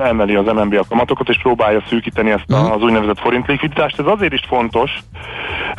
emeli 0.00 0.34
az 0.34 0.46
MNB 0.46 0.74
a 0.74 0.84
kamatokat, 0.88 1.28
és 1.28 1.38
próbálja 1.42 1.82
szűkíteni 1.88 2.30
ezt 2.30 2.50
a, 2.50 2.74
az 2.74 2.82
úgynevezett 2.82 3.20
forint 3.20 3.46
likviditást. 3.46 3.98
Ez 3.98 4.06
azért 4.06 4.32
is 4.32 4.42
fontos, 4.48 4.90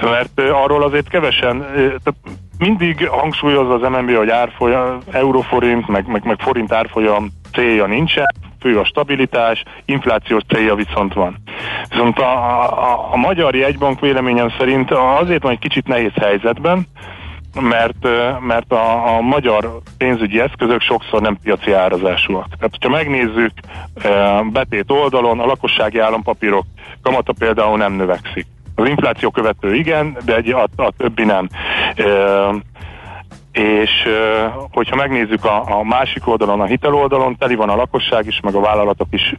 mert 0.01 0.41
arról 0.51 0.83
azért 0.83 1.09
kevesen, 1.09 1.65
tehát 1.73 2.15
mindig 2.59 3.07
hangsúlyozza 3.07 3.73
az 3.73 3.81
MNB, 3.81 4.15
hogy 4.15 4.29
árfolyam, 4.29 4.99
euróforint, 5.11 5.87
meg, 5.87 6.07
meg, 6.07 6.23
meg 6.25 6.39
forint 6.39 6.71
árfolyam 6.71 7.29
célja 7.53 7.85
nincsen, 7.85 8.25
fő 8.59 8.79
a 8.79 8.85
stabilitás, 8.85 9.63
inflációs 9.85 10.43
célja 10.47 10.75
viszont 10.75 11.13
van. 11.13 11.35
Viszont 11.89 12.19
a, 12.19 12.61
a, 12.91 13.13
a 13.13 13.17
magyar 13.17 13.55
jegybank 13.55 13.99
véleményem 13.99 14.49
szerint 14.57 14.91
azért 14.91 15.43
van 15.43 15.51
egy 15.51 15.59
kicsit 15.59 15.87
nehéz 15.87 16.13
helyzetben, 16.13 16.87
mert, 17.61 18.07
mert 18.39 18.71
a, 18.71 19.15
a 19.15 19.21
magyar 19.21 19.79
pénzügyi 19.97 20.39
eszközök 20.39 20.81
sokszor 20.81 21.21
nem 21.21 21.37
piaci 21.43 21.71
árazásúak. 21.71 22.47
Tehát, 22.57 22.71
hogyha 22.71 22.89
megnézzük 22.89 23.51
ö, 24.03 24.39
betét 24.51 24.91
oldalon, 24.91 25.39
a 25.39 25.45
lakossági 25.45 25.99
állampapírok 25.99 26.65
kamata 27.01 27.33
például 27.39 27.77
nem 27.77 27.93
növekszik. 27.93 28.45
Az 28.75 28.87
infláció 28.87 29.29
követő 29.29 29.75
igen, 29.75 30.17
de 30.25 30.35
egy, 30.35 30.49
a, 30.49 30.67
a 30.75 30.91
többi 30.97 31.23
nem. 31.23 31.49
És 33.51 34.07
hogyha 34.71 34.95
megnézzük 34.95 35.45
a, 35.45 35.79
a 35.79 35.83
másik 35.83 36.27
oldalon, 36.27 36.61
a 36.61 36.65
hitel 36.65 36.93
oldalon, 36.93 37.37
teli 37.37 37.55
van 37.55 37.69
a 37.69 37.75
lakosság 37.75 38.25
is, 38.25 38.39
meg 38.43 38.55
a 38.55 38.59
vállalatok 38.59 39.07
is, 39.11 39.35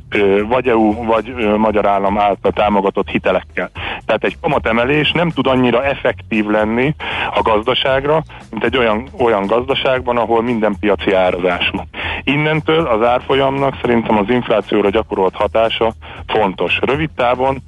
vagy 0.48 0.68
EU, 0.68 1.05
vagy 1.05 1.34
magyar 1.57 1.86
állam 1.86 2.18
által 2.18 2.53
támogatott 2.53 3.09
hitelekkel. 3.09 3.70
Tehát 4.07 4.24
egy 4.24 4.36
kamatemelés 4.40 5.12
nem 5.12 5.30
tud 5.30 5.46
annyira 5.46 5.84
effektív 5.84 6.46
lenni 6.46 6.94
a 7.34 7.42
gazdaságra, 7.42 8.22
mint 8.51 8.64
egy 8.64 8.76
olyan, 8.76 9.09
olyan 9.18 9.46
gazdaságban, 9.46 10.16
ahol 10.16 10.42
minden 10.42 10.76
piaci 10.80 11.12
árazású. 11.12 11.78
Innentől 12.25 12.87
az 12.87 13.07
árfolyamnak 13.07 13.79
szerintem 13.81 14.18
az 14.18 14.29
inflációra 14.29 14.91
gyakorolt 14.91 15.35
hatása 15.35 15.93
fontos. 16.27 16.79
Rövid 16.81 17.11
távon 17.16 17.62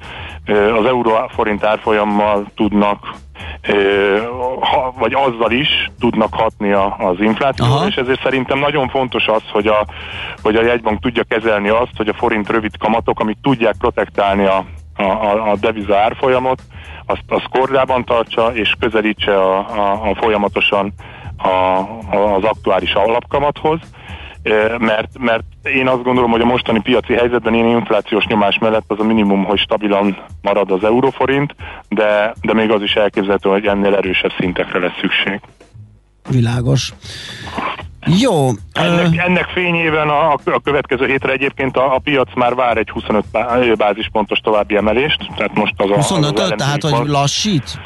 az 0.79 0.85
euró-forint 0.85 1.65
árfolyammal 1.65 2.47
tudnak 2.55 3.15
ha, 4.61 4.93
vagy 4.99 5.15
azzal 5.15 5.51
is 5.51 5.91
tudnak 5.99 6.35
hatni 6.35 6.73
a, 6.73 6.97
az 6.99 7.21
inflációra, 7.21 7.73
Aha. 7.73 7.87
és 7.87 7.95
ezért 7.95 8.23
szerintem 8.23 8.59
nagyon 8.59 8.89
fontos 8.89 9.27
az, 9.27 9.43
hogy 9.53 9.67
a, 9.67 9.87
hogy 10.43 10.57
a 10.57 10.63
jegybank 10.63 11.01
tudja 11.01 11.23
kezelni 11.29 11.69
azt, 11.69 11.97
hogy 11.97 12.09
a 12.09 12.15
forint 12.15 12.49
rövid 12.49 12.77
kamatok, 12.79 13.21
amik 13.21 13.37
tudják 13.43 13.75
protektálni 13.79 14.45
a, 14.45 14.65
a, 14.97 15.51
a, 15.51 15.57
deviza 15.61 15.99
árfolyamot, 15.99 16.63
azt, 17.07 17.25
azt 17.29 17.49
kordában 17.49 18.05
tartsa, 18.05 18.55
és 18.55 18.75
közelítse 18.79 19.37
a, 19.37 19.59
a, 19.59 20.11
a 20.11 20.15
folyamatosan 20.15 20.93
a, 21.37 21.49
a, 21.49 22.35
az 22.35 22.45
aktuális 22.45 22.93
alapkamathoz, 22.93 23.81
mert, 24.79 25.19
mert 25.19 25.45
én 25.63 25.89
azt 25.89 26.03
gondolom, 26.03 26.31
hogy 26.31 26.41
a 26.41 26.45
mostani 26.45 26.81
piaci 26.81 27.15
helyzetben 27.15 27.55
ilyen 27.55 27.69
inflációs 27.69 28.27
nyomás 28.27 28.59
mellett 28.59 28.85
az 28.87 29.01
a 29.01 29.05
minimum, 29.05 29.45
hogy 29.45 29.59
stabilan 29.59 30.17
marad 30.43 30.71
az 30.71 30.85
euróforint, 30.85 31.55
de, 31.89 32.35
de 32.41 32.55
még 32.55 32.71
az 32.71 32.83
is 32.83 32.95
elképzelhető, 32.95 33.49
hogy 33.49 33.67
ennél 33.67 33.95
erősebb 33.95 34.33
szintekre 34.39 34.79
lesz 34.79 34.99
szükség. 35.01 35.41
Világos. 36.31 36.93
Jó. 38.07 38.49
Ennek, 38.73 39.17
ennek 39.17 39.45
fényében 39.45 40.09
a, 40.09 40.33
a 40.33 40.61
következő 40.65 41.07
hétre 41.07 41.33
egyébként 41.33 41.77
a, 41.77 41.95
a 41.95 41.99
piac 41.99 42.35
már 42.35 42.55
vár 42.55 42.77
egy 42.77 42.91
25 42.91 43.25
bá- 43.33 43.77
bázispontos 43.77 44.39
további 44.39 44.77
emelést, 44.77 45.29
tehát 45.37 45.55
most 45.55 45.75
az 45.77 45.91
a... 45.91 45.95
az 45.95 46.07
25 46.07 46.39
elemzők 46.39 46.59
tehát 46.59 46.83
hogy 46.83 47.09
lassít? 47.09 47.79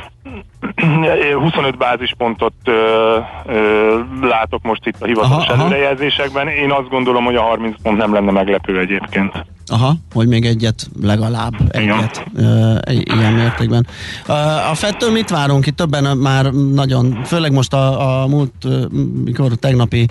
25 1.40 1.76
bázispontot 1.76 2.52
ö, 2.64 3.16
ö, 3.46 3.98
látok 4.22 4.62
most 4.62 4.86
itt 4.86 4.96
a 5.00 5.06
hivatalos 5.06 5.44
Aha, 5.46 5.52
aha. 5.52 5.62
előrejelzésekben. 5.64 6.48
Én 6.48 6.70
azt 6.70 6.88
gondolom, 6.88 7.24
hogy 7.24 7.34
a 7.36 7.42
30 7.42 7.74
pont 7.82 7.96
nem 7.98 8.12
lenne 8.12 8.30
meglepő 8.30 8.78
egyébként. 8.78 9.44
Aha, 9.68 9.94
hogy 10.12 10.28
még 10.28 10.44
egyet, 10.44 10.86
legalább 11.02 11.52
egyet 11.68 12.24
ö, 12.36 12.74
egy- 12.80 13.12
ilyen 13.18 13.32
mértékben. 13.32 13.86
Ö, 14.28 14.32
A 14.70 14.74
Fettől 14.74 15.10
mit 15.10 15.30
várunk? 15.30 15.66
Itt 15.66 15.76
többen 15.76 16.16
már 16.16 16.44
nagyon, 16.52 17.20
főleg 17.24 17.52
most 17.52 17.72
a, 17.72 18.22
a 18.22 18.26
múlt, 18.26 18.52
ö, 18.64 18.84
mikor 19.24 19.50
tegnapi 19.54 20.06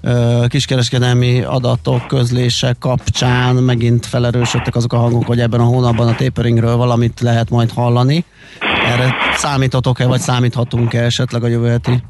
ö, 0.00 0.44
kiskereskedelmi 0.48 1.40
adatok 1.42 2.06
közlése 2.06 2.74
kapcsán 2.80 3.54
megint 3.54 4.06
felerősödtek 4.06 4.76
azok 4.76 4.92
a 4.92 4.96
hangok, 4.98 5.26
hogy 5.26 5.40
ebben 5.40 5.60
a 5.60 5.64
hónapban 5.64 6.08
a 6.08 6.14
taperingről 6.14 6.76
valamit 6.76 7.20
lehet 7.20 7.50
majd 7.50 7.70
hallani. 7.72 8.24
Erre 8.86 9.14
számítotok-e, 9.90 10.06
vagy 10.06 10.20
számíthatunk-e 10.20 11.02
esetleg 11.02 11.42
a 11.42 11.46
jövő 11.46 11.68
heti? 11.68 12.02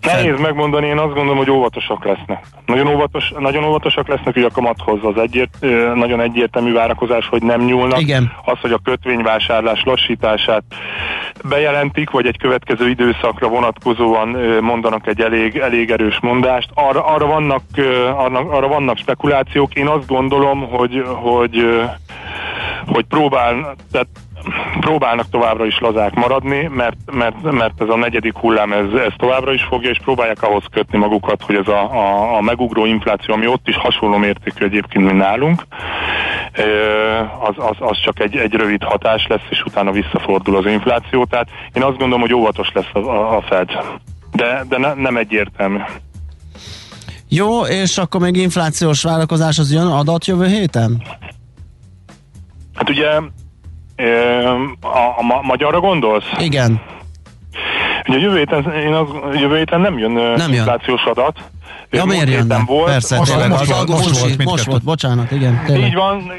Nehéz 0.00 0.40
megmondani, 0.40 0.86
én 0.86 0.98
azt 0.98 1.14
gondolom, 1.14 1.36
hogy 1.36 1.50
óvatosak 1.50 2.04
lesznek. 2.04 2.46
Nagyon, 2.66 2.86
óvatos, 2.86 3.32
nagyon 3.38 3.64
óvatosak 3.64 4.08
lesznek, 4.08 4.34
hogy 4.34 4.42
a 4.42 4.50
kamathoz 4.50 4.98
az 5.02 5.22
egyért, 5.22 5.58
nagyon 5.94 6.20
egyértelmű 6.20 6.72
várakozás, 6.72 7.28
hogy 7.28 7.42
nem 7.42 7.64
nyúlnak. 7.64 8.00
Igen. 8.00 8.32
Az, 8.44 8.58
hogy 8.60 8.72
a 8.72 8.80
kötvényvásárlás 8.84 9.82
lassítását 9.84 10.62
bejelentik, 11.48 12.10
vagy 12.10 12.26
egy 12.26 12.38
következő 12.38 12.88
időszakra 12.88 13.48
vonatkozóan 13.48 14.28
mondanak 14.60 15.06
egy 15.06 15.20
elég, 15.20 15.56
elég 15.56 15.90
erős 15.90 16.18
mondást. 16.20 16.68
Arra, 16.74 17.04
arra, 17.04 17.26
vannak, 17.26 17.62
arra, 18.16 18.38
arra 18.38 18.68
vannak 18.68 18.96
spekulációk. 18.96 19.74
Én 19.74 19.86
azt 19.86 20.06
gondolom, 20.06 20.68
hogy, 20.70 21.04
hogy, 21.06 21.66
hogy 22.86 23.04
próbál, 23.04 23.74
tehát 23.92 24.08
próbálnak 24.80 25.28
továbbra 25.30 25.66
is 25.66 25.78
lazák 25.78 26.14
maradni, 26.14 26.70
mert, 26.74 26.96
mert, 27.12 27.42
mert 27.42 27.80
ez 27.80 27.88
a 27.88 27.96
negyedik 27.96 28.36
hullám 28.36 28.72
ez, 28.72 28.92
ez 29.06 29.12
továbbra 29.16 29.52
is 29.52 29.62
fogja, 29.62 29.90
és 29.90 29.98
próbálják 30.04 30.42
ahhoz 30.42 30.64
kötni 30.70 30.98
magukat, 30.98 31.42
hogy 31.42 31.54
ez 31.54 31.68
a, 31.68 31.92
a, 31.92 32.36
a 32.36 32.40
megugró 32.40 32.84
infláció, 32.84 33.34
ami 33.34 33.46
ott 33.46 33.68
is 33.68 33.76
hasonló 33.76 34.16
mértékű 34.16 34.64
egyébként, 34.64 35.04
mint 35.04 35.18
nálunk, 35.18 35.62
az, 37.40 37.54
az, 37.56 37.76
az 37.78 37.98
csak 38.00 38.20
egy, 38.20 38.36
egy 38.36 38.52
rövid 38.52 38.82
hatás 38.82 39.26
lesz, 39.28 39.46
és 39.50 39.62
utána 39.64 39.90
visszafordul 39.90 40.56
az 40.56 40.66
infláció. 40.66 41.24
Tehát 41.24 41.48
én 41.72 41.82
azt 41.82 41.96
gondolom, 41.96 42.20
hogy 42.20 42.34
óvatos 42.34 42.70
lesz 42.74 42.90
a, 42.92 42.98
a, 42.98 43.36
a 43.36 43.42
Fed. 43.42 43.70
De, 44.32 44.64
de 44.68 44.78
ne, 44.78 44.94
nem 44.94 45.16
egyértelmű. 45.16 45.78
Jó, 47.28 47.60
és 47.60 47.98
akkor 47.98 48.20
még 48.20 48.36
inflációs 48.36 49.02
várakozás 49.02 49.58
az 49.58 49.72
jön 49.72 49.86
adat 49.86 50.26
jövő 50.26 50.46
héten? 50.46 51.02
Hát 52.74 52.90
ugye 52.90 53.20
a, 54.80 54.96
a 55.18 55.22
ma- 55.22 55.40
magyarra 55.42 55.80
gondolsz? 55.80 56.24
Igen. 56.38 56.80
Ugye 58.08 58.18
jövő 58.18 58.36
héten, 58.38 58.72
én 58.72 58.92
az, 58.92 59.08
jövő 59.40 59.56
héten 59.56 59.80
nem 59.80 59.98
jön 59.98 60.10
Nem 60.36 60.52
jön. 60.52 60.64
adat. 61.04 61.38
Ja, 61.92 62.04
Múlt 62.04 62.10
miért 62.16 62.28
héten 62.28 62.46
jönne? 62.48 62.64
Volt, 62.66 62.90
Persze, 62.90 63.16
most 63.16 63.30
tényleg, 63.30 63.48
volt, 63.48 63.60
az 63.60 63.68
most 63.68 63.88
most 63.88 64.20
volt 64.20 64.44
most 64.44 64.64
volt, 64.64 64.82
bocsánat, 64.84 65.30
igen, 65.30 65.62
tényleg. 65.66 65.86
Így 65.88 65.94
van, 65.94 66.32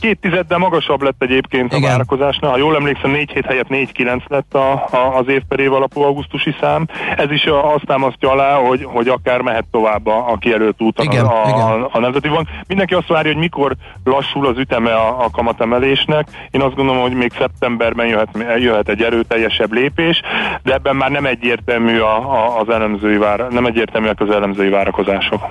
két 0.00 0.18
tizeddel 0.20 0.58
magasabb 0.58 1.02
lett 1.02 1.22
egyébként 1.22 1.72
a 1.72 1.76
Igen. 1.76 1.90
várakozásnál. 1.90 2.50
Ha 2.50 2.56
jól 2.56 2.76
emlékszem, 2.76 3.10
4 3.10 3.30
hét 3.30 3.46
helyett 3.46 3.66
4-9 3.68 4.26
lett 4.26 4.54
a, 4.54 4.72
a, 4.72 5.16
az 5.18 5.28
év 5.28 5.42
per 5.48 5.60
év 5.60 5.72
alapú 5.72 6.00
augusztusi 6.02 6.54
szám. 6.60 6.86
Ez 7.16 7.30
is 7.30 7.44
a- 7.44 7.74
azt 7.74 7.84
támasztja 7.86 8.30
alá, 8.30 8.54
hogy, 8.54 8.84
hogy 8.84 9.08
akár 9.08 9.40
mehet 9.40 9.64
tovább 9.70 10.06
a, 10.06 10.30
a 10.32 10.36
kijelölt 10.36 10.82
úton 10.82 11.04
Igen, 11.06 11.24
a, 11.24 11.42
igen. 11.48 11.60
a, 11.60 11.88
a 11.92 11.98
Nemzeti 11.98 12.28
Bank. 12.28 12.48
Mindenki 12.66 12.94
azt 12.94 13.08
várja, 13.08 13.32
hogy 13.32 13.40
mikor 13.40 13.74
lassul 14.04 14.46
az 14.46 14.58
üteme 14.58 14.94
a, 14.94 15.24
a 15.24 15.30
kamatemelésnek. 15.30 16.28
Én 16.50 16.60
azt 16.60 16.74
gondolom, 16.74 17.00
hogy 17.02 17.14
még 17.14 17.32
szeptemberben 17.38 18.06
jöhet, 18.06 18.28
jöhet 18.58 18.88
egy 18.88 19.02
erőteljesebb 19.02 19.72
lépés, 19.72 20.20
de 20.62 20.72
ebben 20.72 20.96
már 20.96 21.10
nem 21.10 21.26
egyértelmű 21.26 21.98
a, 21.98 22.32
a, 22.32 22.60
az 22.60 22.68
elemzői 22.68 23.16
vár, 23.16 23.46
nem 23.50 23.66
egyértelműek 23.66 24.20
az 24.20 24.30
elemzői 24.30 24.68
várakozások. 24.96 25.42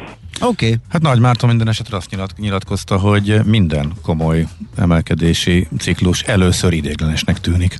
Oké, 0.42 0.66
okay. 0.66 0.78
Hát 0.90 1.02
Nagy 1.02 1.20
Márton 1.20 1.50
minden 1.50 1.68
esetre 1.68 1.98
azt 1.98 2.10
nyilat, 2.10 2.34
nyilatkozta, 2.38 2.98
hogy 2.98 3.40
minden 3.44 3.94
komoly 4.02 4.46
emelkedési 4.78 5.68
ciklus 5.80 6.22
először 6.22 6.74
idéglenesnek 6.74 7.40
tűnik. 7.40 7.78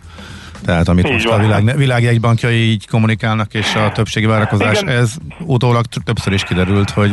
Tehát 0.66 0.88
amit 0.88 1.06
Így 1.06 1.12
most 1.12 1.26
a 1.26 1.30
van. 1.30 1.40
világ, 1.42 1.78
világjegybankjai 1.78 2.56
így 2.56 2.88
kommunikálnak, 2.88 3.54
és 3.54 3.76
a 3.76 3.92
többségi 3.92 4.26
várakozás, 4.26 4.82
Igen. 4.82 4.96
ez 4.96 5.14
utólag 5.40 5.86
többször 5.86 6.34
is 6.34 6.44
kiderült, 6.44 6.90
hogy 6.90 7.12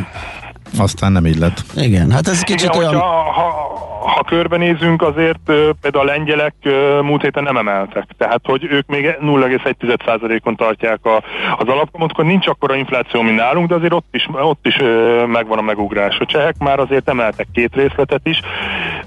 aztán 0.76 1.12
nem 1.12 1.26
így 1.26 1.38
lett. 1.38 1.64
igen, 1.76 2.10
hát 2.10 2.28
ez 2.28 2.40
kicsit 2.40 2.68
Igen, 2.68 2.76
olyan... 2.78 2.92
hogyha, 2.92 3.06
ha, 3.08 3.71
ha 4.02 4.22
körbenézünk, 4.26 5.02
azért 5.02 5.40
például 5.80 6.08
a 6.08 6.12
lengyelek 6.12 6.54
múlt 7.02 7.22
héten 7.22 7.42
nem 7.42 7.56
emeltek. 7.56 8.06
Tehát, 8.18 8.40
hogy 8.44 8.64
ők 8.70 8.86
még 8.86 9.16
0,1%-on 9.20 10.56
tartják 10.56 11.04
a, 11.04 11.16
az 11.58 11.68
alapkamatot, 11.68 12.26
nincs 12.26 12.46
akkora 12.46 12.74
infláció, 12.74 13.20
mint 13.20 13.36
nálunk, 13.36 13.68
de 13.68 13.74
azért 13.74 13.92
ott 13.92 14.08
is, 14.10 14.28
ott 14.32 14.66
is 14.66 14.76
megvan 15.26 15.58
a 15.58 15.62
megugrás. 15.62 16.18
A 16.18 16.26
csehek 16.26 16.58
már 16.58 16.78
azért 16.78 17.08
emeltek 17.08 17.46
két 17.52 17.74
részletet 17.74 18.20
is, 18.26 18.40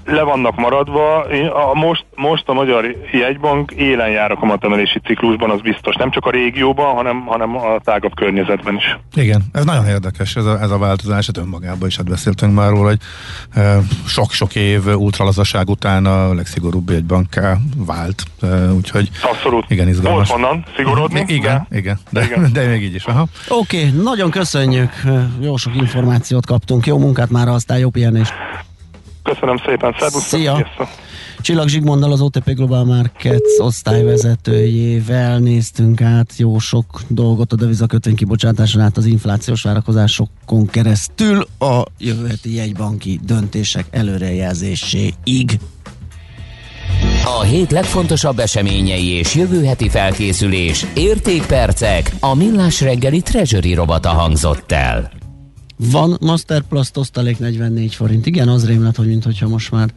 le 0.04 0.22
vannak 0.22 0.56
maradva. 0.56 1.26
Most, 1.74 2.04
most 2.14 2.48
a 2.48 2.52
Magyar 2.52 2.96
Jegybank 3.12 3.70
élen 3.70 4.10
jár 4.10 4.30
a 4.30 4.36
kamatemelési 4.36 5.00
ciklusban, 5.04 5.50
az 5.50 5.60
biztos. 5.60 5.94
Nem 5.94 6.10
csak 6.10 6.24
a 6.24 6.30
régióban, 6.30 6.94
hanem, 6.94 7.24
hanem 7.26 7.56
a 7.56 7.78
tágabb 7.84 8.14
környezetben 8.14 8.76
is. 8.76 8.98
Igen, 9.14 9.42
ez 9.52 9.64
nagyon 9.64 9.86
érdekes 9.86 10.36
ez 10.36 10.44
a, 10.44 10.60
ez 10.60 10.70
a 10.70 10.78
változás, 10.78 11.26
hát 11.26 11.36
önmagában 11.36 11.88
is 11.88 11.96
hát 11.96 12.08
beszéltünk 12.08 12.54
már 12.54 12.70
róla, 12.70 12.88
hogy 12.88 13.00
sok-sok 14.06 14.54
év 14.54 14.85
ultralazaság 14.94 15.68
után 15.68 16.06
a 16.06 16.34
legszigorúbb 16.34 16.90
jegybanká 16.90 17.58
vált, 17.76 18.22
úgyhogy 18.76 19.10
Abszolút. 19.22 19.64
Igen, 19.68 19.88
izgalmas. 19.88 20.28
Volt 20.28 20.40
honnan 20.40 20.64
szigorodni. 20.76 21.24
igen, 21.26 21.66
de- 21.70 21.76
igen, 21.78 21.98
de, 22.10 22.24
Igen. 22.24 22.52
de 22.52 22.66
még 22.66 22.82
így 22.82 22.94
is, 22.94 23.04
aha. 23.04 23.26
Oké, 23.48 23.78
okay, 23.88 24.02
nagyon 24.02 24.30
köszönjük, 24.30 24.90
jó 25.40 25.56
sok 25.56 25.74
információt 25.74 26.46
kaptunk, 26.46 26.86
jó 26.86 26.98
munkát 26.98 27.30
már, 27.30 27.48
aztán 27.48 27.78
jó 27.78 27.90
pihenést. 27.90 28.32
Köszönöm 29.22 29.56
szépen, 29.66 29.94
szervusztok, 29.98 30.38
Szia. 30.40 30.54
sziasztok. 30.54 30.88
Csillag 31.46 31.68
Zsigmonddal 31.68 32.12
az 32.12 32.20
OTP 32.20 32.54
Global 32.54 32.84
Markets 32.84 33.58
osztályvezetőjével 33.58 35.38
néztünk 35.38 36.00
át 36.00 36.32
jó 36.36 36.58
sok 36.58 37.02
dolgot 37.08 37.52
a 37.52 37.56
devizakötvény 37.56 38.14
kibocsátáson 38.14 38.82
át 38.82 38.96
az 38.96 39.04
inflációs 39.04 39.62
várakozásokon 39.62 40.66
keresztül 40.66 41.46
a 41.58 41.82
jövő 41.98 42.26
heti 42.26 42.54
jegybanki 42.54 43.20
döntések 43.24 43.86
előrejelzéséig. 43.90 45.58
A 47.24 47.42
hét 47.42 47.70
legfontosabb 47.70 48.38
eseményei 48.38 49.06
és 49.06 49.34
jövő 49.34 49.64
heti 49.64 49.88
felkészülés, 49.88 50.86
értékpercek, 50.94 52.14
a 52.20 52.34
millás 52.34 52.80
reggeli 52.80 53.20
treasury 53.20 53.74
robata 53.74 54.08
hangzott 54.08 54.72
el. 54.72 55.10
Van 55.78 56.16
Masterplast 56.20 56.96
osztalék 56.96 57.38
44 57.38 57.94
forint. 57.94 58.26
Igen, 58.26 58.48
az 58.48 58.66
rémlet, 58.66 58.96
hogy 58.96 59.06
mintha 59.06 59.48
most 59.48 59.70
már 59.70 59.88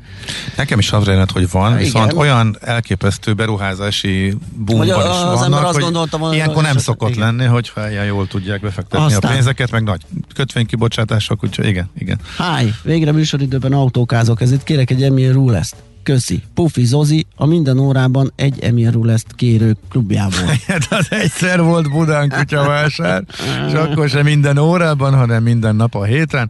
Nekem 0.56 0.80
is 0.80 0.92
az 0.92 1.04
remélt, 1.04 1.32
hogy 1.32 1.50
van, 1.52 1.72
Igen. 1.72 1.84
viszont 1.84 2.14
olyan 2.14 2.58
elképesztő 2.62 3.34
beruházási 3.34 4.34
boomban 4.56 4.78
Hogy 4.78 5.06
is 5.06 5.12
az 5.12 5.22
vannak, 5.22 5.44
ember 5.44 5.64
azt 5.64 5.74
hogy 5.74 5.84
gondolta 5.84 6.18
volna, 6.18 6.36
ilyenkor 6.36 6.56
hogy 6.56 6.66
nem 6.66 6.78
szokott 6.78 7.10
igen. 7.10 7.36
lenni, 7.36 7.46
hogyha 7.46 7.90
ilyen 7.90 8.06
jól 8.06 8.28
tudják 8.28 8.62
befektetni 8.62 9.06
Aztán. 9.06 9.32
a 9.32 9.34
pénzeket, 9.34 9.72
meg 9.72 9.84
nagy 9.84 10.02
kötvénykibocsátások, 10.36 11.44
úgyhogy 11.44 11.66
igen, 11.66 11.90
igen. 11.98 12.20
Háj, 12.38 12.74
végre 12.84 13.12
műsoridőben 13.12 13.74
autókázok, 13.74 14.42
ezért 14.42 14.64
kérek 14.64 14.90
egy 14.90 15.04
Emil 15.04 15.34
Ruleszt. 15.34 15.76
Köszi. 16.04 16.44
Pufi 16.54 16.86
Zozi, 16.86 17.26
a 17.36 17.46
minden 17.46 17.78
órában 17.78 18.32
egy 18.36 18.60
Emil 18.60 18.92
Ruleszt 18.92 19.28
kérő 19.36 19.76
klubjából. 19.90 20.40
Hát 20.68 20.88
az 20.90 21.08
egyszer 21.10 21.62
volt 21.62 21.92
Budán 21.92 22.30
kutyavásár, 22.30 23.24
és 23.68 23.74
akkor 23.74 24.10
sem 24.10 24.24
minden 24.26 24.58
órában, 24.58 25.16
hanem 25.16 25.44
minden 25.44 25.76
nap 25.76 25.96
a 25.96 26.04
héten, 26.04 26.50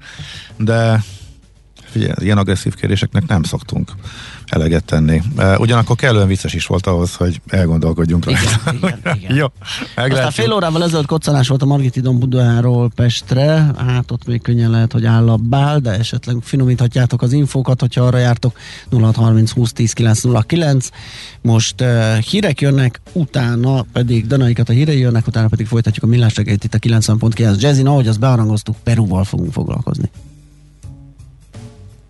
de 0.58 1.04
figyelj, 1.84 2.14
ilyen 2.18 2.38
agresszív 2.38 2.76
kéréseknek 2.76 3.28
nem 3.28 3.44
szoktunk 3.44 3.92
eleget 4.50 4.84
tenni. 4.84 5.22
Ugyanakkor 5.58 5.96
kellően 5.96 6.28
vicces 6.28 6.54
is 6.54 6.66
volt 6.66 6.88
ahhoz, 6.88 7.16
hogy 7.16 7.42
elgondolkodjunk 7.48 8.26
rajta. 8.26 8.42
Igen, 8.72 8.76
igen, 9.04 9.16
igen. 9.16 9.36
Jó, 9.40 9.46
Aztán 9.46 9.86
meglátjuk. 9.96 10.32
fél 10.32 10.54
órával 10.54 10.84
ezelőtt 10.84 11.06
koccanás 11.06 11.48
volt 11.48 11.62
a 11.62 11.66
Margitidon 11.66 12.20
Budáról 12.20 12.92
Pestre, 12.96 13.72
hát 13.78 14.12
ott 14.12 14.26
még 14.26 14.42
könnyen 14.42 14.70
lehet, 14.70 14.92
hogy 14.92 15.06
áll 15.06 15.30
a 15.30 15.38
bál, 15.38 15.80
de 15.80 15.92
esetleg 15.92 16.36
finomíthatjátok 16.42 17.22
az 17.22 17.34
infókat, 17.34 17.80
hogyha 17.80 18.06
arra 18.06 18.18
jártok 18.18 18.58
0630 18.92 19.52
20 19.52 19.74
10 19.74 19.94
909. 19.94 20.90
Most 21.42 21.82
uh, 21.82 22.18
hírek 22.18 22.62
jönnek, 22.62 23.02
utána 23.14 23.82
pedig 23.94 24.28
Danaikat 24.28 24.70
a 24.70 24.74
hírei 24.74 25.00
jönnek, 25.00 25.28
utána 25.28 25.48
pedig 25.48 25.68
folytatjuk 25.68 26.04
a 26.04 26.08
millás 26.08 26.38
itt 26.38 26.74
a 26.74 26.78
90.9 26.78 27.60
Jazzin, 27.60 27.88
ahogy 27.88 28.08
azt 28.08 28.20
bearangoztuk, 28.20 28.76
Perúval 28.84 29.24
fogunk 29.24 29.52
foglalkozni. 29.52 30.10